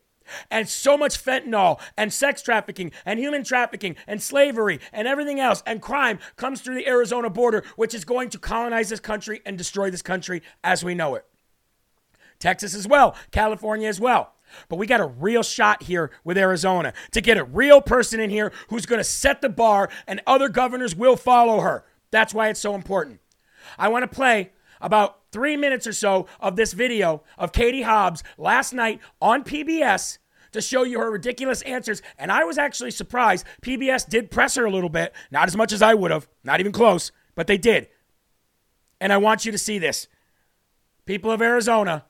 And 0.50 0.68
so 0.68 0.96
much 0.96 1.22
fentanyl 1.22 1.80
and 1.98 2.12
sex 2.12 2.40
trafficking 2.40 2.92
and 3.04 3.18
human 3.18 3.44
trafficking 3.44 3.96
and 4.06 4.22
slavery 4.22 4.80
and 4.92 5.06
everything 5.06 5.38
else 5.38 5.62
and 5.66 5.82
crime 5.82 6.18
comes 6.36 6.60
through 6.60 6.76
the 6.76 6.86
Arizona 6.86 7.28
border, 7.28 7.62
which 7.76 7.92
is 7.92 8.04
going 8.04 8.30
to 8.30 8.38
colonize 8.38 8.88
this 8.88 9.00
country 9.00 9.42
and 9.44 9.58
destroy 9.58 9.90
this 9.90 10.00
country 10.00 10.42
as 10.62 10.82
we 10.82 10.94
know 10.94 11.14
it. 11.14 11.26
Texas 12.38 12.74
as 12.74 12.88
well, 12.88 13.16
California 13.32 13.88
as 13.88 14.00
well. 14.00 14.32
But 14.68 14.76
we 14.76 14.86
got 14.86 15.00
a 15.00 15.06
real 15.06 15.42
shot 15.42 15.82
here 15.84 16.10
with 16.22 16.38
Arizona 16.38 16.92
to 17.10 17.20
get 17.20 17.36
a 17.36 17.44
real 17.44 17.80
person 17.80 18.20
in 18.20 18.30
here 18.30 18.52
who's 18.68 18.86
going 18.86 19.00
to 19.00 19.04
set 19.04 19.42
the 19.42 19.48
bar 19.48 19.90
and 20.06 20.20
other 20.26 20.48
governors 20.48 20.94
will 20.94 21.16
follow 21.16 21.60
her. 21.60 21.84
That's 22.10 22.32
why 22.32 22.48
it's 22.48 22.60
so 22.60 22.74
important. 22.74 23.20
I 23.78 23.88
want 23.88 24.02
to 24.02 24.14
play 24.14 24.50
about 24.80 25.20
three 25.32 25.56
minutes 25.56 25.86
or 25.86 25.92
so 25.92 26.26
of 26.40 26.56
this 26.56 26.72
video 26.72 27.22
of 27.38 27.52
Katie 27.52 27.82
Hobbs 27.82 28.22
last 28.38 28.72
night 28.72 29.00
on 29.20 29.44
PBS 29.44 30.18
to 30.52 30.60
show 30.60 30.84
you 30.84 31.00
her 31.00 31.10
ridiculous 31.10 31.62
answers. 31.62 32.02
And 32.18 32.30
I 32.30 32.44
was 32.44 32.58
actually 32.58 32.92
surprised. 32.92 33.44
PBS 33.62 34.08
did 34.08 34.30
press 34.30 34.54
her 34.54 34.64
a 34.64 34.70
little 34.70 34.88
bit, 34.88 35.12
not 35.30 35.48
as 35.48 35.56
much 35.56 35.72
as 35.72 35.82
I 35.82 35.94
would 35.94 36.10
have, 36.10 36.28
not 36.44 36.60
even 36.60 36.72
close, 36.72 37.12
but 37.34 37.46
they 37.46 37.58
did. 37.58 37.88
And 39.00 39.12
I 39.12 39.16
want 39.16 39.44
you 39.44 39.52
to 39.52 39.58
see 39.58 39.78
this. 39.78 40.06
People 41.06 41.30
of 41.30 41.42
Arizona, 41.42 42.04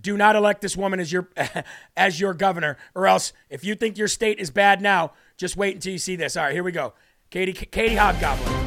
do 0.00 0.16
not 0.16 0.36
elect 0.36 0.60
this 0.60 0.76
woman 0.76 1.00
as 1.00 1.12
your 1.12 1.28
as 1.96 2.20
your 2.20 2.34
governor, 2.34 2.76
or 2.94 3.06
else 3.06 3.32
if 3.48 3.64
you 3.64 3.74
think 3.74 3.98
your 3.98 4.08
state 4.08 4.38
is 4.38 4.50
bad 4.50 4.80
now, 4.80 5.12
just 5.36 5.56
wait 5.56 5.74
until 5.74 5.92
you 5.92 5.98
see 5.98 6.16
this. 6.16 6.36
All 6.36 6.44
right, 6.44 6.52
here 6.52 6.62
we 6.62 6.72
go. 6.72 6.94
Katie 7.30 7.52
Katie 7.52 7.96
Hobgoblin. 7.96 8.59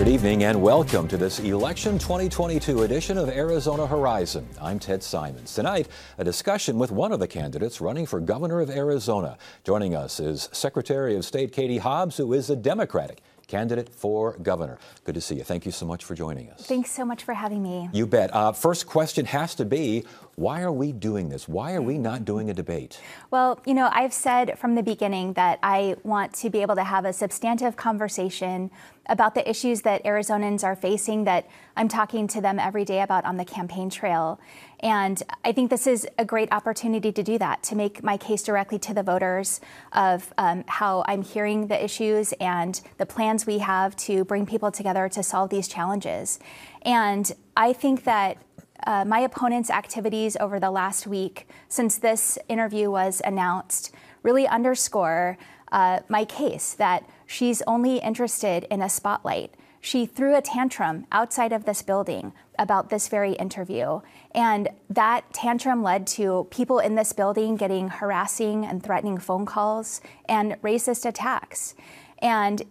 Good 0.00 0.08
evening 0.08 0.44
and 0.44 0.62
welcome 0.62 1.06
to 1.08 1.18
this 1.18 1.40
Election 1.40 1.98
2022 1.98 2.84
edition 2.84 3.18
of 3.18 3.28
Arizona 3.28 3.86
Horizon. 3.86 4.48
I'm 4.58 4.78
Ted 4.78 5.02
Simons. 5.02 5.54
Tonight, 5.54 5.88
a 6.16 6.24
discussion 6.24 6.78
with 6.78 6.90
one 6.90 7.12
of 7.12 7.20
the 7.20 7.28
candidates 7.28 7.82
running 7.82 8.06
for 8.06 8.18
governor 8.18 8.60
of 8.60 8.70
Arizona. 8.70 9.36
Joining 9.62 9.94
us 9.94 10.18
is 10.18 10.48
Secretary 10.52 11.16
of 11.16 11.26
State 11.26 11.52
Katie 11.52 11.76
Hobbs, 11.76 12.16
who 12.16 12.32
is 12.32 12.48
a 12.48 12.56
Democratic 12.56 13.20
candidate 13.46 13.90
for 13.90 14.38
governor. 14.38 14.78
Good 15.04 15.16
to 15.16 15.20
see 15.20 15.34
you. 15.34 15.44
Thank 15.44 15.66
you 15.66 15.72
so 15.72 15.84
much 15.84 16.04
for 16.04 16.14
joining 16.14 16.48
us. 16.50 16.64
Thanks 16.64 16.90
so 16.90 17.04
much 17.04 17.24
for 17.24 17.34
having 17.34 17.62
me. 17.62 17.90
You 17.92 18.06
bet. 18.06 18.34
Uh, 18.34 18.52
first 18.52 18.86
question 18.86 19.26
has 19.26 19.54
to 19.56 19.66
be 19.66 20.04
why 20.40 20.62
are 20.62 20.72
we 20.72 20.90
doing 20.90 21.28
this? 21.28 21.46
Why 21.46 21.74
are 21.74 21.82
we 21.82 21.98
not 21.98 22.24
doing 22.24 22.48
a 22.48 22.54
debate? 22.54 22.98
Well, 23.30 23.60
you 23.66 23.74
know, 23.74 23.90
I've 23.92 24.14
said 24.14 24.58
from 24.58 24.74
the 24.74 24.82
beginning 24.82 25.34
that 25.34 25.58
I 25.62 25.96
want 26.02 26.32
to 26.36 26.48
be 26.48 26.62
able 26.62 26.76
to 26.76 26.84
have 26.84 27.04
a 27.04 27.12
substantive 27.12 27.76
conversation 27.76 28.70
about 29.04 29.34
the 29.34 29.48
issues 29.48 29.82
that 29.82 30.02
Arizonans 30.04 30.64
are 30.64 30.76
facing 30.76 31.24
that 31.24 31.46
I'm 31.76 31.88
talking 31.88 32.26
to 32.28 32.40
them 32.40 32.58
every 32.58 32.86
day 32.86 33.02
about 33.02 33.26
on 33.26 33.36
the 33.36 33.44
campaign 33.44 33.90
trail. 33.90 34.40
And 34.80 35.22
I 35.44 35.52
think 35.52 35.68
this 35.68 35.86
is 35.86 36.06
a 36.16 36.24
great 36.24 36.50
opportunity 36.52 37.12
to 37.12 37.22
do 37.22 37.36
that, 37.36 37.62
to 37.64 37.76
make 37.76 38.02
my 38.02 38.16
case 38.16 38.42
directly 38.42 38.78
to 38.78 38.94
the 38.94 39.02
voters 39.02 39.60
of 39.92 40.32
um, 40.38 40.64
how 40.66 41.04
I'm 41.06 41.22
hearing 41.22 41.66
the 41.66 41.84
issues 41.84 42.32
and 42.40 42.80
the 42.96 43.04
plans 43.04 43.46
we 43.46 43.58
have 43.58 43.94
to 43.96 44.24
bring 44.24 44.46
people 44.46 44.70
together 44.70 45.08
to 45.10 45.22
solve 45.22 45.50
these 45.50 45.68
challenges. 45.68 46.38
And 46.82 47.30
I 47.56 47.74
think 47.74 48.04
that 48.04 48.38
uh, 48.86 49.04
my 49.04 49.20
opponent's 49.20 49.70
activities 49.70 50.36
over 50.40 50.60
the 50.60 50.70
last 50.70 51.06
week 51.06 51.48
since 51.68 51.98
this 51.98 52.38
interview 52.48 52.90
was 52.90 53.20
announced 53.24 53.92
really 54.22 54.46
underscore 54.46 55.38
uh, 55.72 56.00
my 56.08 56.24
case 56.24 56.72
that 56.74 57.08
she's 57.26 57.62
only 57.66 57.98
interested 57.98 58.66
in 58.70 58.82
a 58.82 58.88
spotlight. 58.88 59.54
She 59.80 60.04
threw 60.04 60.36
a 60.36 60.42
tantrum 60.42 61.06
outside 61.10 61.52
of 61.52 61.64
this 61.64 61.80
building 61.80 62.32
about 62.58 62.90
this 62.90 63.08
very 63.08 63.32
interview. 63.32 64.00
And 64.32 64.68
that 64.90 65.32
tantrum 65.32 65.82
led 65.82 66.06
to 66.08 66.46
people 66.50 66.80
in 66.80 66.96
this 66.96 67.14
building 67.14 67.56
getting 67.56 67.88
harassing 67.88 68.66
and 68.66 68.82
threatening 68.82 69.16
phone 69.18 69.46
calls 69.46 70.02
and 70.28 70.60
racist 70.60 71.06
attacks. 71.06 71.74
And 72.18 72.62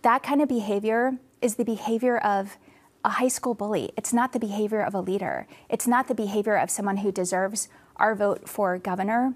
that 0.00 0.22
kind 0.22 0.40
of 0.40 0.48
behavior 0.48 1.18
is 1.42 1.56
the 1.56 1.64
behavior 1.64 2.16
of 2.18 2.56
a 3.04 3.10
high 3.10 3.28
school 3.28 3.54
bully. 3.54 3.90
It's 3.96 4.12
not 4.12 4.32
the 4.32 4.38
behavior 4.38 4.80
of 4.80 4.94
a 4.94 5.00
leader. 5.00 5.46
It's 5.68 5.86
not 5.86 6.08
the 6.08 6.14
behavior 6.14 6.56
of 6.56 6.70
someone 6.70 6.98
who 6.98 7.12
deserves 7.12 7.68
our 7.96 8.14
vote 8.14 8.48
for 8.48 8.78
governor. 8.78 9.34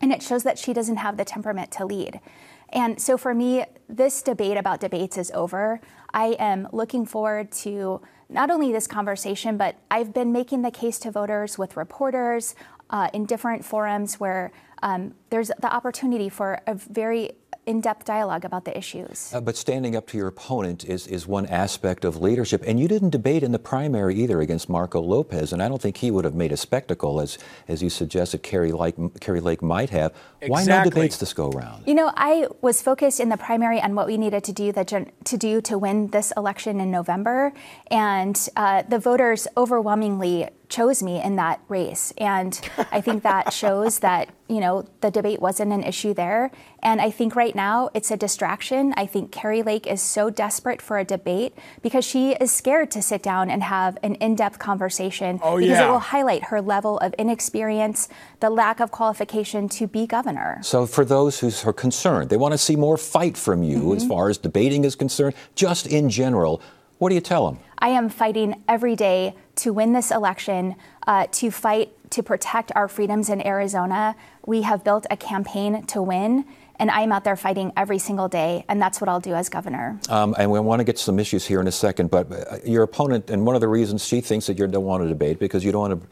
And 0.00 0.12
it 0.12 0.22
shows 0.22 0.42
that 0.44 0.58
she 0.58 0.72
doesn't 0.72 0.96
have 0.96 1.16
the 1.16 1.24
temperament 1.24 1.70
to 1.72 1.86
lead. 1.86 2.20
And 2.70 3.00
so 3.00 3.16
for 3.16 3.34
me, 3.34 3.64
this 3.88 4.22
debate 4.22 4.56
about 4.56 4.80
debates 4.80 5.16
is 5.16 5.30
over. 5.32 5.80
I 6.12 6.36
am 6.38 6.68
looking 6.72 7.06
forward 7.06 7.50
to 7.52 8.00
not 8.28 8.50
only 8.50 8.72
this 8.72 8.86
conversation, 8.86 9.56
but 9.56 9.76
I've 9.90 10.12
been 10.12 10.32
making 10.32 10.62
the 10.62 10.70
case 10.70 10.98
to 11.00 11.10
voters 11.10 11.56
with 11.56 11.76
reporters 11.76 12.54
uh, 12.90 13.08
in 13.12 13.24
different 13.24 13.64
forums 13.64 14.20
where 14.20 14.52
um, 14.82 15.14
there's 15.30 15.50
the 15.60 15.72
opportunity 15.72 16.28
for 16.28 16.60
a 16.66 16.74
very 16.74 17.32
in-depth 17.66 18.06
dialogue 18.06 18.46
about 18.46 18.64
the 18.64 18.76
issues. 18.76 19.30
Uh, 19.34 19.40
but 19.42 19.54
standing 19.54 19.94
up 19.94 20.06
to 20.06 20.16
your 20.16 20.26
opponent 20.26 20.86
is, 20.86 21.06
is 21.06 21.26
one 21.26 21.44
aspect 21.46 22.02
of 22.02 22.16
leadership. 22.16 22.64
And 22.66 22.80
you 22.80 22.88
didn't 22.88 23.10
debate 23.10 23.42
in 23.42 23.52
the 23.52 23.58
primary 23.58 24.14
either 24.14 24.40
against 24.40 24.70
Marco 24.70 25.02
Lopez, 25.02 25.52
and 25.52 25.62
I 25.62 25.68
don't 25.68 25.80
think 25.80 25.98
he 25.98 26.10
would 26.10 26.24
have 26.24 26.34
made 26.34 26.50
a 26.50 26.56
spectacle, 26.56 27.20
as, 27.20 27.36
as 27.68 27.82
you 27.82 27.90
suggested 27.90 28.42
Kari 28.42 28.72
Lake, 28.72 28.94
Kari 29.20 29.40
Lake 29.40 29.60
might 29.60 29.90
have. 29.90 30.14
Exactly. 30.40 30.48
Why 30.50 30.64
no 30.64 30.84
debates 30.84 31.18
this 31.18 31.34
go 31.34 31.50
round? 31.50 31.86
You 31.86 31.94
know, 31.94 32.10
I 32.16 32.46
was 32.62 32.80
focused 32.80 33.20
in 33.20 33.28
the 33.28 33.36
primary 33.36 33.82
on 33.82 33.94
what 33.94 34.06
we 34.06 34.16
needed 34.16 34.44
to 34.44 34.52
do 34.52 34.72
that, 34.72 34.88
to 34.88 35.36
do 35.36 35.60
to 35.60 35.76
win 35.76 36.06
this 36.08 36.32
election 36.38 36.80
in 36.80 36.90
November, 36.90 37.52
and 37.90 38.48
uh, 38.56 38.82
the 38.88 38.98
voters 38.98 39.46
overwhelmingly 39.58 40.48
chose 40.68 41.02
me 41.02 41.22
in 41.22 41.36
that 41.36 41.60
race. 41.68 42.12
And 42.18 42.58
I 42.92 43.00
think 43.00 43.22
that 43.22 43.52
shows 43.54 44.00
that, 44.00 44.28
you 44.48 44.60
know, 44.60 44.84
the 45.00 45.10
debate 45.18 45.40
wasn't 45.40 45.72
an 45.72 45.82
issue 45.82 46.14
there. 46.14 46.50
And 46.82 47.00
I 47.00 47.10
think 47.10 47.34
right 47.34 47.54
now 47.54 47.90
it's 47.92 48.10
a 48.10 48.16
distraction. 48.16 48.94
I 48.96 49.06
think 49.06 49.32
Kari 49.32 49.62
Lake 49.62 49.86
is 49.86 50.00
so 50.00 50.30
desperate 50.30 50.80
for 50.80 50.98
a 50.98 51.04
debate 51.04 51.52
because 51.82 52.04
she 52.04 52.32
is 52.32 52.52
scared 52.52 52.90
to 52.92 53.02
sit 53.02 53.22
down 53.22 53.50
and 53.50 53.62
have 53.62 53.98
an 54.02 54.14
in 54.16 54.36
depth 54.36 54.58
conversation 54.58 55.40
oh, 55.42 55.58
because 55.58 55.78
yeah. 55.78 55.88
it 55.88 55.90
will 55.90 55.98
highlight 55.98 56.44
her 56.44 56.60
level 56.62 56.98
of 56.98 57.14
inexperience, 57.14 58.08
the 58.38 58.50
lack 58.50 58.78
of 58.80 58.90
qualification 58.90 59.68
to 59.68 59.86
be 59.86 60.06
governor. 60.06 60.60
So, 60.62 60.86
for 60.86 61.04
those 61.04 61.40
who 61.40 61.50
are 61.68 61.72
concerned, 61.72 62.30
they 62.30 62.36
want 62.36 62.52
to 62.52 62.58
see 62.58 62.76
more 62.76 62.96
fight 62.96 63.36
from 63.36 63.62
you 63.62 63.78
mm-hmm. 63.78 63.96
as 63.96 64.06
far 64.06 64.28
as 64.28 64.38
debating 64.38 64.84
is 64.84 64.94
concerned, 64.94 65.34
just 65.54 65.86
in 65.86 66.08
general. 66.10 66.62
What 66.98 67.10
do 67.10 67.14
you 67.14 67.20
tell 67.20 67.46
them? 67.46 67.58
I 67.78 67.90
am 67.90 68.08
fighting 68.08 68.62
every 68.68 68.96
day 68.96 69.34
to 69.56 69.72
win 69.72 69.92
this 69.92 70.10
election, 70.10 70.74
uh, 71.06 71.26
to 71.32 71.50
fight 71.50 71.92
to 72.10 72.22
protect 72.22 72.72
our 72.74 72.88
freedoms 72.88 73.28
in 73.28 73.46
Arizona. 73.46 74.16
We 74.46 74.62
have 74.62 74.84
built 74.84 75.06
a 75.10 75.16
campaign 75.16 75.84
to 75.86 76.02
win. 76.02 76.44
And 76.80 76.92
I'm 76.92 77.10
out 77.10 77.24
there 77.24 77.34
fighting 77.34 77.72
every 77.76 77.98
single 77.98 78.28
day, 78.28 78.64
and 78.68 78.80
that's 78.80 79.00
what 79.00 79.08
I'll 79.08 79.18
do 79.18 79.34
as 79.34 79.48
governor. 79.48 79.98
Um, 80.08 80.36
and 80.38 80.48
we 80.48 80.60
want 80.60 80.78
to 80.78 80.84
get 80.84 80.94
to 80.94 81.02
some 81.02 81.18
issues 81.18 81.44
here 81.44 81.60
in 81.60 81.66
a 81.66 81.72
second, 81.72 82.08
but 82.08 82.30
uh, 82.30 82.58
your 82.64 82.84
opponent, 82.84 83.30
and 83.30 83.44
one 83.44 83.56
of 83.56 83.60
the 83.60 83.66
reasons 83.66 84.04
she 84.04 84.20
thinks 84.20 84.46
that 84.46 84.60
you 84.60 84.66
don't 84.68 84.84
want 84.84 85.02
to 85.02 85.08
debate 85.08 85.40
because 85.40 85.64
you 85.64 85.72
don't 85.72 85.90
want 85.90 86.00
to 86.00 86.08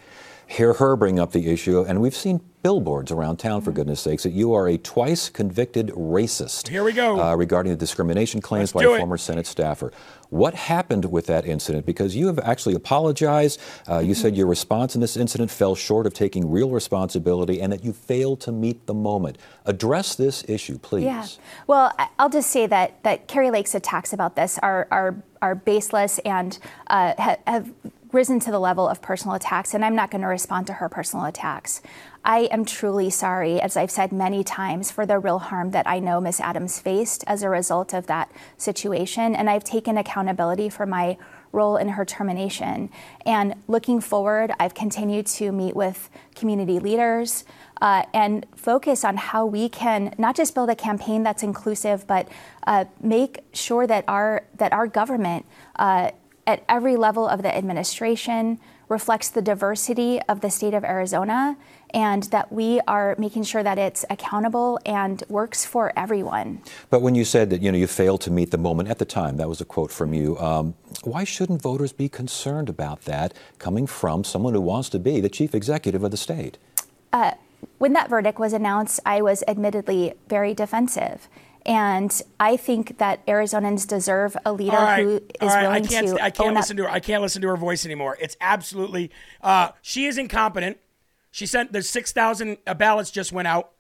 hear 0.49 0.73
her 0.73 0.97
bring 0.97 1.21
up 1.21 1.31
the 1.31 1.53
issue, 1.53 1.83
and 1.83 2.01
we've 2.01 2.17
seen 2.17 2.41
billboards 2.63 3.13
around 3.13 3.37
town, 3.37 3.61
for 3.61 3.71
goodness 3.71 4.01
sakes, 4.01 4.25
that 4.25 4.31
you 4.31 4.55
are 4.55 4.67
a 4.67 4.77
twice 4.79 5.29
convicted 5.29 5.89
racist. 5.91 6.67
Here 6.67 6.83
we 6.83 6.93
go. 6.93 7.21
Uh, 7.21 7.37
regarding 7.37 7.71
the 7.71 7.77
discrimination 7.77 8.41
claims 8.41 8.75
Let's 8.75 8.85
by 8.85 8.91
a 8.91 8.95
it. 8.95 8.99
former 8.99 9.19
Senate 9.19 9.47
staffer. 9.47 9.93
What 10.31 10.55
happened 10.55 11.07
with 11.07 11.27
that 11.27 11.47
incident? 11.47 11.87
Because 11.87 12.17
you 12.17 12.27
have 12.27 12.39
actually 12.41 12.75
apologized. 12.75 13.61
Uh, 13.89 13.99
you 13.99 14.15
said 14.15 14.37
your 14.37 14.47
response 14.47 14.95
in 14.95 15.01
this 15.01 15.17
incident 15.17 15.51
fell 15.51 15.75
short 15.75 16.07
of 16.07 16.15
taking 16.15 16.51
real 16.51 16.71
responsibility 16.71 17.61
and 17.61 17.73
that 17.73 17.85
you 17.85 17.93
failed 17.93 18.41
to 18.43 18.53
meet 18.53 18.87
the 18.87 18.95
moment. 18.95 19.39
Address 19.65 20.15
this 20.15 20.45
issue, 20.49 20.79
please. 20.79 21.05
Yeah. 21.05 21.27
Well, 21.67 21.93
I'll 22.19 22.31
just 22.31 22.51
say 22.51 22.67
that, 22.67 23.03
that 23.05 23.29
Kari 23.29 23.51
Lake's 23.51 23.75
attacks 23.75 24.13
about 24.13 24.37
this 24.37 24.59
are, 24.59 24.89
are, 24.91 25.17
are 25.43 25.55
baseless 25.55 26.19
and 26.21 26.59
uh, 26.89 27.37
have 27.47 27.73
risen 28.13 28.41
to 28.41 28.51
the 28.51 28.59
level 28.59 28.89
of 28.89 29.03
personal 29.03 29.35
attacks, 29.35 29.75
and 29.75 29.85
I'm 29.85 29.95
not 29.95 30.11
going 30.11 30.23
to 30.23 30.29
respond 30.29 30.67
to 30.69 30.75
her 30.75 30.89
personal 30.89 31.27
attacks. 31.27 31.83
I 32.27 32.49
am 32.51 32.65
truly 32.65 33.09
sorry, 33.09 33.61
as 33.61 33.77
I've 33.77 33.91
said 33.91 34.11
many 34.11 34.43
times, 34.43 34.91
for 34.91 35.07
the 35.07 35.17
real 35.17 35.39
harm 35.39 35.71
that 35.71 35.87
I 35.87 36.01
know 36.01 36.21
Ms. 36.21 36.41
Adams 36.41 36.81
faced 36.81 37.23
as 37.29 37.45
a 37.45 37.49
result 37.49 37.95
of 37.95 38.09
that 38.09 38.33
situation, 38.59 39.37
and 39.37 39.49
I've 39.49 39.63
taken 39.63 39.97
accountability 39.97 40.69
for 40.69 40.87
my 40.87 41.19
role 41.53 41.77
in 41.77 41.91
her 41.91 42.05
termination. 42.05 42.91
And 43.25 43.55
looking 43.69 44.01
forward, 44.01 44.51
I've 44.59 44.75
continued 44.75 45.27
to 45.27 45.53
meet 45.53 45.77
with 45.77 46.11
community 46.35 46.81
leaders. 46.81 47.45
Uh, 47.81 48.03
and 48.13 48.47
focus 48.57 49.05
on 49.05 49.19
how 49.19 49.45
we 49.45 49.69
can 49.69 50.13
not 50.17 50.35
just 50.35 50.55
build 50.55 50.71
a 50.71 50.75
campaign 50.75 51.23
that's 51.23 51.43
inclusive, 51.43 52.07
but 52.07 52.27
uh, 52.67 52.87
make 53.03 53.41
sure 53.53 53.87
that 53.87 54.03
our 54.09 54.45
that 54.57 54.73
our 54.73 54.87
government 54.87 55.45
uh, 55.79 56.11
at 56.47 56.65
every 56.69 56.97
level 56.97 57.29
of 57.29 57.43
the 57.43 57.55
administration 57.55 58.59
reflects 58.89 59.29
the 59.29 59.43
diversity 59.43 60.21
of 60.23 60.41
the 60.41 60.51
state 60.51 60.73
of 60.73 60.85
Arizona 60.85 61.57
and 61.97 62.25
that 62.25 62.53
we 62.53 62.79
are 62.87 63.17
making 63.19 63.43
sure 63.43 63.63
that 63.63 63.79
it's 63.79 64.05
accountable 64.11 64.79
and 64.85 65.23
works 65.31 65.65
for 65.65 65.95
everyone. 65.97 66.61
But 66.91 67.01
when 67.01 67.15
you 67.15 67.25
said 67.25 67.49
that 67.49 67.63
you 67.63 67.73
know 67.73 67.79
you 67.79 67.87
failed 67.87 68.21
to 68.21 68.31
meet 68.31 68.51
the 68.51 68.59
moment 68.59 68.91
at 68.91 68.99
the 68.99 69.07
time, 69.07 69.39
that 69.39 69.49
was 69.49 69.63
a 69.63 69.65
quote 69.65 69.91
from 69.91 70.13
you. 70.13 70.39
Um, 70.39 70.75
why 71.05 71.25
shouldn't 71.25 71.63
voters 71.63 71.95
be 71.95 72.11
concerned 72.11 72.69
about 72.69 73.07
that 73.07 73.33
coming 73.59 73.87
from 73.87 74.25
someone 74.25 74.53
who 74.53 74.61
wants 74.61 74.91
to 74.91 74.99
be 74.99 75.21
the 75.21 75.31
chief 75.31 75.55
executive 75.55 76.05
of 76.05 76.11
the 76.11 76.19
state? 76.19 76.59
Uh, 77.15 77.33
when 77.79 77.95
that 77.95 78.11
verdict 78.11 78.39
was 78.39 78.53
announced, 78.53 79.01
I 79.07 79.23
was 79.23 79.43
admittedly 79.49 80.13
very 80.29 80.53
defensive. 80.53 81.29
And 81.65 82.23
I 82.39 82.57
think 82.57 82.99
that 82.99 83.27
Arizonans 83.27 83.89
deserve 83.89 84.37
a 84.45 84.53
leader 84.53 84.77
right, 84.77 85.03
who 85.03 85.17
is 85.17 85.23
right, 85.41 85.63
willing 85.63 85.85
I 85.85 85.87
can't, 85.87 86.07
to. 86.09 86.23
I 86.23 86.31
can't 86.31 86.49
own 86.49 86.55
listen 86.55 86.79
up. 86.79 86.85
to 86.85 86.91
her. 86.91 86.95
I 86.95 87.01
can't 87.01 87.23
listen 87.23 87.43
to 87.43 87.49
her 87.49 87.57
voice 87.57 87.85
anymore. 87.85 88.17
It's 88.21 88.37
absolutely. 88.41 89.11
Uh, 89.41 89.71
she 89.83 90.05
is 90.05 90.17
incompetent. 90.19 90.79
She 91.37 91.45
sent 91.45 91.71
the 91.71 91.83
six 91.83 92.13
thousand 92.13 92.57
uh, 92.67 92.73
ballots 92.73 93.11
just 93.11 93.31
went 93.31 93.47
out. 93.47 93.73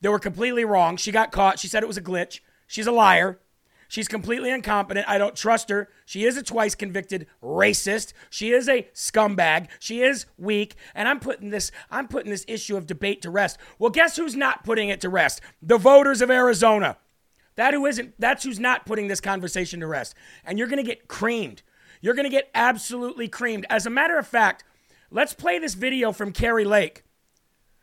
They 0.00 0.08
were 0.08 0.18
completely 0.18 0.64
wrong. 0.64 0.96
She 0.96 1.12
got 1.12 1.30
caught. 1.30 1.58
She 1.58 1.68
said 1.68 1.82
it 1.82 1.86
was 1.86 1.98
a 1.98 2.02
glitch. 2.02 2.40
She's 2.66 2.86
a 2.86 2.90
liar. 2.90 3.38
She's 3.86 4.08
completely 4.08 4.48
incompetent. 4.48 5.06
I 5.06 5.18
don't 5.18 5.36
trust 5.36 5.68
her. 5.68 5.90
She 6.06 6.24
is 6.24 6.38
a 6.38 6.42
twice 6.42 6.74
convicted 6.74 7.26
racist. 7.42 8.14
She 8.30 8.50
is 8.50 8.66
a 8.66 8.88
scumbag. 8.94 9.68
She 9.78 10.00
is 10.00 10.24
weak. 10.38 10.74
And 10.94 11.06
I'm 11.06 11.20
putting 11.20 11.50
this 11.50 11.70
I'm 11.90 12.08
putting 12.08 12.30
this 12.30 12.46
issue 12.48 12.78
of 12.78 12.86
debate 12.86 13.20
to 13.22 13.30
rest. 13.30 13.58
Well, 13.78 13.90
guess 13.90 14.16
who's 14.16 14.34
not 14.34 14.64
putting 14.64 14.88
it 14.88 15.02
to 15.02 15.10
rest? 15.10 15.42
The 15.60 15.76
voters 15.76 16.22
of 16.22 16.30
Arizona. 16.30 16.96
That 17.56 17.74
who 17.74 17.84
isn't 17.84 18.14
that's 18.18 18.42
who's 18.42 18.58
not 18.58 18.86
putting 18.86 19.08
this 19.08 19.20
conversation 19.20 19.80
to 19.80 19.86
rest. 19.86 20.14
And 20.46 20.58
you're 20.58 20.66
going 20.66 20.82
to 20.82 20.90
get 20.90 21.08
creamed. 21.08 21.60
You're 22.00 22.14
going 22.14 22.24
to 22.24 22.30
get 22.30 22.48
absolutely 22.54 23.28
creamed. 23.28 23.66
As 23.68 23.84
a 23.84 23.90
matter 23.90 24.16
of 24.16 24.26
fact, 24.26 24.64
let's 25.10 25.34
play 25.34 25.58
this 25.58 25.74
video 25.74 26.12
from 26.12 26.32
Kari 26.32 26.64
Lake. 26.64 27.04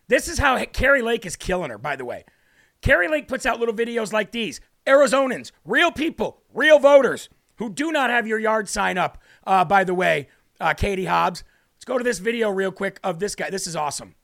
This 0.08 0.28
is 0.28 0.40
how 0.40 0.64
Kari 0.66 1.02
Lake 1.02 1.26
is 1.26 1.36
killing 1.36 1.70
her, 1.70 1.78
by 1.78 1.96
the 1.96 2.06
way. 2.06 2.26
Kari 2.82 3.08
Lake 3.08 3.28
puts 3.28 3.46
out 3.46 3.60
little 3.60 3.76
videos 3.76 4.12
like 4.12 4.32
these. 4.32 4.60
Arizonans, 4.86 5.52
real 5.64 5.92
people, 5.92 6.42
real 6.54 6.80
voters 6.80 7.30
who 7.56 7.70
do 7.70 7.92
not 7.92 8.10
have 8.10 8.28
your 8.28 8.40
yard 8.40 8.68
sign 8.68 8.98
up, 8.98 9.18
uh, 9.48 9.64
by 9.64 9.84
the 9.84 9.94
way, 9.94 10.28
uh, 10.60 10.74
Katie 10.74 11.06
Hobbs. 11.06 11.44
Let's 11.76 11.86
go 11.86 11.98
to 11.98 12.04
this 12.04 12.20
video 12.20 12.50
real 12.50 12.72
quick 12.72 13.00
of 13.04 13.20
this 13.20 13.36
guy. 13.36 13.50
This 13.50 13.68
is 13.68 13.76
awesome. 13.76 14.16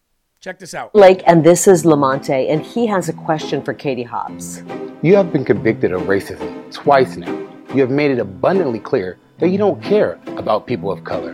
Check 0.41 0.59
this 0.59 0.73
out. 0.73 0.95
Lake, 0.95 1.21
and 1.27 1.43
this 1.43 1.67
is 1.67 1.83
Lamonte, 1.83 2.49
and 2.49 2.61
he 2.61 2.87
has 2.87 3.09
a 3.09 3.13
question 3.13 3.61
for 3.61 3.73
Katie 3.73 4.03
Hobbs. 4.03 4.63
You 5.01 5.15
have 5.15 5.33
been 5.33 5.45
convicted 5.45 5.91
of 5.91 6.03
racism 6.03 6.71
twice 6.73 7.17
now. 7.17 7.31
You 7.73 7.81
have 7.81 7.91
made 7.91 8.11
it 8.11 8.19
abundantly 8.19 8.79
clear 8.79 9.17
that 9.39 9.49
you 9.49 9.57
don't 9.57 9.81
care 9.83 10.19
about 10.37 10.65
people 10.65 10.91
of 10.91 11.03
color. 11.03 11.33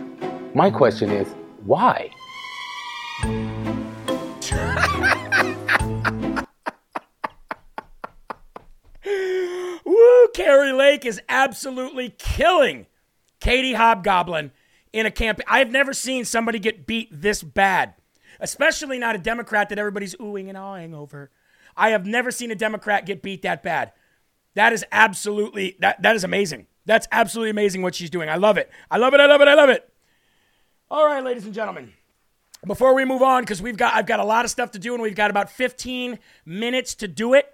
My 0.54 0.70
question 0.70 1.10
is, 1.10 1.34
why? 1.66 2.10
Woo! 9.84 10.28
Kari 10.34 10.72
Lake 10.72 11.04
is 11.04 11.20
absolutely 11.28 12.10
killing 12.10 12.86
Katie 13.40 13.74
Hobgoblin 13.74 14.52
in 14.92 15.06
a 15.06 15.10
campaign. 15.10 15.44
I've 15.48 15.70
never 15.70 15.92
seen 15.92 16.24
somebody 16.24 16.58
get 16.58 16.86
beat 16.86 17.08
this 17.10 17.42
bad, 17.42 17.94
especially 18.38 18.98
not 18.98 19.16
a 19.16 19.18
Democrat 19.18 19.68
that 19.70 19.78
everybody's 19.78 20.14
oohing 20.16 20.48
and 20.48 20.56
awing 20.56 20.94
over. 20.94 21.30
I 21.76 21.90
have 21.90 22.06
never 22.06 22.30
seen 22.30 22.50
a 22.50 22.54
Democrat 22.54 23.06
get 23.06 23.22
beat 23.22 23.42
that 23.42 23.62
bad. 23.62 23.92
That 24.54 24.72
is 24.72 24.84
absolutely 24.90 25.76
that 25.80 26.00
that 26.02 26.16
is 26.16 26.24
amazing. 26.24 26.66
That's 26.86 27.08
absolutely 27.10 27.50
amazing 27.50 27.82
what 27.82 27.94
she's 27.94 28.10
doing. 28.10 28.30
I 28.30 28.36
love 28.36 28.56
it. 28.56 28.70
I 28.90 28.98
love 28.98 29.12
it. 29.12 29.20
I 29.20 29.26
love 29.26 29.40
it. 29.40 29.48
I 29.48 29.54
love 29.54 29.68
it. 29.68 29.92
All 30.88 31.04
right, 31.04 31.24
ladies 31.24 31.44
and 31.44 31.52
gentlemen. 31.52 31.92
Before 32.64 32.94
we 32.94 33.04
move 33.04 33.20
on, 33.20 33.42
because 33.42 33.60
we've 33.60 33.76
got 33.76 33.94
I've 33.94 34.06
got 34.06 34.20
a 34.20 34.24
lot 34.24 34.44
of 34.44 34.52
stuff 34.52 34.70
to 34.72 34.78
do, 34.78 34.94
and 34.94 35.02
we've 35.02 35.16
got 35.16 35.30
about 35.30 35.50
15 35.50 36.16
minutes 36.44 36.94
to 36.96 37.08
do 37.08 37.34
it. 37.34 37.52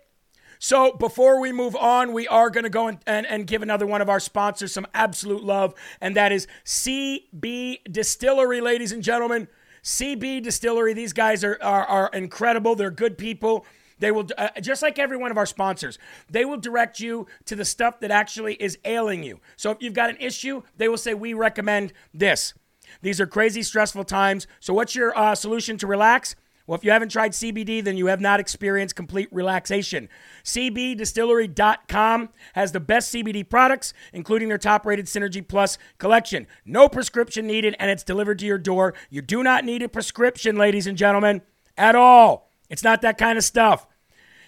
So 0.59 0.93
before 0.93 1.41
we 1.41 1.51
move 1.51 1.75
on, 1.75 2.13
we 2.13 2.29
are 2.29 2.51
going 2.51 2.65
to 2.65 2.71
go 2.71 2.89
and, 2.89 2.99
and, 3.07 3.27
and, 3.27 3.47
give 3.47 3.63
another 3.63 3.87
one 3.87 4.03
of 4.03 4.11
our 4.11 4.21
sponsors 4.21 4.73
some 4.73 4.87
absolute 4.93 5.43
love, 5.43 5.75
and 6.01 6.15
that 6.15 6.31
is 6.31 6.47
CB 6.67 7.79
Distillery, 7.91 8.61
ladies 8.61 8.93
and 8.93 9.03
gentlemen. 9.03 9.49
CB 9.83 10.43
Distillery, 10.43 10.93
these 10.93 11.15
guys 11.15 11.43
are, 11.43 11.59
are, 11.63 11.87
are 11.87 12.11
incredible. 12.13 12.77
They're 12.77 12.91
good 12.91 13.17
people. 13.17 13.65
They 13.99 14.13
will, 14.13 14.29
uh, 14.37 14.49
just 14.61 14.83
like 14.83 14.99
every 14.99 15.17
one 15.17 15.31
of 15.31 15.39
our 15.39 15.47
sponsors, 15.47 15.99
they 16.29 16.45
will 16.45 16.59
direct 16.59 17.01
you 17.01 17.27
to 17.47 17.57
the 17.57 17.65
stuff 17.65 17.99
that 18.01 18.11
actually 18.11 18.55
is 18.57 18.79
ailing 18.85 19.23
you. 19.23 19.41
So 19.57 19.71
if 19.71 19.79
you've 19.81 19.95
got 19.95 20.11
an 20.11 20.17
issue, 20.21 20.63
they 20.77 20.89
will 20.89 20.99
say, 20.99 21.15
We 21.15 21.33
recommend 21.33 21.95
this. 22.13 22.53
These 23.01 23.21
are 23.21 23.27
crazy, 23.27 23.63
stressful 23.63 24.05
times. 24.05 24.47
So 24.61 24.75
what's 24.75 24.95
your 24.95 25.17
uh, 25.17 25.35
solution 25.35 25.79
to 25.79 25.87
relax? 25.87 26.37
Well, 26.67 26.79
if 26.79 26.85
you 26.85 26.93
haven't 26.93 27.11
tried 27.11 27.33
CBD, 27.33 27.83
then 27.83 27.97
you 27.97 28.07
have 28.07 28.21
not 28.21 28.39
experienced 28.39 28.95
complete 28.95 29.29
relaxation. 29.33 30.09
CBDistillery.com 30.45 32.29
has 32.55 32.73
the 32.73 32.81
best 32.81 33.13
CBD 33.13 33.49
products, 33.49 33.93
including 34.13 34.49
their 34.49 34.59
top 34.59 34.87
rated 34.87 35.07
Synergy 35.07 35.47
Plus 35.47 35.77
collection. 35.99 36.47
No 36.65 36.89
prescription 36.89 37.47
needed, 37.47 37.75
and 37.81 37.91
it's 37.91 38.05
delivered 38.05 38.39
to 38.39 38.47
your 38.47 38.59
door. 38.59 38.95
You 39.11 39.23
do 39.23 39.43
not 39.43 39.65
need 39.65 39.83
a 39.83 39.89
prescription, 39.89 40.57
ladies 40.57 40.87
and 40.87 40.97
gentlemen, 40.97 41.43
at 41.77 41.97
all. 41.97 42.49
It's 42.71 42.85
not 42.85 43.03
that 43.03 43.19
kind 43.19 43.37
of 43.37 43.45
stuff. 43.45 43.87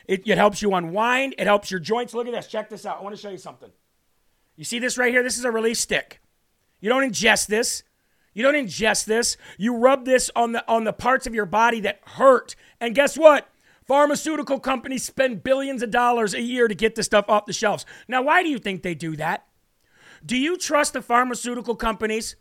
It, 0.07 0.23
it 0.27 0.39
helps 0.39 0.63
you 0.63 0.73
unwind, 0.75 1.35
it 1.39 1.47
helps 1.47 1.71
your 1.71 1.81
joints. 1.81 2.15
Look 2.15 2.27
at 2.27 2.33
this. 2.33 2.47
Check 2.47 2.69
this 2.69 2.87
out. 2.87 3.01
I 3.01 3.03
want 3.03 3.17
to 3.17 3.21
show 3.21 3.31
you 3.31 3.39
something. 3.39 3.71
You 4.57 4.65
see 4.65 4.79
this 4.79 4.97
right 4.99 5.13
here? 5.13 5.23
This 5.23 5.37
is 5.37 5.45
a 5.45 5.51
release 5.51 5.81
stick. 5.81 6.21
You 6.81 6.89
don't 6.89 7.03
ingest 7.03 7.49
this. 7.49 7.83
You 8.35 8.43
don't 8.43 8.55
ingest 8.55 9.07
this. 9.07 9.37
You 9.57 9.77
rub 9.77 10.05
this 10.05 10.31
on 10.37 10.53
the 10.53 10.69
on 10.69 10.85
the 10.85 10.93
parts 10.93 11.27
of 11.27 11.35
your 11.35 11.47
body 11.47 11.81
that 11.81 12.01
hurt. 12.05 12.57
And 12.81 12.95
guess 12.95 13.17
what? 13.17 13.49
Pharmaceutical 13.87 14.59
companies 14.61 15.05
spend 15.05 15.45
billions 15.45 15.83
of 15.83 15.91
dollars 15.91 16.35
a 16.35 16.41
year 16.41 16.69
to 16.69 16.75
get 16.75 16.95
this 16.95 17.07
stuff 17.07 17.27
off 17.29 17.47
the 17.47 17.53
shelves. 17.53 17.87
Now, 18.09 18.23
why 18.23 18.43
do 18.43 18.49
you 18.49 18.59
think 18.59 18.83
they 18.83 18.95
do 18.95 19.15
that? 19.17 19.47
Do 20.25 20.37
you 20.37 20.57
trust 20.57 20.95
the 20.95 21.03
pharmaceutical 21.03 21.77
companies? 21.77 22.37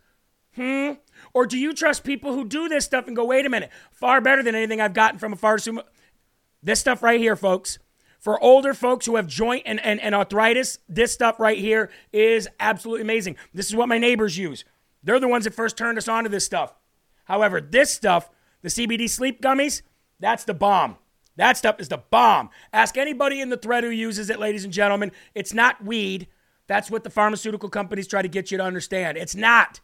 Hmm? 0.56 0.94
Or 1.34 1.46
do 1.46 1.58
you 1.58 1.74
trust 1.74 2.04
people 2.04 2.34
who 2.34 2.46
do 2.46 2.70
this 2.70 2.86
stuff 2.86 3.08
and 3.08 3.16
go, 3.16 3.26
wait 3.26 3.46
a 3.46 3.50
minute, 3.50 3.72
far 3.92 4.22
better 4.22 4.42
than 4.42 4.56
anything 4.56 4.80
I've 4.80 4.94
gotten 4.94 5.20
from 5.20 5.34
a 5.34 5.36
pharmaceutical? 5.36 5.90
This 6.62 6.80
stuff 6.80 7.04
right 7.04 7.20
here, 7.20 7.36
folks. 7.36 7.80
For 8.20 8.42
older 8.42 8.74
folks 8.74 9.06
who 9.06 9.18
have 9.18 9.28
joint 9.28 9.64
and, 9.66 9.82
and, 9.82 10.00
and 10.00 10.16
arthritis, 10.16 10.80
this 10.88 11.12
stuff 11.12 11.42
right 11.42 11.58
here 11.58 11.90
is 12.14 12.48
absolutely 12.58 13.02
amazing. 13.02 13.36
This 13.54 13.68
is 13.68 13.76
what 13.76 13.90
my 13.90 13.98
neighbors 13.98 14.38
use. 14.38 14.64
They're 15.04 15.20
the 15.20 15.28
ones 15.28 15.44
that 15.44 15.54
first 15.54 15.78
turned 15.78 15.98
us 15.98 16.08
on 16.08 16.24
to 16.24 16.30
this 16.30 16.46
stuff. 16.46 16.74
However, 17.26 17.62
this 17.62 17.94
stuff, 17.94 18.30
the 18.62 18.70
CBD 18.70 19.10
sleep 19.10 19.42
gummies, 19.42 19.82
that's 20.20 20.44
the 20.44 20.54
bomb. 20.54 20.98
That 21.36 21.58
stuff 21.58 21.80
is 21.80 21.90
the 21.90 21.98
bomb. 21.98 22.52
Ask 22.72 22.96
anybody 22.98 23.42
in 23.42 23.50
the 23.50 23.58
thread 23.58 23.84
who 23.84 23.90
uses 23.90 24.30
it, 24.30 24.40
ladies 24.40 24.64
and 24.64 24.72
gentlemen. 24.72 25.12
It's 25.34 25.54
not 25.54 25.84
weed. 25.84 26.28
That's 26.68 26.92
what 26.92 27.04
the 27.04 27.10
pharmaceutical 27.10 27.70
companies 27.70 28.08
try 28.08 28.22
to 28.22 28.28
get 28.28 28.52
you 28.52 28.58
to 28.58 28.64
understand. 28.64 29.18
It's 29.18 29.36
not. 29.36 29.80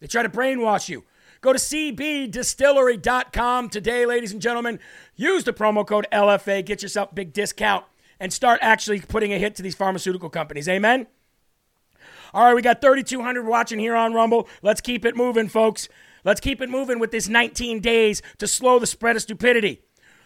They 0.00 0.06
try 0.06 0.22
to 0.22 0.28
brainwash 0.28 0.88
you. 0.88 1.04
Go 1.40 1.52
to 1.52 1.58
cbdistillery.com 1.58 3.68
today, 3.68 4.06
ladies 4.06 4.32
and 4.32 4.40
gentlemen. 4.40 4.78
Use 5.16 5.42
the 5.44 5.52
promo 5.52 5.84
code 5.84 6.06
LFA, 6.12 6.64
get 6.64 6.82
yourself 6.82 7.10
a 7.10 7.14
big 7.14 7.32
discount, 7.32 7.84
and 8.20 8.32
start 8.32 8.60
actually 8.62 9.00
putting 9.00 9.32
a 9.32 9.38
hit 9.38 9.56
to 9.56 9.62
these 9.62 9.74
pharmaceutical 9.74 10.30
companies. 10.30 10.68
Amen? 10.68 11.08
All 12.34 12.44
right, 12.44 12.54
we 12.54 12.62
got 12.62 12.80
3,200 12.80 13.44
watching 13.44 13.78
here 13.78 13.94
on 13.94 14.14
Rumble. 14.14 14.48
Let's 14.62 14.80
keep 14.80 15.04
it 15.04 15.16
moving, 15.16 15.48
folks. 15.48 15.88
Let's 16.24 16.40
keep 16.40 16.62
it 16.62 16.70
moving 16.70 16.98
with 16.98 17.10
this 17.10 17.28
19 17.28 17.80
days 17.80 18.22
to 18.38 18.46
slow 18.46 18.78
the 18.78 18.86
spread 18.86 19.16
of 19.16 19.22
stupidity. 19.22 19.82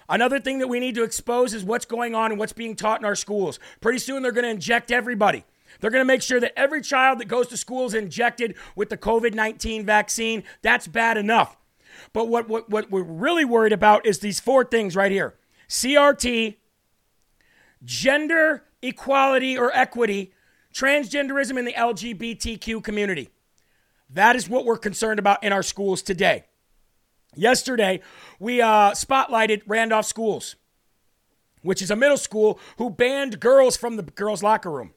Another 0.08 0.38
thing 0.38 0.60
that 0.60 0.68
we 0.68 0.78
need 0.78 0.94
to 0.94 1.02
expose 1.02 1.52
is 1.52 1.64
what's 1.64 1.84
going 1.84 2.14
on 2.14 2.30
and 2.30 2.38
what's 2.38 2.52
being 2.52 2.76
taught 2.76 3.00
in 3.00 3.04
our 3.04 3.16
schools. 3.16 3.58
Pretty 3.80 3.98
soon 3.98 4.22
they're 4.22 4.30
going 4.30 4.44
to 4.44 4.50
inject 4.50 4.92
everybody. 4.92 5.44
They're 5.80 5.90
going 5.90 6.00
to 6.00 6.06
make 6.06 6.22
sure 6.22 6.38
that 6.38 6.56
every 6.56 6.80
child 6.80 7.18
that 7.18 7.26
goes 7.26 7.48
to 7.48 7.56
school 7.56 7.86
is 7.86 7.94
injected 7.94 8.54
with 8.76 8.88
the 8.88 8.96
COVID 8.96 9.34
19 9.34 9.84
vaccine. 9.84 10.44
That's 10.62 10.86
bad 10.86 11.16
enough. 11.16 11.56
But 12.12 12.28
what, 12.28 12.48
what, 12.48 12.70
what 12.70 12.90
we're 12.90 13.02
really 13.02 13.44
worried 13.44 13.72
about 13.72 14.06
is 14.06 14.20
these 14.20 14.38
four 14.38 14.64
things 14.64 14.94
right 14.94 15.10
here 15.10 15.34
CRT, 15.68 16.56
gender 17.84 18.64
equality 18.80 19.58
or 19.58 19.72
equity, 19.74 20.32
transgenderism 20.76 21.58
in 21.58 21.64
the 21.64 21.72
LGBTQ 21.72 22.84
community. 22.84 23.30
That 24.10 24.36
is 24.36 24.48
what 24.48 24.66
we're 24.66 24.76
concerned 24.76 25.18
about 25.18 25.42
in 25.42 25.52
our 25.52 25.62
schools 25.62 26.02
today. 26.02 26.44
Yesterday, 27.34 28.00
we 28.38 28.60
uh, 28.60 28.92
spotlighted 28.92 29.62
Randolph 29.66 30.06
Schools, 30.06 30.56
which 31.62 31.80
is 31.80 31.90
a 31.90 31.96
middle 31.96 32.18
school 32.18 32.60
who 32.76 32.90
banned 32.90 33.40
girls 33.40 33.76
from 33.76 33.96
the 33.96 34.02
girls' 34.02 34.42
locker 34.42 34.70
room. 34.70 34.92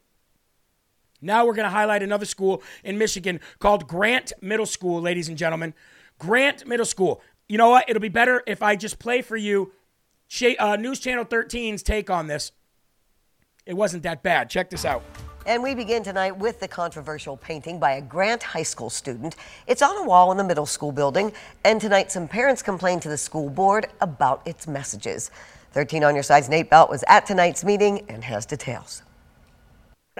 Now 1.21 1.45
we're 1.45 1.53
going 1.53 1.65
to 1.65 1.71
highlight 1.71 2.03
another 2.03 2.25
school 2.25 2.61
in 2.83 2.97
Michigan 2.97 3.39
called 3.59 3.87
Grant 3.87 4.33
Middle 4.41 4.65
School, 4.65 5.01
ladies 5.01 5.27
and 5.27 5.37
gentlemen. 5.37 5.73
Grant 6.17 6.67
Middle 6.67 6.85
School. 6.85 7.21
You 7.47 7.57
know 7.57 7.69
what? 7.69 7.89
It'll 7.89 8.01
be 8.01 8.09
better 8.09 8.43
if 8.45 8.61
I 8.61 8.75
just 8.75 8.99
play 8.99 9.21
for 9.21 9.37
you 9.37 9.71
uh, 10.59 10.75
News 10.75 10.99
Channel 10.99 11.25
13's 11.25 11.83
take 11.83 12.09
on 12.09 12.27
this. 12.27 12.51
It 13.65 13.73
wasn't 13.73 14.03
that 14.03 14.23
bad. 14.23 14.49
Check 14.49 14.69
this 14.69 14.85
out. 14.85 15.03
And 15.45 15.63
we 15.63 15.73
begin 15.73 16.03
tonight 16.03 16.37
with 16.37 16.59
the 16.59 16.67
controversial 16.67 17.37
painting 17.37 17.79
by 17.79 17.93
a 17.93 18.01
Grant 18.01 18.43
High 18.43 18.63
School 18.63 18.89
student. 18.89 19.37
It's 19.67 19.81
on 19.81 19.97
a 19.97 20.03
wall 20.03 20.31
in 20.31 20.37
the 20.37 20.43
middle 20.43 20.65
school 20.65 20.91
building, 20.91 21.31
and 21.63 21.79
tonight 21.79 22.11
some 22.11 22.27
parents 22.27 22.61
complained 22.61 23.01
to 23.03 23.09
the 23.09 23.17
school 23.17 23.49
board 23.49 23.87
about 24.01 24.45
its 24.45 24.67
messages. 24.67 25.31
13 25.71 26.03
on 26.03 26.13
your 26.13 26.23
side's 26.23 26.49
Nate 26.49 26.69
Belt 26.69 26.89
was 26.89 27.03
at 27.07 27.25
tonight's 27.25 27.63
meeting 27.63 28.05
and 28.09 28.23
has 28.25 28.45
details. 28.45 29.01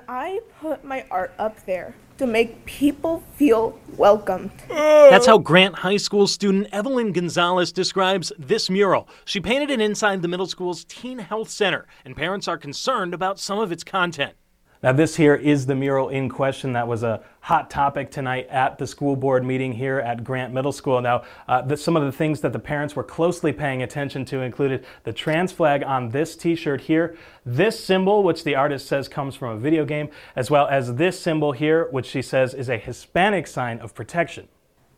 I 0.08 0.40
put 0.62 0.86
my 0.86 1.06
art 1.12 1.34
up 1.38 1.64
there 1.66 1.94
to 2.18 2.26
make 2.26 2.66
people 2.66 3.22
feel 3.36 3.78
welcomed. 3.98 4.52
That's 4.70 5.26
how 5.26 5.38
Grant 5.38 5.76
High 5.76 5.98
School 5.98 6.28
student 6.28 6.68
Evelyn 6.72 7.12
Gonzalez 7.12 7.74
describes 7.74 8.32
this 8.40 8.70
mural. 8.70 9.08
She 9.26 9.42
painted 9.42 9.70
it 9.70 9.82
inside 9.82 10.22
the 10.22 10.28
middle 10.30 10.48
school's 10.48 10.86
Teen 10.86 11.20
Health 11.20 11.50
Center, 11.50 11.88
and 12.06 12.16
parents 12.16 12.48
are 12.48 12.58
concerned 12.58 13.14
about 13.14 13.38
some 13.38 13.60
of 13.60 13.72
its 13.72 13.84
content. 13.84 14.34
Now, 14.82 14.94
this 14.94 15.18
here 15.18 15.36
is 15.36 15.66
the 15.66 15.76
mural 15.76 16.08
in 16.08 16.30
question 16.30 16.72
that 16.72 16.88
was 16.88 17.04
a 17.04 17.22
hot 17.42 17.70
topic 17.70 18.12
tonight 18.12 18.48
at 18.48 18.78
the 18.78 18.88
school 18.88 19.18
board 19.18 19.44
meeting 19.44 19.74
here 19.74 20.00
at 20.00 20.24
Grant 20.24 20.54
Middle 20.54 20.72
School. 20.72 21.02
Now, 21.02 21.24
uh, 21.50 21.62
the, 21.64 21.76
some 21.76 21.98
of 21.98 22.04
the 22.04 22.14
things 22.14 22.40
that 22.42 22.54
the 22.54 22.60
parents 22.60 22.96
were 22.96 23.04
closely 23.04 23.52
paying 23.52 23.84
attention 23.84 24.24
to 24.26 24.40
included 24.40 24.86
the 25.04 25.12
trans 25.12 25.52
flag 25.52 25.84
on 25.84 26.12
this 26.12 26.34
t 26.38 26.56
shirt 26.56 26.80
here, 26.80 27.18
this 27.46 27.78
symbol, 27.78 28.24
which 28.24 28.46
the 28.46 28.56
artist 28.56 28.88
says 28.88 29.10
comes 29.10 29.36
from 29.36 29.58
a 29.58 29.60
video 29.60 29.84
game, 29.84 30.08
as 30.38 30.50
well 30.50 30.66
as 30.70 30.96
this 30.96 31.20
symbol 31.20 31.52
here, 31.52 31.90
which 31.92 32.06
she 32.06 32.22
says 32.22 32.54
is 32.54 32.70
a 32.70 32.78
Hispanic 32.78 33.48
sign 33.48 33.80
of 33.80 33.94
protection. 33.94 34.48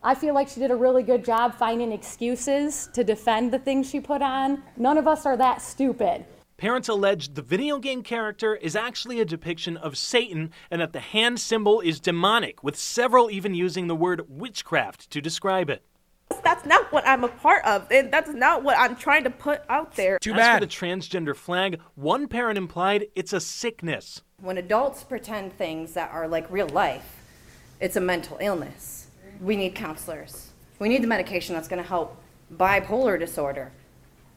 I 0.04 0.14
feel 0.14 0.36
like 0.36 0.48
she 0.48 0.60
did 0.60 0.70
a 0.70 0.76
really 0.76 1.02
good 1.02 1.26
job 1.26 1.56
finding 1.56 1.92
excuses 1.92 2.88
to 2.94 3.04
defend 3.04 3.52
the 3.52 3.60
things 3.60 3.90
she 3.90 4.00
put 4.00 4.22
on. 4.22 4.62
None 4.78 5.00
of 5.00 5.08
us 5.08 5.26
are 5.26 5.38
that 5.38 5.60
stupid. 5.60 6.24
Parents 6.62 6.88
allege 6.90 7.34
the 7.34 7.42
video 7.42 7.80
game 7.80 8.04
character 8.04 8.56
is 8.56 8.76
actually 8.76 9.20
a 9.20 9.26
depiction 9.26 9.78
of 9.78 9.98
Satan 9.98 10.52
and 10.70 10.80
that 10.80 10.94
the 10.94 11.00
hand 11.00 11.40
symbol 11.40 11.82
is 11.82 12.00
demonic, 12.00 12.64
with 12.64 12.78
several 12.78 13.32
even 13.32 13.56
using 13.56 13.88
the 13.88 13.96
word 13.96 14.26
witchcraft 14.30 15.10
to 15.10 15.22
describe 15.22 15.72
it. 15.72 15.84
That's 16.44 16.64
not 16.68 16.92
what 16.92 17.04
I'm 17.08 17.24
a 17.24 17.30
part 17.30 17.66
of, 17.66 17.92
and 17.92 18.14
that's 18.14 18.30
not 18.30 18.62
what 18.62 18.78
I'm 18.78 18.96
trying 18.96 19.24
to 19.24 19.32
put 19.32 19.64
out 19.70 19.96
there. 19.96 20.20
Too 20.20 20.36
As 20.36 20.60
for 20.60 20.64
the 20.64 20.72
transgender 20.72 21.36
flag, 21.36 21.82
one 21.96 22.28
parent 22.28 22.60
implied 22.60 23.08
it's 23.16 23.34
a 23.34 23.40
sickness. 23.40 24.22
When 24.40 24.60
adults 24.60 25.04
pretend 25.04 25.54
things 25.54 25.94
that 25.94 26.12
are 26.12 26.28
like 26.28 26.46
real 26.52 26.70
life, 26.70 27.24
it's 27.80 27.96
a 27.96 28.02
mental 28.02 28.38
illness. 28.40 29.08
We 29.40 29.56
need 29.56 29.74
counselors. 29.74 30.52
We 30.78 30.90
need 30.90 31.02
the 31.02 31.08
medication 31.08 31.56
that's 31.56 31.68
going 31.68 31.82
to 31.82 31.90
help 31.90 32.22
bipolar 32.56 33.18
disorder, 33.18 33.72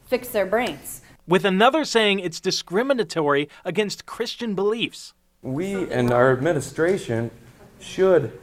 fix 0.06 0.28
their 0.28 0.46
brains 0.46 1.02
with 1.26 1.44
another 1.44 1.84
saying 1.84 2.20
it's 2.20 2.40
discriminatory 2.40 3.48
against 3.64 4.06
Christian 4.06 4.54
beliefs. 4.54 5.14
We 5.42 5.90
and 5.90 6.10
our 6.10 6.32
administration 6.32 7.30
should 7.80 8.38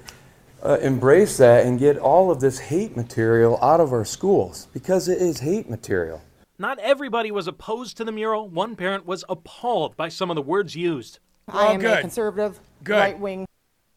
uh, 0.63 0.77
embrace 0.81 1.37
that 1.37 1.65
and 1.65 1.79
get 1.79 1.97
all 1.97 2.31
of 2.31 2.39
this 2.39 2.59
hate 2.59 2.95
material 2.95 3.57
out 3.61 3.79
of 3.79 3.91
our 3.91 4.05
schools 4.05 4.67
because 4.73 5.07
it 5.07 5.19
is 5.19 5.39
hate 5.39 5.69
material. 5.69 6.21
Not 6.59 6.77
everybody 6.77 7.31
was 7.31 7.47
opposed 7.47 7.97
to 7.97 8.03
the 8.03 8.11
mural. 8.11 8.47
One 8.47 8.75
parent 8.75 9.07
was 9.07 9.23
appalled 9.27 9.97
by 9.97 10.09
some 10.09 10.29
of 10.29 10.35
the 10.35 10.43
words 10.43 10.75
used. 10.75 11.17
I 11.47 11.73
am 11.73 11.79
good. 11.79 11.97
a 11.97 12.01
conservative, 12.01 12.59
right 12.87 13.19
wing. 13.19 13.47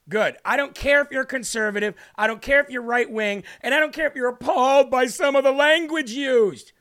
Good. 0.08 0.36
I 0.44 0.56
don't 0.56 0.74
care 0.74 1.02
if 1.02 1.10
you're 1.10 1.24
conservative. 1.24 1.94
I 2.16 2.26
don't 2.26 2.40
care 2.40 2.60
if 2.60 2.70
you're 2.70 2.82
right 2.82 3.10
wing. 3.10 3.44
And 3.60 3.74
I 3.74 3.80
don't 3.80 3.92
care 3.92 4.06
if 4.06 4.14
you're 4.14 4.28
appalled 4.28 4.90
by 4.90 5.06
some 5.06 5.36
of 5.36 5.44
the 5.44 5.52
language 5.52 6.10
used. 6.12 6.72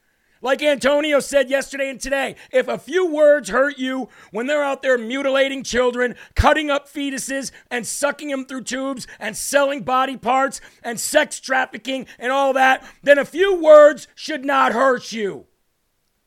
Like 0.43 0.61
Antonio 0.61 1.21
said 1.21 1.49
yesterday 1.49 1.89
and 1.89 2.01
today, 2.01 2.35
if 2.51 2.67
a 2.67 2.77
few 2.77 3.07
words 3.07 3.47
hurt 3.47 3.77
you 3.77 4.09
when 4.31 4.45
they're 4.45 4.61
out 4.61 4.81
there 4.81 4.97
mutilating 4.97 5.63
children, 5.63 6.15
cutting 6.35 6.69
up 6.69 6.89
fetuses, 6.89 7.51
and 7.71 7.87
sucking 7.87 8.27
them 8.27 8.43
through 8.43 8.65
tubes, 8.65 9.07
and 9.21 9.37
selling 9.37 9.83
body 9.83 10.17
parts, 10.17 10.59
and 10.83 10.99
sex 10.99 11.39
trafficking, 11.39 12.07
and 12.19 12.33
all 12.33 12.51
that, 12.51 12.85
then 13.03 13.17
a 13.17 13.23
few 13.23 13.55
words 13.55 14.09
should 14.15 14.43
not 14.43 14.73
hurt 14.73 15.13
you. 15.13 15.45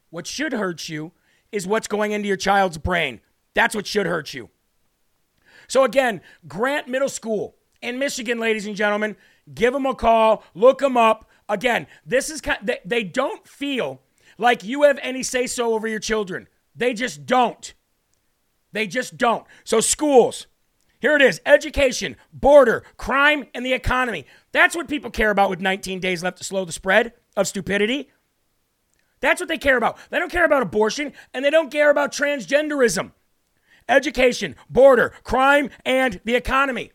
What 0.08 0.26
should 0.26 0.54
hurt 0.54 0.88
you 0.88 1.12
is 1.52 1.66
what's 1.66 1.86
going 1.86 2.12
into 2.12 2.26
your 2.26 2.38
child's 2.38 2.78
brain. 2.78 3.20
That's 3.52 3.74
what 3.74 3.86
should 3.86 4.06
hurt 4.06 4.32
you. 4.32 4.48
So, 5.68 5.84
again, 5.84 6.22
Grant 6.48 6.88
Middle 6.88 7.10
School 7.10 7.54
in 7.82 7.98
Michigan, 7.98 8.38
ladies 8.38 8.64
and 8.64 8.76
gentlemen, 8.76 9.14
give 9.54 9.74
them 9.74 9.84
a 9.84 9.94
call, 9.94 10.42
look 10.54 10.78
them 10.78 10.96
up. 10.96 11.28
Again, 11.50 11.86
this 12.06 12.30
is 12.30 12.40
kind 12.40 12.58
they, 12.62 12.78
they 12.84 13.04
don't 13.04 13.46
feel 13.46 14.00
like 14.38 14.64
you 14.64 14.82
have 14.82 14.98
any 15.02 15.22
say 15.22 15.46
so 15.46 15.74
over 15.74 15.88
your 15.88 16.00
children. 16.00 16.48
They 16.74 16.94
just 16.94 17.26
don't. 17.26 17.74
They 18.72 18.86
just 18.86 19.16
don't. 19.16 19.46
So, 19.64 19.80
schools, 19.80 20.46
here 21.00 21.16
it 21.16 21.22
is 21.22 21.40
education, 21.46 22.16
border, 22.32 22.82
crime, 22.96 23.46
and 23.54 23.64
the 23.64 23.72
economy. 23.72 24.26
That's 24.52 24.76
what 24.76 24.88
people 24.88 25.10
care 25.10 25.30
about 25.30 25.50
with 25.50 25.60
19 25.60 26.00
days 26.00 26.22
left 26.22 26.38
to 26.38 26.44
slow 26.44 26.64
the 26.64 26.72
spread 26.72 27.12
of 27.36 27.46
stupidity. 27.46 28.10
That's 29.20 29.40
what 29.40 29.48
they 29.48 29.58
care 29.58 29.76
about. 29.76 29.98
They 30.10 30.18
don't 30.18 30.32
care 30.32 30.44
about 30.44 30.62
abortion 30.62 31.12
and 31.32 31.44
they 31.44 31.50
don't 31.50 31.70
care 31.70 31.90
about 31.90 32.12
transgenderism, 32.12 33.12
education, 33.88 34.56
border, 34.68 35.14
crime, 35.22 35.70
and 35.84 36.20
the 36.24 36.34
economy. 36.34 36.92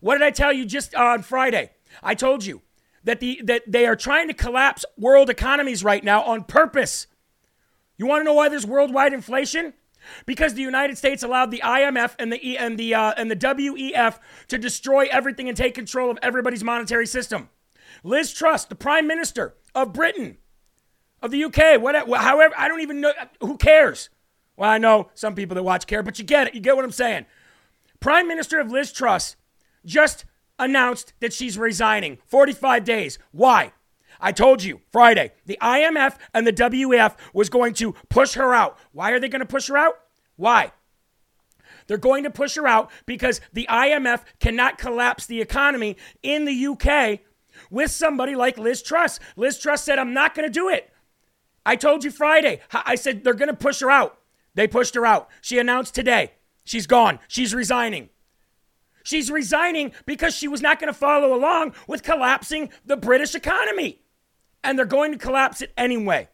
What 0.00 0.14
did 0.14 0.24
I 0.24 0.30
tell 0.30 0.52
you 0.52 0.64
just 0.64 0.94
on 0.94 1.22
Friday? 1.22 1.70
I 2.02 2.14
told 2.14 2.44
you 2.44 2.62
that, 3.04 3.20
the, 3.20 3.40
that 3.44 3.62
they 3.66 3.86
are 3.86 3.96
trying 3.96 4.28
to 4.28 4.34
collapse 4.34 4.84
world 4.96 5.30
economies 5.30 5.82
right 5.84 6.04
now 6.04 6.22
on 6.22 6.44
purpose. 6.44 7.06
You 7.96 8.06
want 8.06 8.20
to 8.20 8.24
know 8.24 8.34
why 8.34 8.48
there's 8.48 8.66
worldwide 8.66 9.12
inflation? 9.12 9.74
Because 10.24 10.54
the 10.54 10.62
United 10.62 10.96
States 10.96 11.22
allowed 11.22 11.50
the 11.50 11.60
IMF 11.62 12.14
and 12.18 12.32
the, 12.32 12.46
e, 12.46 12.56
and, 12.56 12.78
the, 12.78 12.94
uh, 12.94 13.12
and 13.16 13.30
the 13.30 13.36
WEF 13.36 14.18
to 14.48 14.58
destroy 14.58 15.06
everything 15.10 15.48
and 15.48 15.56
take 15.56 15.74
control 15.74 16.10
of 16.10 16.18
everybody's 16.22 16.64
monetary 16.64 17.06
system. 17.06 17.50
Liz 18.02 18.32
Truss, 18.32 18.64
the 18.64 18.74
Prime 18.74 19.06
Minister 19.06 19.54
of 19.74 19.92
Britain, 19.92 20.38
of 21.22 21.30
the 21.30 21.44
UK, 21.44 21.80
whatever, 21.80 22.16
however, 22.16 22.54
I 22.56 22.68
don't 22.68 22.80
even 22.80 23.00
know. 23.00 23.12
Who 23.40 23.58
cares? 23.58 24.08
Well, 24.56 24.70
I 24.70 24.78
know 24.78 25.10
some 25.14 25.34
people 25.34 25.54
that 25.54 25.62
watch 25.62 25.86
care, 25.86 26.02
but 26.02 26.18
you 26.18 26.24
get 26.24 26.48
it. 26.48 26.54
You 26.54 26.60
get 26.60 26.76
what 26.76 26.84
I'm 26.84 26.90
saying. 26.92 27.26
Prime 27.98 28.26
Minister 28.26 28.58
of 28.58 28.70
Liz 28.70 28.92
Truss 28.92 29.36
just 29.84 30.24
announced 30.60 31.12
that 31.20 31.32
she's 31.32 31.58
resigning 31.58 32.18
45 32.26 32.84
days. 32.84 33.18
Why? 33.32 33.72
I 34.20 34.32
told 34.32 34.62
you 34.62 34.80
Friday, 34.92 35.32
the 35.46 35.58
IMF 35.60 36.16
and 36.34 36.46
the 36.46 36.52
WEF 36.52 37.16
was 37.32 37.48
going 37.48 37.74
to 37.74 37.94
push 38.08 38.34
her 38.34 38.54
out. 38.54 38.78
Why 38.92 39.10
are 39.12 39.18
they 39.18 39.28
going 39.28 39.40
to 39.40 39.46
push 39.46 39.68
her 39.68 39.76
out? 39.76 39.94
Why? 40.36 40.72
They're 41.86 41.96
going 41.96 42.24
to 42.24 42.30
push 42.30 42.54
her 42.56 42.66
out 42.66 42.90
because 43.06 43.40
the 43.52 43.66
IMF 43.68 44.22
cannot 44.38 44.78
collapse 44.78 45.26
the 45.26 45.40
economy 45.40 45.96
in 46.22 46.44
the 46.44 46.66
UK 46.66 47.20
with 47.70 47.90
somebody 47.90 48.36
like 48.36 48.58
Liz 48.58 48.82
Truss. 48.82 49.18
Liz 49.36 49.58
Truss 49.58 49.82
said, 49.82 49.98
I'm 49.98 50.14
not 50.14 50.34
going 50.34 50.46
to 50.46 50.52
do 50.52 50.68
it. 50.68 50.92
I 51.64 51.76
told 51.76 52.04
you 52.04 52.10
Friday. 52.10 52.60
I 52.72 52.94
said 52.94 53.24
they're 53.24 53.34
going 53.34 53.48
to 53.48 53.54
push 53.54 53.80
her 53.80 53.90
out. 53.90 54.18
They 54.54 54.68
pushed 54.68 54.94
her 54.94 55.06
out. 55.06 55.28
She 55.40 55.58
announced 55.58 55.94
today 55.94 56.32
she's 56.64 56.86
gone. 56.86 57.18
She's 57.28 57.54
resigning. 57.54 58.10
She's 59.10 59.28
resigning 59.28 59.90
because 60.06 60.36
she 60.36 60.46
was 60.46 60.62
not 60.62 60.78
going 60.78 60.86
to 60.86 60.96
follow 60.96 61.34
along 61.34 61.74
with 61.88 62.04
collapsing 62.04 62.70
the 62.86 62.96
British 62.96 63.34
economy. 63.34 64.02
And 64.62 64.78
they're 64.78 64.86
going 64.86 65.10
to 65.10 65.18
collapse 65.18 65.62
it 65.62 65.72
anyway. 65.76 66.28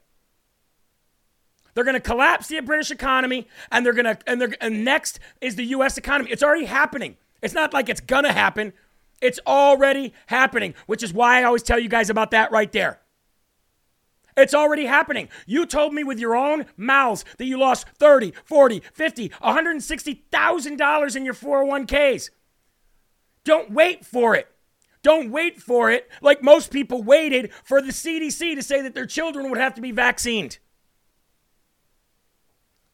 They're 1.73 1.85
going 1.85 1.95
to 1.95 2.01
collapse 2.01 2.49
the 2.49 2.61
British 2.61 2.91
economy 2.91 3.49
and 3.73 3.85
they're 3.85 3.95
going 3.95 4.05
to 4.05 4.19
and 4.27 4.39
they're 4.39 4.55
and 4.61 4.85
next 4.85 5.21
is 5.41 5.57
the 5.57 5.65
US 5.77 5.97
economy. 5.97 6.31
It's 6.31 6.43
already 6.43 6.67
happening. 6.67 7.17
It's 7.41 7.55
not 7.55 7.73
like 7.73 7.89
it's 7.89 8.03
going 8.03 8.25
to 8.25 8.33
happen. 8.33 8.75
It's 9.23 9.41
already 9.47 10.13
happening, 10.27 10.75
which 10.85 11.03
is 11.03 11.15
why 11.15 11.41
I 11.41 11.45
always 11.45 11.63
tell 11.63 11.79
you 11.79 11.89
guys 11.89 12.11
about 12.11 12.31
that 12.33 12.53
right 12.53 12.71
there. 12.73 13.01
It's 14.37 14.53
already 14.53 14.85
happening. 14.85 15.31
You 15.47 15.65
told 15.65 15.95
me 15.95 16.05
with 16.05 16.19
your 16.19 16.37
own 16.37 16.67
mouths 16.77 17.25
that 17.39 17.47
you 17.47 17.59
lost 17.59 17.89
30, 17.89 18.35
40, 18.45 18.83
50, 18.93 19.31
$160,000 19.31 21.17
in 21.17 21.25
your 21.25 21.33
401ks. 21.33 22.29
Don't 23.47 23.71
wait 23.71 24.05
for 24.05 24.35
it. 24.35 24.49
Don't 25.03 25.31
wait 25.31 25.63
for 25.63 25.89
it 25.89 26.11
like 26.21 26.43
most 26.43 26.73
people 26.73 27.01
waited 27.01 27.53
for 27.63 27.81
the 27.81 27.93
CDC 27.93 28.57
to 28.57 28.63
say 28.63 28.83
that 28.83 28.93
their 28.93 29.07
children 29.07 29.49
would 29.49 29.59
have 29.59 29.73
to 29.75 29.81
be 29.81 29.93
vaccinated. 29.93 30.59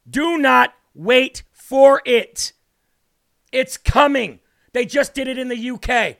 Do 0.09 0.36
not 0.36 0.74
wait 0.94 1.42
for 1.53 2.03
it. 2.05 2.53
It's 3.50 3.78
coming. 3.78 4.40
They 4.74 4.84
just 4.84 5.14
did 5.14 5.26
it 5.26 5.38
in 5.38 5.48
the 5.48 5.70
UK. 5.70 6.18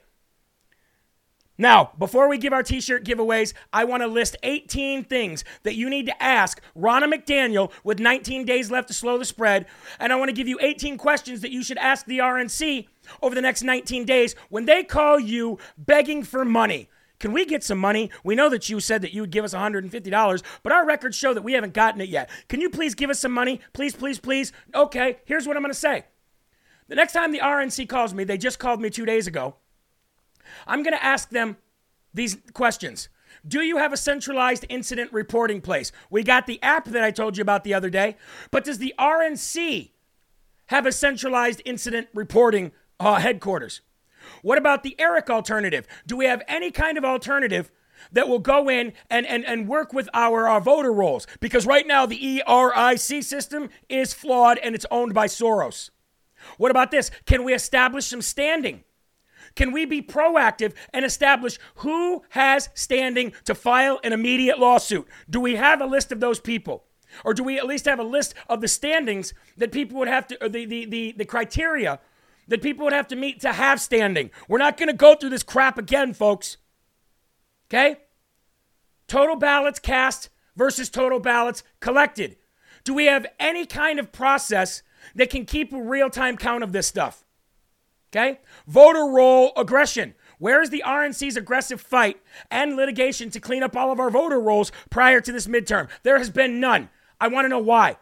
Now, 1.59 1.93
before 1.99 2.27
we 2.27 2.39
give 2.39 2.55
our 2.55 2.63
t 2.63 2.81
shirt 2.81 3.05
giveaways, 3.05 3.53
I 3.71 3.85
want 3.85 4.03
to 4.03 4.07
list 4.07 4.37
18 4.43 5.05
things 5.05 5.45
that 5.63 5.75
you 5.75 5.91
need 5.91 6.07
to 6.07 6.23
ask 6.23 6.63
Ronna 6.75 7.13
McDaniel 7.13 7.71
with 7.85 8.01
19 8.01 8.47
days 8.47 8.71
left 8.71 8.89
to 8.89 8.95
slow 8.95 9.19
the 9.19 9.27
spread. 9.27 9.67
And 10.01 10.11
I 10.11 10.17
want 10.17 10.31
to 10.31 10.35
give 10.35 10.49
you 10.49 10.59
18 10.63 10.97
questions 10.97 11.43
that 11.43 11.51
you 11.51 11.63
should 11.63 11.77
ask 11.77 12.07
the 12.07 12.21
RNC 12.21 12.87
over 13.21 13.35
the 13.35 13.41
next 13.41 13.63
19 13.63 14.05
days 14.05 14.35
when 14.49 14.65
they 14.65 14.83
call 14.83 15.19
you 15.19 15.59
begging 15.77 16.23
for 16.23 16.45
money. 16.45 16.89
Can 17.19 17.33
we 17.33 17.47
get 17.47 17.63
some 17.63 17.79
money? 17.79 18.11
We 18.25 18.35
know 18.35 18.49
that 18.49 18.69
you 18.69 18.81
said 18.81 19.03
that 19.03 19.15
you 19.15 19.21
would 19.21 19.31
give 19.31 19.45
us 19.45 19.55
$150, 19.55 20.43
but 20.65 20.73
our 20.73 20.85
records 20.85 21.17
show 21.17 21.33
that 21.33 21.43
we 21.43 21.53
haven't 21.53 21.73
gotten 21.73 22.01
it 22.01 22.09
yet. 22.09 22.29
Can 22.49 22.61
you 22.61 22.69
please 22.69 22.97
give 22.97 23.11
us 23.11 23.21
some 23.21 23.31
money? 23.31 23.61
Please, 23.73 23.95
please, 23.95 24.19
please. 24.19 24.53
Okay, 24.75 25.19
here's 25.25 25.47
what 25.47 25.57
I'm 25.57 25.63
going 25.63 25.73
to 25.73 25.79
say. 25.79 26.05
The 26.89 26.97
next 26.97 27.13
time 27.13 27.31
the 27.31 27.39
RNC 27.39 27.89
calls 27.89 28.13
me, 28.13 28.25
they 28.25 28.37
just 28.37 28.59
called 28.59 28.81
me 28.81 28.91
two 28.91 29.07
days 29.07 29.29
ago. 29.29 29.55
I'm 30.67 30.83
going 30.83 30.97
to 30.97 31.05
ask 31.05 31.31
them 31.31 31.59
these 32.13 32.39
questions. 32.55 33.09
Do 33.47 33.63
you 33.63 33.77
have 33.79 33.93
a 33.93 33.97
centralized 33.97 34.67
incident 34.69 35.13
reporting 35.13 35.61
place? 35.61 35.93
We 36.11 36.23
got 36.23 36.47
the 36.47 36.63
app 36.63 36.87
that 36.87 37.05
I 37.05 37.11
told 37.11 37.37
you 37.37 37.43
about 37.43 37.65
the 37.65 37.75
other 37.75 37.89
day, 37.89 38.17
but 38.51 38.65
does 38.65 38.79
the 38.79 38.95
RNC 38.99 39.91
have 40.67 40.87
a 40.87 40.93
centralized 40.93 41.63
incident 41.65 42.09
reporting 42.15 42.73
uh, 43.03 43.21
headquarters? 43.21 43.81
What 44.43 44.59
about 44.59 44.83
the 44.83 44.97
ERIC 44.99 45.31
alternative? 45.31 45.87
Do 46.07 46.17
we 46.17 46.27
have 46.27 46.43
any 46.49 46.71
kind 46.71 46.97
of 46.99 47.05
alternative 47.05 47.71
that 48.11 48.29
will 48.29 48.39
go 48.39 48.69
in 48.69 48.93
and, 49.11 49.27
and, 49.27 49.45
and 49.45 49.69
work 49.69 49.93
with 49.93 50.09
our, 50.15 50.49
our 50.49 50.61
voter 50.61 50.93
rolls? 50.93 51.27
Because 51.41 51.67
right 51.67 51.87
now 51.87 52.07
the 52.07 52.43
ERIC 52.47 53.23
system 53.23 53.69
is 53.89 54.13
flawed 54.13 54.59
and 54.59 54.75
it's 54.75 54.87
owned 54.91 55.15
by 55.15 55.27
Soros. 55.27 55.91
What 56.57 56.71
about 56.71 56.91
this? 56.91 57.11
Can 57.27 57.45
we 57.45 57.55
establish 57.55 58.07
some 58.07 58.23
standing? 58.23 58.85
Can 59.55 59.71
we 59.71 59.85
be 59.85 60.03
proactive 60.03 60.75
and 60.93 61.05
establish 61.05 61.59
who 61.77 62.23
has 62.31 62.71
standing 62.75 63.33
to 63.45 63.55
file 63.55 64.01
an 64.03 64.13
immediate 64.13 64.59
lawsuit? 64.59 65.07
Do 65.29 65.41
we 65.41 65.57
have 65.57 65.81
a 65.81 65.87
list 65.87 66.11
of 66.11 66.21
those 66.21 66.41
people? 66.41 66.85
Or 67.25 67.35
do 67.35 67.45
we 67.45 67.59
at 67.59 67.67
least 67.67 67.85
have 67.85 67.99
a 67.99 68.05
list 68.05 68.35
of 68.49 68.63
the 68.63 68.69
standings 68.69 69.35
that 69.59 69.71
people 69.71 69.99
would 69.99 70.09
have 70.09 70.27
to, 70.29 70.43
or 70.43 70.49
the, 70.49 70.65
the, 70.65 70.87
the, 70.87 71.13
the 71.19 71.25
criteria 71.27 72.01
that 72.49 72.63
people 72.63 72.85
would 72.85 72.93
have 72.93 73.09
to 73.09 73.17
meet 73.17 73.41
to 73.41 73.53
have 73.53 73.81
standing? 73.81 74.31
We're 74.49 74.59
not 74.59 74.77
going 74.77 74.89
to 74.89 74.95
go 74.95 75.15
through 75.15 75.31
this 75.31 75.43
crap 75.43 75.79
again, 75.79 76.15
folks. 76.15 76.57
Okay? 77.69 77.97
Total 79.09 79.37
ballots 79.37 79.79
cast 79.79 80.29
versus 80.57 80.89
total 80.89 81.21
ballots 81.21 81.63
collected. 81.81 82.37
Do 82.85 82.95
we 82.95 83.07
have 83.07 83.27
any 83.39 83.67
kind 83.67 83.99
of 83.99 84.13
process 84.13 84.83
that 85.15 85.31
can 85.31 85.45
keep 85.45 85.73
a 85.73 85.81
real 85.81 86.11
time 86.11 86.37
count 86.37 86.65
of 86.65 86.73
this 86.73 86.87
stuff? 86.87 87.25
Okay? 88.15 88.41
Voter 88.67 89.07
roll 89.07 89.53
aggression. 89.57 90.15
Where 90.39 90.61
is 90.61 90.71
the 90.71 90.83
RNC's 90.85 91.37
aggressive 91.37 91.81
fight 91.81 92.21
and 92.51 92.77
litigation 92.77 93.31
to 93.31 93.41
clean 93.41 93.63
up 93.63 93.77
all 93.77 93.93
of 93.93 94.01
our 94.01 94.11
voter 94.11 94.41
rolls 94.41 94.73
prior 94.91 95.21
to 95.21 95.33
this 95.33 95.47
midterm? 95.47 95.89
There 96.03 96.19
has 96.19 96.31
been 96.31 96.59
none. 96.59 96.91
I 97.21 97.29
want 97.29 97.45
to 97.45 97.49
know 97.49 97.61
why. 97.61 97.97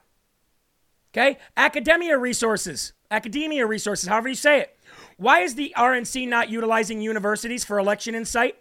Okay? 1.13 1.39
Academia 1.57 2.17
resources. 2.19 2.93
Academia 3.11 3.67
resources, 3.67 4.09
however 4.09 4.29
you 4.29 4.35
say 4.35 4.61
it. 4.61 4.77
Why 5.17 5.41
is 5.41 5.55
the 5.55 5.75
RNC 5.77 6.29
not 6.29 6.49
utilizing 6.49 7.01
universities 7.01 7.65
for 7.65 7.79
election 7.79 8.15
insight? 8.15 8.57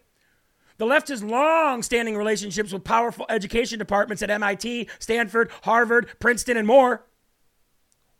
The 0.77 0.85
left 0.85 1.09
has 1.09 1.23
long 1.23 1.83
standing 1.83 2.15
relationships 2.15 2.71
with 2.71 2.83
powerful 2.83 3.25
education 3.29 3.79
departments 3.79 4.23
at 4.23 4.29
MIT, 4.29 4.89
Stanford, 4.97 5.51
Harvard, 5.63 6.09
Princeton, 6.19 6.57
and 6.57 6.65
more. 6.65 7.05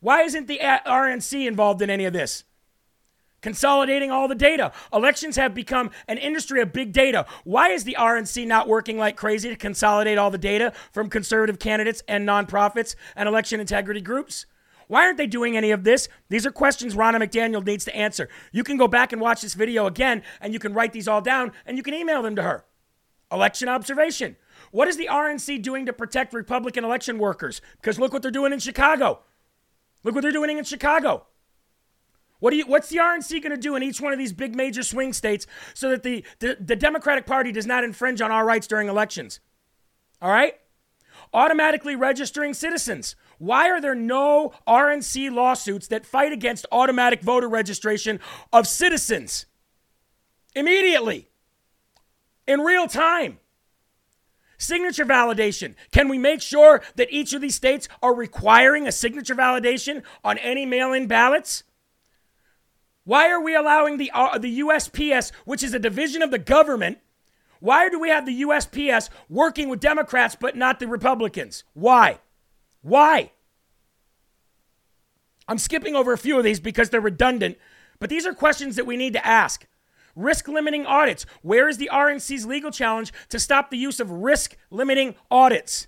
Why 0.01 0.23
isn't 0.23 0.47
the 0.47 0.59
RNC 0.59 1.47
involved 1.47 1.82
in 1.82 1.89
any 1.89 2.05
of 2.05 2.13
this? 2.13 2.43
Consolidating 3.42 4.12
all 4.12 4.28
the 4.28 4.36
data. 4.36 4.72
Elections 4.94 5.36
have 5.36 5.54
become 5.54 5.92
an 6.08 6.18
industry 6.18 6.62
of 6.62 6.74
big 6.74 6.92
data. 6.92 7.26
Why 7.44 7.70
is 7.70 7.84
the 7.84 7.98
RNC 8.00 8.48
not 8.48 8.68
working 8.68 8.98
like 8.98 9.16
crazy 9.16 9.50
to 9.50 9.56
consolidate 9.56 10.18
all 10.18 10.32
the 10.32 10.38
data 10.38 10.74
from 10.92 11.10
conservative 11.10 11.60
candidates 11.60 12.04
and 12.08 12.28
nonprofits 12.28 12.96
and 13.16 13.28
election 13.28 13.60
integrity 13.60 14.02
groups? 14.02 14.46
Why 14.88 15.06
aren't 15.06 15.18
they 15.18 15.28
doing 15.28 15.56
any 15.56 15.70
of 15.70 15.84
this? 15.84 16.10
These 16.30 16.48
are 16.48 16.52
questions 16.52 16.96
Ronna 16.96 17.22
McDaniel 17.22 17.64
needs 17.64 17.86
to 17.86 17.96
answer. 17.96 18.28
You 18.52 18.64
can 18.64 18.76
go 18.76 18.88
back 18.88 19.14
and 19.14 19.22
watch 19.22 19.42
this 19.42 19.54
video 19.54 19.86
again 19.86 20.24
and 20.42 20.52
you 20.52 20.58
can 20.60 20.74
write 20.74 20.94
these 20.94 21.08
all 21.08 21.22
down 21.22 21.52
and 21.66 21.78
you 21.78 21.84
can 21.84 21.94
email 21.94 22.24
them 22.24 22.36
to 22.36 22.42
her. 22.42 22.66
Election 23.32 23.70
observation. 23.70 24.36
What 24.72 24.88
is 24.88 24.98
the 24.98 25.08
RNC 25.10 25.62
doing 25.62 25.86
to 25.86 25.94
protect 25.94 26.34
Republican 26.34 26.84
election 26.84 27.20
workers? 27.20 27.62
Because 27.80 28.00
look 28.00 28.14
what 28.14 28.24
they're 28.24 28.32
doing 28.32 28.52
in 28.52 28.58
Chicago. 28.58 29.20
Look 30.04 30.16
what 30.16 30.22
they're 30.22 30.32
doing 30.32 30.58
in 30.58 30.64
Chicago. 30.64 31.28
What 32.40 32.52
do 32.52 32.58
you, 32.58 32.66
what's 32.66 32.90
the 32.90 32.98
RNC 32.98 33.42
going 33.44 33.52
to 33.52 33.58
do 33.58 33.76
in 33.76 33.84
each 33.84 34.00
one 34.00 34.14
of 34.14 34.20
these 34.20 34.34
big 34.34 34.56
major 34.56 34.84
swing 34.84 35.14
states 35.14 35.46
so 35.74 35.90
that 35.90 36.04
the, 36.04 36.24
the, 36.40 36.58
the 36.60 36.76
Democratic 36.76 37.26
Party 37.26 37.52
does 37.52 37.66
not 37.66 37.84
infringe 37.84 38.22
on 38.22 38.32
our 38.32 38.46
rights 38.46 38.68
during 38.68 38.88
elections? 38.88 39.40
All 40.22 40.32
right? 40.32 40.56
Automatically 41.34 41.96
registering 41.96 42.54
citizens. 42.54 43.16
Why 43.38 43.70
are 43.70 43.82
there 43.82 43.96
no 43.96 44.54
RNC 44.68 45.32
lawsuits 45.34 45.88
that 45.90 46.06
fight 46.06 46.32
against 46.32 46.66
automatic 46.72 47.22
voter 47.22 47.50
registration 47.50 48.20
of 48.52 48.68
citizens? 48.68 49.46
Immediately, 50.56 51.30
in 52.48 52.62
real 52.62 52.88
time. 52.88 53.40
Signature 54.58 55.06
validation. 55.06 55.76
Can 55.92 56.10
we 56.10 56.18
make 56.18 56.42
sure 56.42 56.82
that 56.96 57.08
each 57.12 57.32
of 57.32 57.40
these 57.40 57.56
states 57.56 57.88
are 58.02 58.14
requiring 58.14 58.88
a 58.88 58.92
signature 58.92 59.36
validation 59.36 60.04
on 60.22 60.38
any 60.40 60.66
mail 60.66 60.92
in 60.92 61.08
ballots? 61.08 61.64
Why 63.04 63.30
are 63.30 63.41
we 63.41 63.56
allowing 63.56 63.97
the, 63.97 64.12
uh, 64.14 64.38
the 64.38 64.60
USPS, 64.60 65.32
which 65.45 65.64
is 65.64 65.74
a 65.74 65.80
division 65.80 66.22
of 66.22 66.32
the 66.32 66.39
government, 66.39 67.00
Why 67.60 67.89
do 67.89 68.00
we 68.00 68.10
have 68.10 68.26
the 68.26 68.41
USPS 68.43 69.10
working 69.28 69.70
with 69.70 69.80
Democrats 69.80 70.36
but 70.39 70.56
not 70.56 70.80
the 70.80 70.88
Republicans? 70.88 71.64
Why? 71.74 72.20
Why? 72.82 73.32
I'm 75.47 75.58
skipping 75.58 75.95
over 75.95 76.14
a 76.14 76.18
few 76.18 76.38
of 76.38 76.43
these 76.43 76.60
because 76.60 76.89
they're 76.89 77.02
redundant, 77.02 77.58
but 78.00 78.10
these 78.10 78.26
are 78.26 78.34
questions 78.34 78.76
that 78.76 78.86
we 78.86 78.95
need 78.95 79.14
to 79.14 79.26
ask. 79.26 79.66
Risk 80.16 80.47
limiting 80.47 80.86
audits. 80.86 81.26
Where 81.41 81.68
is 81.68 81.78
the 81.78 81.89
RNC's 81.91 82.45
legal 82.45 82.72
challenge 82.72 83.12
to 83.30 83.39
stop 83.39 83.70
the 83.70 83.78
use 83.78 84.00
of 84.00 84.10
risk 84.12 84.58
limiting 84.70 85.16
audits? 85.30 85.88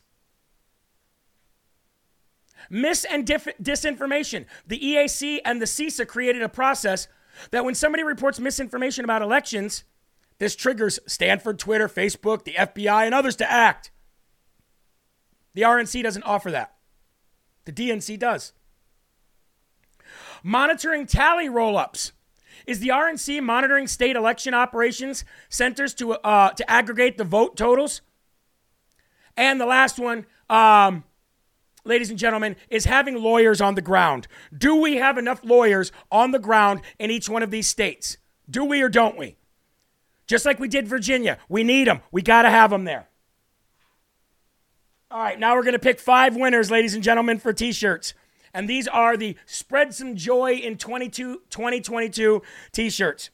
Mis 2.74 3.03
and 3.03 3.28
dif- 3.28 3.57
disinformation. 3.61 4.45
The 4.65 4.80
EAC 4.80 5.39
and 5.43 5.61
the 5.61 5.65
CISA 5.65 6.07
created 6.07 6.41
a 6.41 6.47
process 6.47 7.09
that 7.51 7.65
when 7.65 7.76
somebody 7.76 8.01
reports 8.01 8.39
misinformation 8.39 9.03
about 9.03 9.22
elections, 9.22 9.84
this 10.39 10.55
triggers 10.55 10.97
Stanford, 11.05 11.59
Twitter, 11.59 11.89
Facebook, 11.89 12.45
the 12.45 12.53
FBI, 12.53 13.05
and 13.05 13.13
others 13.13 13.36
to 13.36 13.51
act. 13.51 13.91
The 15.53 15.63
RNC 15.63 16.01
doesn't 16.01 16.24
offer 16.24 16.49
that. 16.51 16.76
The 17.65 17.74
DNC 17.74 18.17
does. 18.17 18.53
Monitoring 20.41 21.05
tally 21.05 21.49
roll 21.49 21.78
ups. 21.78 22.13
Is 22.65 22.80
the 22.80 22.88
RNC 22.88 23.43
monitoring 23.43 23.88
state 23.88 24.15
election 24.15 24.53
operations 24.53 25.26
centers 25.49 25.93
to, 25.95 26.13
uh, 26.13 26.51
to 26.51 26.72
aggregate 26.72 27.17
the 27.17 27.26
vote 27.26 27.57
totals? 27.57 28.01
And 29.36 29.59
the 29.59 29.65
last 29.65 29.99
one, 29.99 30.26
um, 30.49 31.03
ladies 31.84 32.09
and 32.09 32.19
gentlemen, 32.19 32.55
is 32.69 32.86
having 32.86 33.15
lawyers 33.15 33.61
on 33.61 33.75
the 33.75 33.82
ground. 33.82 34.27
Do 34.55 34.75
we 34.75 34.97
have 34.97 35.17
enough 35.17 35.43
lawyers 35.43 35.91
on 36.11 36.32
the 36.32 36.39
ground 36.39 36.82
in 36.99 37.11
each 37.11 37.29
one 37.29 37.43
of 37.43 37.51
these 37.51 37.67
states? 37.67 38.17
Do 38.49 38.65
we 38.65 38.82
or 38.82 38.89
don't 38.89 39.17
we? 39.17 39.38
Just 40.27 40.45
like 40.45 40.59
we 40.59 40.67
did 40.67 40.88
Virginia, 40.88 41.38
we 41.49 41.63
need 41.63 41.88
them. 41.88 42.01
We 42.11 42.21
got 42.21 42.43
to 42.43 42.49
have 42.49 42.69
them 42.69 42.86
there. 42.86 43.07
All 45.09 45.21
right, 45.21 45.38
now 45.38 45.55
we're 45.55 45.63
going 45.63 45.73
to 45.73 45.79
pick 45.79 45.99
five 45.99 46.38
winners, 46.38 46.71
ladies 46.71 46.93
and 46.93 47.03
gentlemen, 47.03 47.38
for 47.38 47.51
t 47.51 47.73
shirts. 47.73 48.13
And 48.53 48.67
these 48.67 48.88
are 48.88 49.17
the 49.17 49.36
Spread 49.45 49.93
Some 49.93 50.15
Joy 50.15 50.53
in 50.53 50.77
22, 50.77 51.41
2022 51.49 52.41
t 52.71 52.89
shirts. 52.89 53.29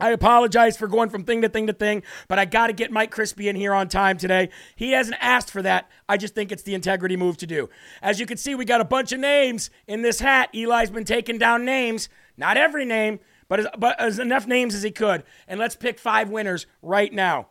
I 0.00 0.10
apologize 0.10 0.76
for 0.76 0.86
going 0.86 1.10
from 1.10 1.24
thing 1.24 1.42
to 1.42 1.48
thing 1.48 1.66
to 1.66 1.72
thing, 1.72 2.02
but 2.28 2.38
I 2.38 2.44
got 2.44 2.68
to 2.68 2.72
get 2.72 2.92
Mike 2.92 3.14
Crispi 3.14 3.46
in 3.46 3.56
here 3.56 3.74
on 3.74 3.88
time 3.88 4.16
today. 4.16 4.50
He 4.76 4.92
hasn't 4.92 5.16
asked 5.20 5.50
for 5.50 5.62
that. 5.62 5.90
I 6.08 6.16
just 6.16 6.34
think 6.34 6.52
it's 6.52 6.62
the 6.62 6.74
integrity 6.74 7.16
move 7.16 7.36
to 7.38 7.46
do. 7.46 7.68
As 8.00 8.20
you 8.20 8.26
can 8.26 8.36
see, 8.36 8.54
we 8.54 8.64
got 8.64 8.80
a 8.80 8.84
bunch 8.84 9.12
of 9.12 9.20
names 9.20 9.70
in 9.86 10.02
this 10.02 10.20
hat. 10.20 10.50
Eli's 10.54 10.90
been 10.90 11.04
taking 11.04 11.38
down 11.38 11.64
names, 11.64 12.08
not 12.36 12.56
every 12.56 12.84
name, 12.84 13.20
but 13.48 13.60
as, 13.60 13.66
but 13.78 13.98
as 14.00 14.18
enough 14.18 14.46
names 14.46 14.74
as 14.74 14.82
he 14.82 14.90
could. 14.90 15.24
And 15.46 15.58
let's 15.58 15.76
pick 15.76 15.98
five 15.98 16.30
winners 16.30 16.66
right 16.82 17.12
now. 17.12 17.48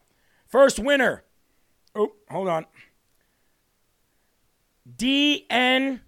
First 0.47 0.79
winner. 0.79 1.23
Oh, 1.95 2.13
hold 2.29 2.47
on. 2.47 2.65
DN 4.95 5.99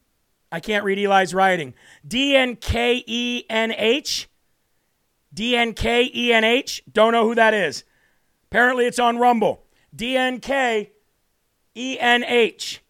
I 0.52 0.60
can't 0.60 0.84
read 0.84 0.98
Eli's 0.98 1.34
writing. 1.34 1.74
D 2.08 2.36
N 2.36 2.56
K 2.56 3.04
E 3.06 3.44
N 3.50 3.74
H. 3.78 4.29
D 5.34 5.56
N 5.56 5.74
K 5.74 6.10
E 6.14 6.34
N 6.34 6.44
H. 6.44 6.84
Don't 6.92 7.14
know 7.14 7.26
who 7.26 7.36
that 7.36 7.54
is. 7.54 7.84
Apparently 8.50 8.86
it's 8.86 9.00
on 9.00 9.18
Rumble. 9.18 9.66
D 9.96 10.18
N 10.18 10.40
K 10.40 10.92
E 11.76 11.98
N 12.00 12.24
H. 12.24 12.82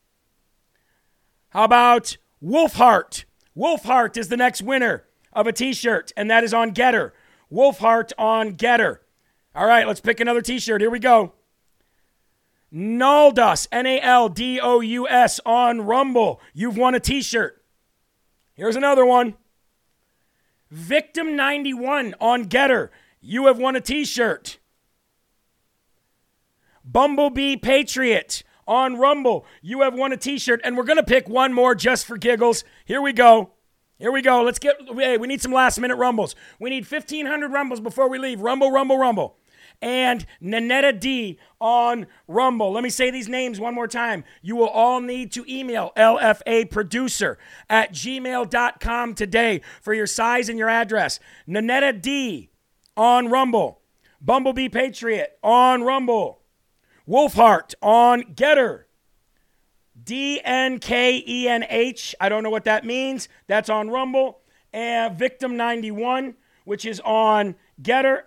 How 1.49 1.63
about 1.63 2.17
Wolfheart? 2.43 3.25
Wolfheart 3.57 4.17
is 4.17 4.29
the 4.29 4.37
next 4.37 4.61
winner 4.61 5.05
of 5.33 5.47
a 5.47 5.51
t 5.51 5.73
shirt, 5.73 6.11
and 6.15 6.29
that 6.29 6.43
is 6.43 6.53
on 6.53 6.73
Gettr. 6.73 7.11
Wolfheart 7.51 8.11
on 8.17 8.55
Gettr. 8.55 8.99
All 9.55 9.65
right, 9.65 9.87
let's 9.87 9.99
pick 9.99 10.19
another 10.19 10.41
t 10.41 10.59
shirt. 10.59 10.81
Here 10.81 10.89
we 10.89 10.99
go. 10.99 11.33
Naldous, 12.73 13.67
N 13.71 13.85
A 13.85 13.99
L 13.99 14.29
D 14.29 14.59
O 14.59 14.79
U 14.79 15.07
S 15.07 15.39
on 15.45 15.81
Rumble. 15.81 16.39
You've 16.53 16.77
won 16.77 16.95
a 16.95 16.99
t 16.99 17.21
shirt. 17.21 17.63
Here's 18.53 18.75
another 18.75 19.05
one. 19.05 19.35
Victim 20.71 21.35
91 21.35 22.15
on 22.19 22.45
Gettr. 22.45 22.89
You 23.21 23.47
have 23.47 23.57
won 23.57 23.75
a 23.75 23.81
t 23.81 24.05
shirt. 24.05 24.59
Bumblebee 26.85 27.57
Patriot 27.57 28.43
on 28.67 28.97
Rumble. 28.97 29.45
You 29.61 29.81
have 29.81 29.93
won 29.93 30.11
a 30.11 30.17
t 30.17 30.37
shirt. 30.37 30.61
And 30.63 30.77
we're 30.77 30.83
going 30.83 30.97
to 30.97 31.03
pick 31.03 31.27
one 31.27 31.53
more 31.53 31.75
just 31.75 32.05
for 32.05 32.17
giggles. 32.17 32.63
Here 32.85 33.01
we 33.01 33.13
go. 33.13 33.51
Here 33.97 34.11
we 34.11 34.21
go. 34.21 34.43
Let's 34.43 34.59
get, 34.59 34.77
hey, 34.95 35.17
we 35.17 35.27
need 35.27 35.41
some 35.41 35.51
last 35.51 35.79
minute 35.79 35.97
rumbles. 35.97 36.33
We 36.59 36.69
need 36.69 36.89
1,500 36.89 37.51
rumbles 37.51 37.81
before 37.81 38.07
we 38.07 38.17
leave. 38.17 38.39
Rumble, 38.39 38.71
rumble, 38.71 38.97
rumble 38.97 39.38
and 39.81 40.25
Nanetta 40.41 40.99
D 40.99 41.39
on 41.59 42.07
Rumble. 42.27 42.71
Let 42.71 42.83
me 42.83 42.89
say 42.89 43.11
these 43.11 43.29
names 43.29 43.59
one 43.59 43.73
more 43.73 43.87
time. 43.87 44.23
You 44.41 44.55
will 44.55 44.67
all 44.67 45.01
need 45.01 45.31
to 45.33 45.45
email 45.47 45.91
LFAproducer 45.95 47.37
at 47.69 47.93
gmail.com 47.93 49.13
today 49.13 49.61
for 49.81 49.93
your 49.93 50.07
size 50.07 50.49
and 50.49 50.59
your 50.59 50.69
address. 50.69 51.19
Nanetta 51.47 52.01
D 52.01 52.49
on 52.97 53.29
Rumble. 53.29 53.81
Bumblebee 54.21 54.69
Patriot 54.69 55.37
on 55.41 55.83
Rumble. 55.83 56.41
Wolfheart 57.07 57.73
on 57.81 58.23
Gettr. 58.35 58.83
D 60.01 60.41
N 60.43 60.79
K 60.79 61.23
E 61.25 61.47
N 61.47 61.65
H. 61.69 62.15
I 62.19 62.29
don't 62.29 62.43
know 62.43 62.49
what 62.49 62.65
that 62.65 62.85
means. 62.85 63.29
That's 63.47 63.69
on 63.69 63.89
Rumble. 63.89 64.41
And 64.71 65.17
Victim 65.17 65.57
91, 65.57 66.35
which 66.65 66.85
is 66.85 66.99
on 67.01 67.55
Gettr 67.81 68.23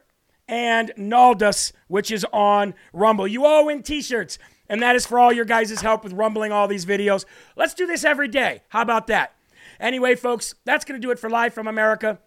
and 0.52 0.92
Naldous, 0.98 1.72
which 1.88 2.10
is 2.10 2.26
on 2.30 2.74
Rumble. 2.92 3.26
You 3.26 3.46
all 3.46 3.64
win 3.64 3.82
t 3.82 4.02
shirts, 4.02 4.38
and 4.68 4.82
that 4.82 4.94
is 4.94 5.06
for 5.06 5.18
all 5.18 5.32
your 5.32 5.46
guys' 5.46 5.80
help 5.80 6.04
with 6.04 6.12
rumbling 6.12 6.52
all 6.52 6.68
these 6.68 6.84
videos. 6.84 7.24
Let's 7.56 7.72
do 7.72 7.86
this 7.86 8.04
every 8.04 8.28
day. 8.28 8.60
How 8.68 8.82
about 8.82 9.06
that? 9.06 9.34
Anyway, 9.80 10.14
folks, 10.14 10.54
that's 10.66 10.84
going 10.84 11.00
to 11.00 11.04
do 11.04 11.10
it 11.10 11.18
for 11.18 11.30
Live 11.30 11.54
from 11.54 11.66
America. 11.66 12.18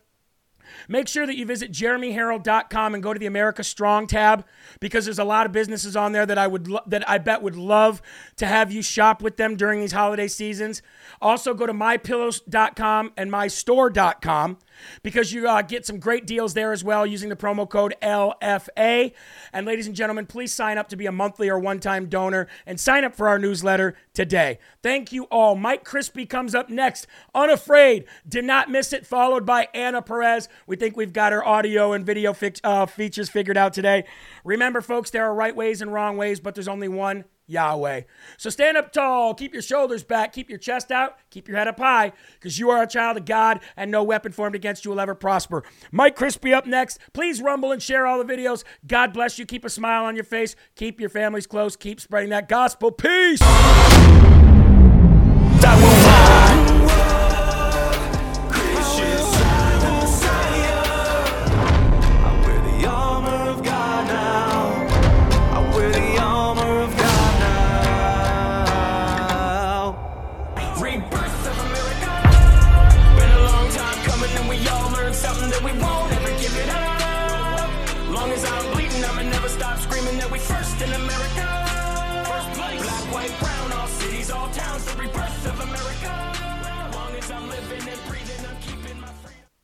Make 0.88 1.08
sure 1.08 1.28
that 1.28 1.38
you 1.38 1.46
visit 1.46 1.72
jeremyherrell.com 1.72 2.96
and 2.96 3.04
go 3.04 3.14
to 3.14 3.20
the 3.20 3.28
America 3.28 3.64
Strong 3.64 4.08
tab 4.08 4.44
because 4.80 5.06
there's 5.06 5.20
a 5.20 5.24
lot 5.24 5.46
of 5.46 5.52
businesses 5.52 5.96
on 5.96 6.12
there 6.12 6.26
that 6.26 6.40
I 6.40 6.48
would 6.48 6.68
lo- 6.68 6.82
that 6.88 7.08
I 7.08 7.20
bet 7.20 7.44
would 7.44 7.56
love 7.56 8.02
to 8.38 8.48
have 8.48 8.72
you 8.72 8.82
shop 8.82 9.22
with 9.22 9.38
them 9.38 9.56
during 9.56 9.80
these 9.80 9.92
holiday 9.92 10.28
seasons. 10.28 10.82
Also 11.22 11.54
go 11.54 11.68
to 11.68 11.74
mypillows.com 11.74 13.14
and 13.16 13.32
mystore.com 13.32 14.58
because 15.04 15.34
you 15.34 15.48
uh, 15.48 15.62
get 15.62 15.86
some 15.86 16.00
great 16.00 16.26
deals 16.26 16.54
there 16.54 16.72
as 16.72 16.84
well 16.84 17.06
using 17.06 17.30
the 17.30 17.36
promo 17.36 17.68
code 17.70 17.96
LFA. 18.02 19.14
And 19.54 19.66
ladies 19.66 19.88
and 19.88 19.96
gentlemen, 19.96 20.26
please 20.26 20.54
sign 20.54 20.78
up 20.78 20.90
to 20.90 20.96
be 20.96 21.06
a 21.06 21.12
monthly 21.12 21.50
or 21.50 21.60
one-time 21.60 22.08
donor 22.08 22.48
and 22.66 22.80
sign 22.80 23.04
up 23.04 23.16
for 23.16 23.28
our 23.28 23.40
newsletter 23.40 23.96
today. 24.14 24.60
Thank 24.82 25.12
you 25.12 25.26
all. 25.26 25.56
Mike 25.56 25.84
Crispi 25.84 26.28
comes 26.28 26.56
up 26.56 26.70
next. 26.70 27.08
Unafraid. 27.34 28.06
Did 28.28 28.46
not 28.46 28.70
miss 28.70 28.94
it. 28.94 29.06
Followed 29.06 29.46
by 29.46 29.68
Anna 29.74 30.02
Perez. 30.02 30.50
We 30.68 30.76
think 30.76 30.98
we've 30.98 31.14
got 31.14 31.34
our 31.34 31.46
audio 31.46 31.94
and 31.94 32.06
video 32.06 32.34
fix, 32.34 32.60
uh, 32.64 32.86
features 32.86 33.30
figured 33.30 33.58
out 33.58 33.74
today. 33.74 34.06
Remember, 34.44 34.82
folks, 34.82 35.10
there 35.10 35.26
are 35.26 35.34
right 35.34 35.56
ways 35.56 35.82
and 35.82 35.92
wrong 35.92 36.18
ways, 36.18 36.40
but 36.40 36.56
there's 36.56 36.68
only 36.68 36.88
one 36.88 37.26
Yahweh. 37.48 38.02
So 38.38 38.50
stand 38.50 38.78
up 38.78 38.92
tall, 38.92 39.34
keep 39.34 39.54
your 39.54 39.62
shoulders 39.62 40.04
back, 40.04 40.34
keep 40.34 40.50
your 40.50 40.60
chest 40.60 40.92
out, 40.92 41.18
keep 41.30 41.48
your 41.48 41.58
head 41.58 41.68
up 41.68 41.80
high, 41.80 42.12
because 42.34 42.58
you 42.58 42.70
are 42.70 42.82
a 42.84 42.88
child 42.88 43.18
of 43.18 43.26
God 43.26 43.60
and 43.78 43.92
no 43.92 44.04
weapon 44.04 44.32
formed 44.32 44.56
against 44.56 44.86
you 44.86 44.92
will 44.92 45.00
ever 45.00 45.16
prosper. 45.16 45.64
Mike 45.92 46.16
Crispi 46.16 46.54
up 46.54 46.66
next. 46.66 47.00
Please 47.14 47.42
rumble 47.42 47.72
and 47.72 47.82
share 47.82 48.06
all 48.08 48.24
the 48.24 48.34
videos. 48.34 48.64
God 48.88 49.14
bless 49.14 49.38
you. 49.38 49.46
Keep 49.46 49.66
a 49.66 49.70
smile 49.70 50.06
on 50.06 50.16
your 50.16 50.24
face. 50.24 50.56
Keep 50.76 51.00
your 51.00 51.10
families 51.10 51.48
close. 51.48 51.76
Keep 51.76 52.00
spreading 52.00 52.30
that 52.32 52.50
gospel. 52.50 52.92
Peace. 52.92 53.40
That 55.62 55.80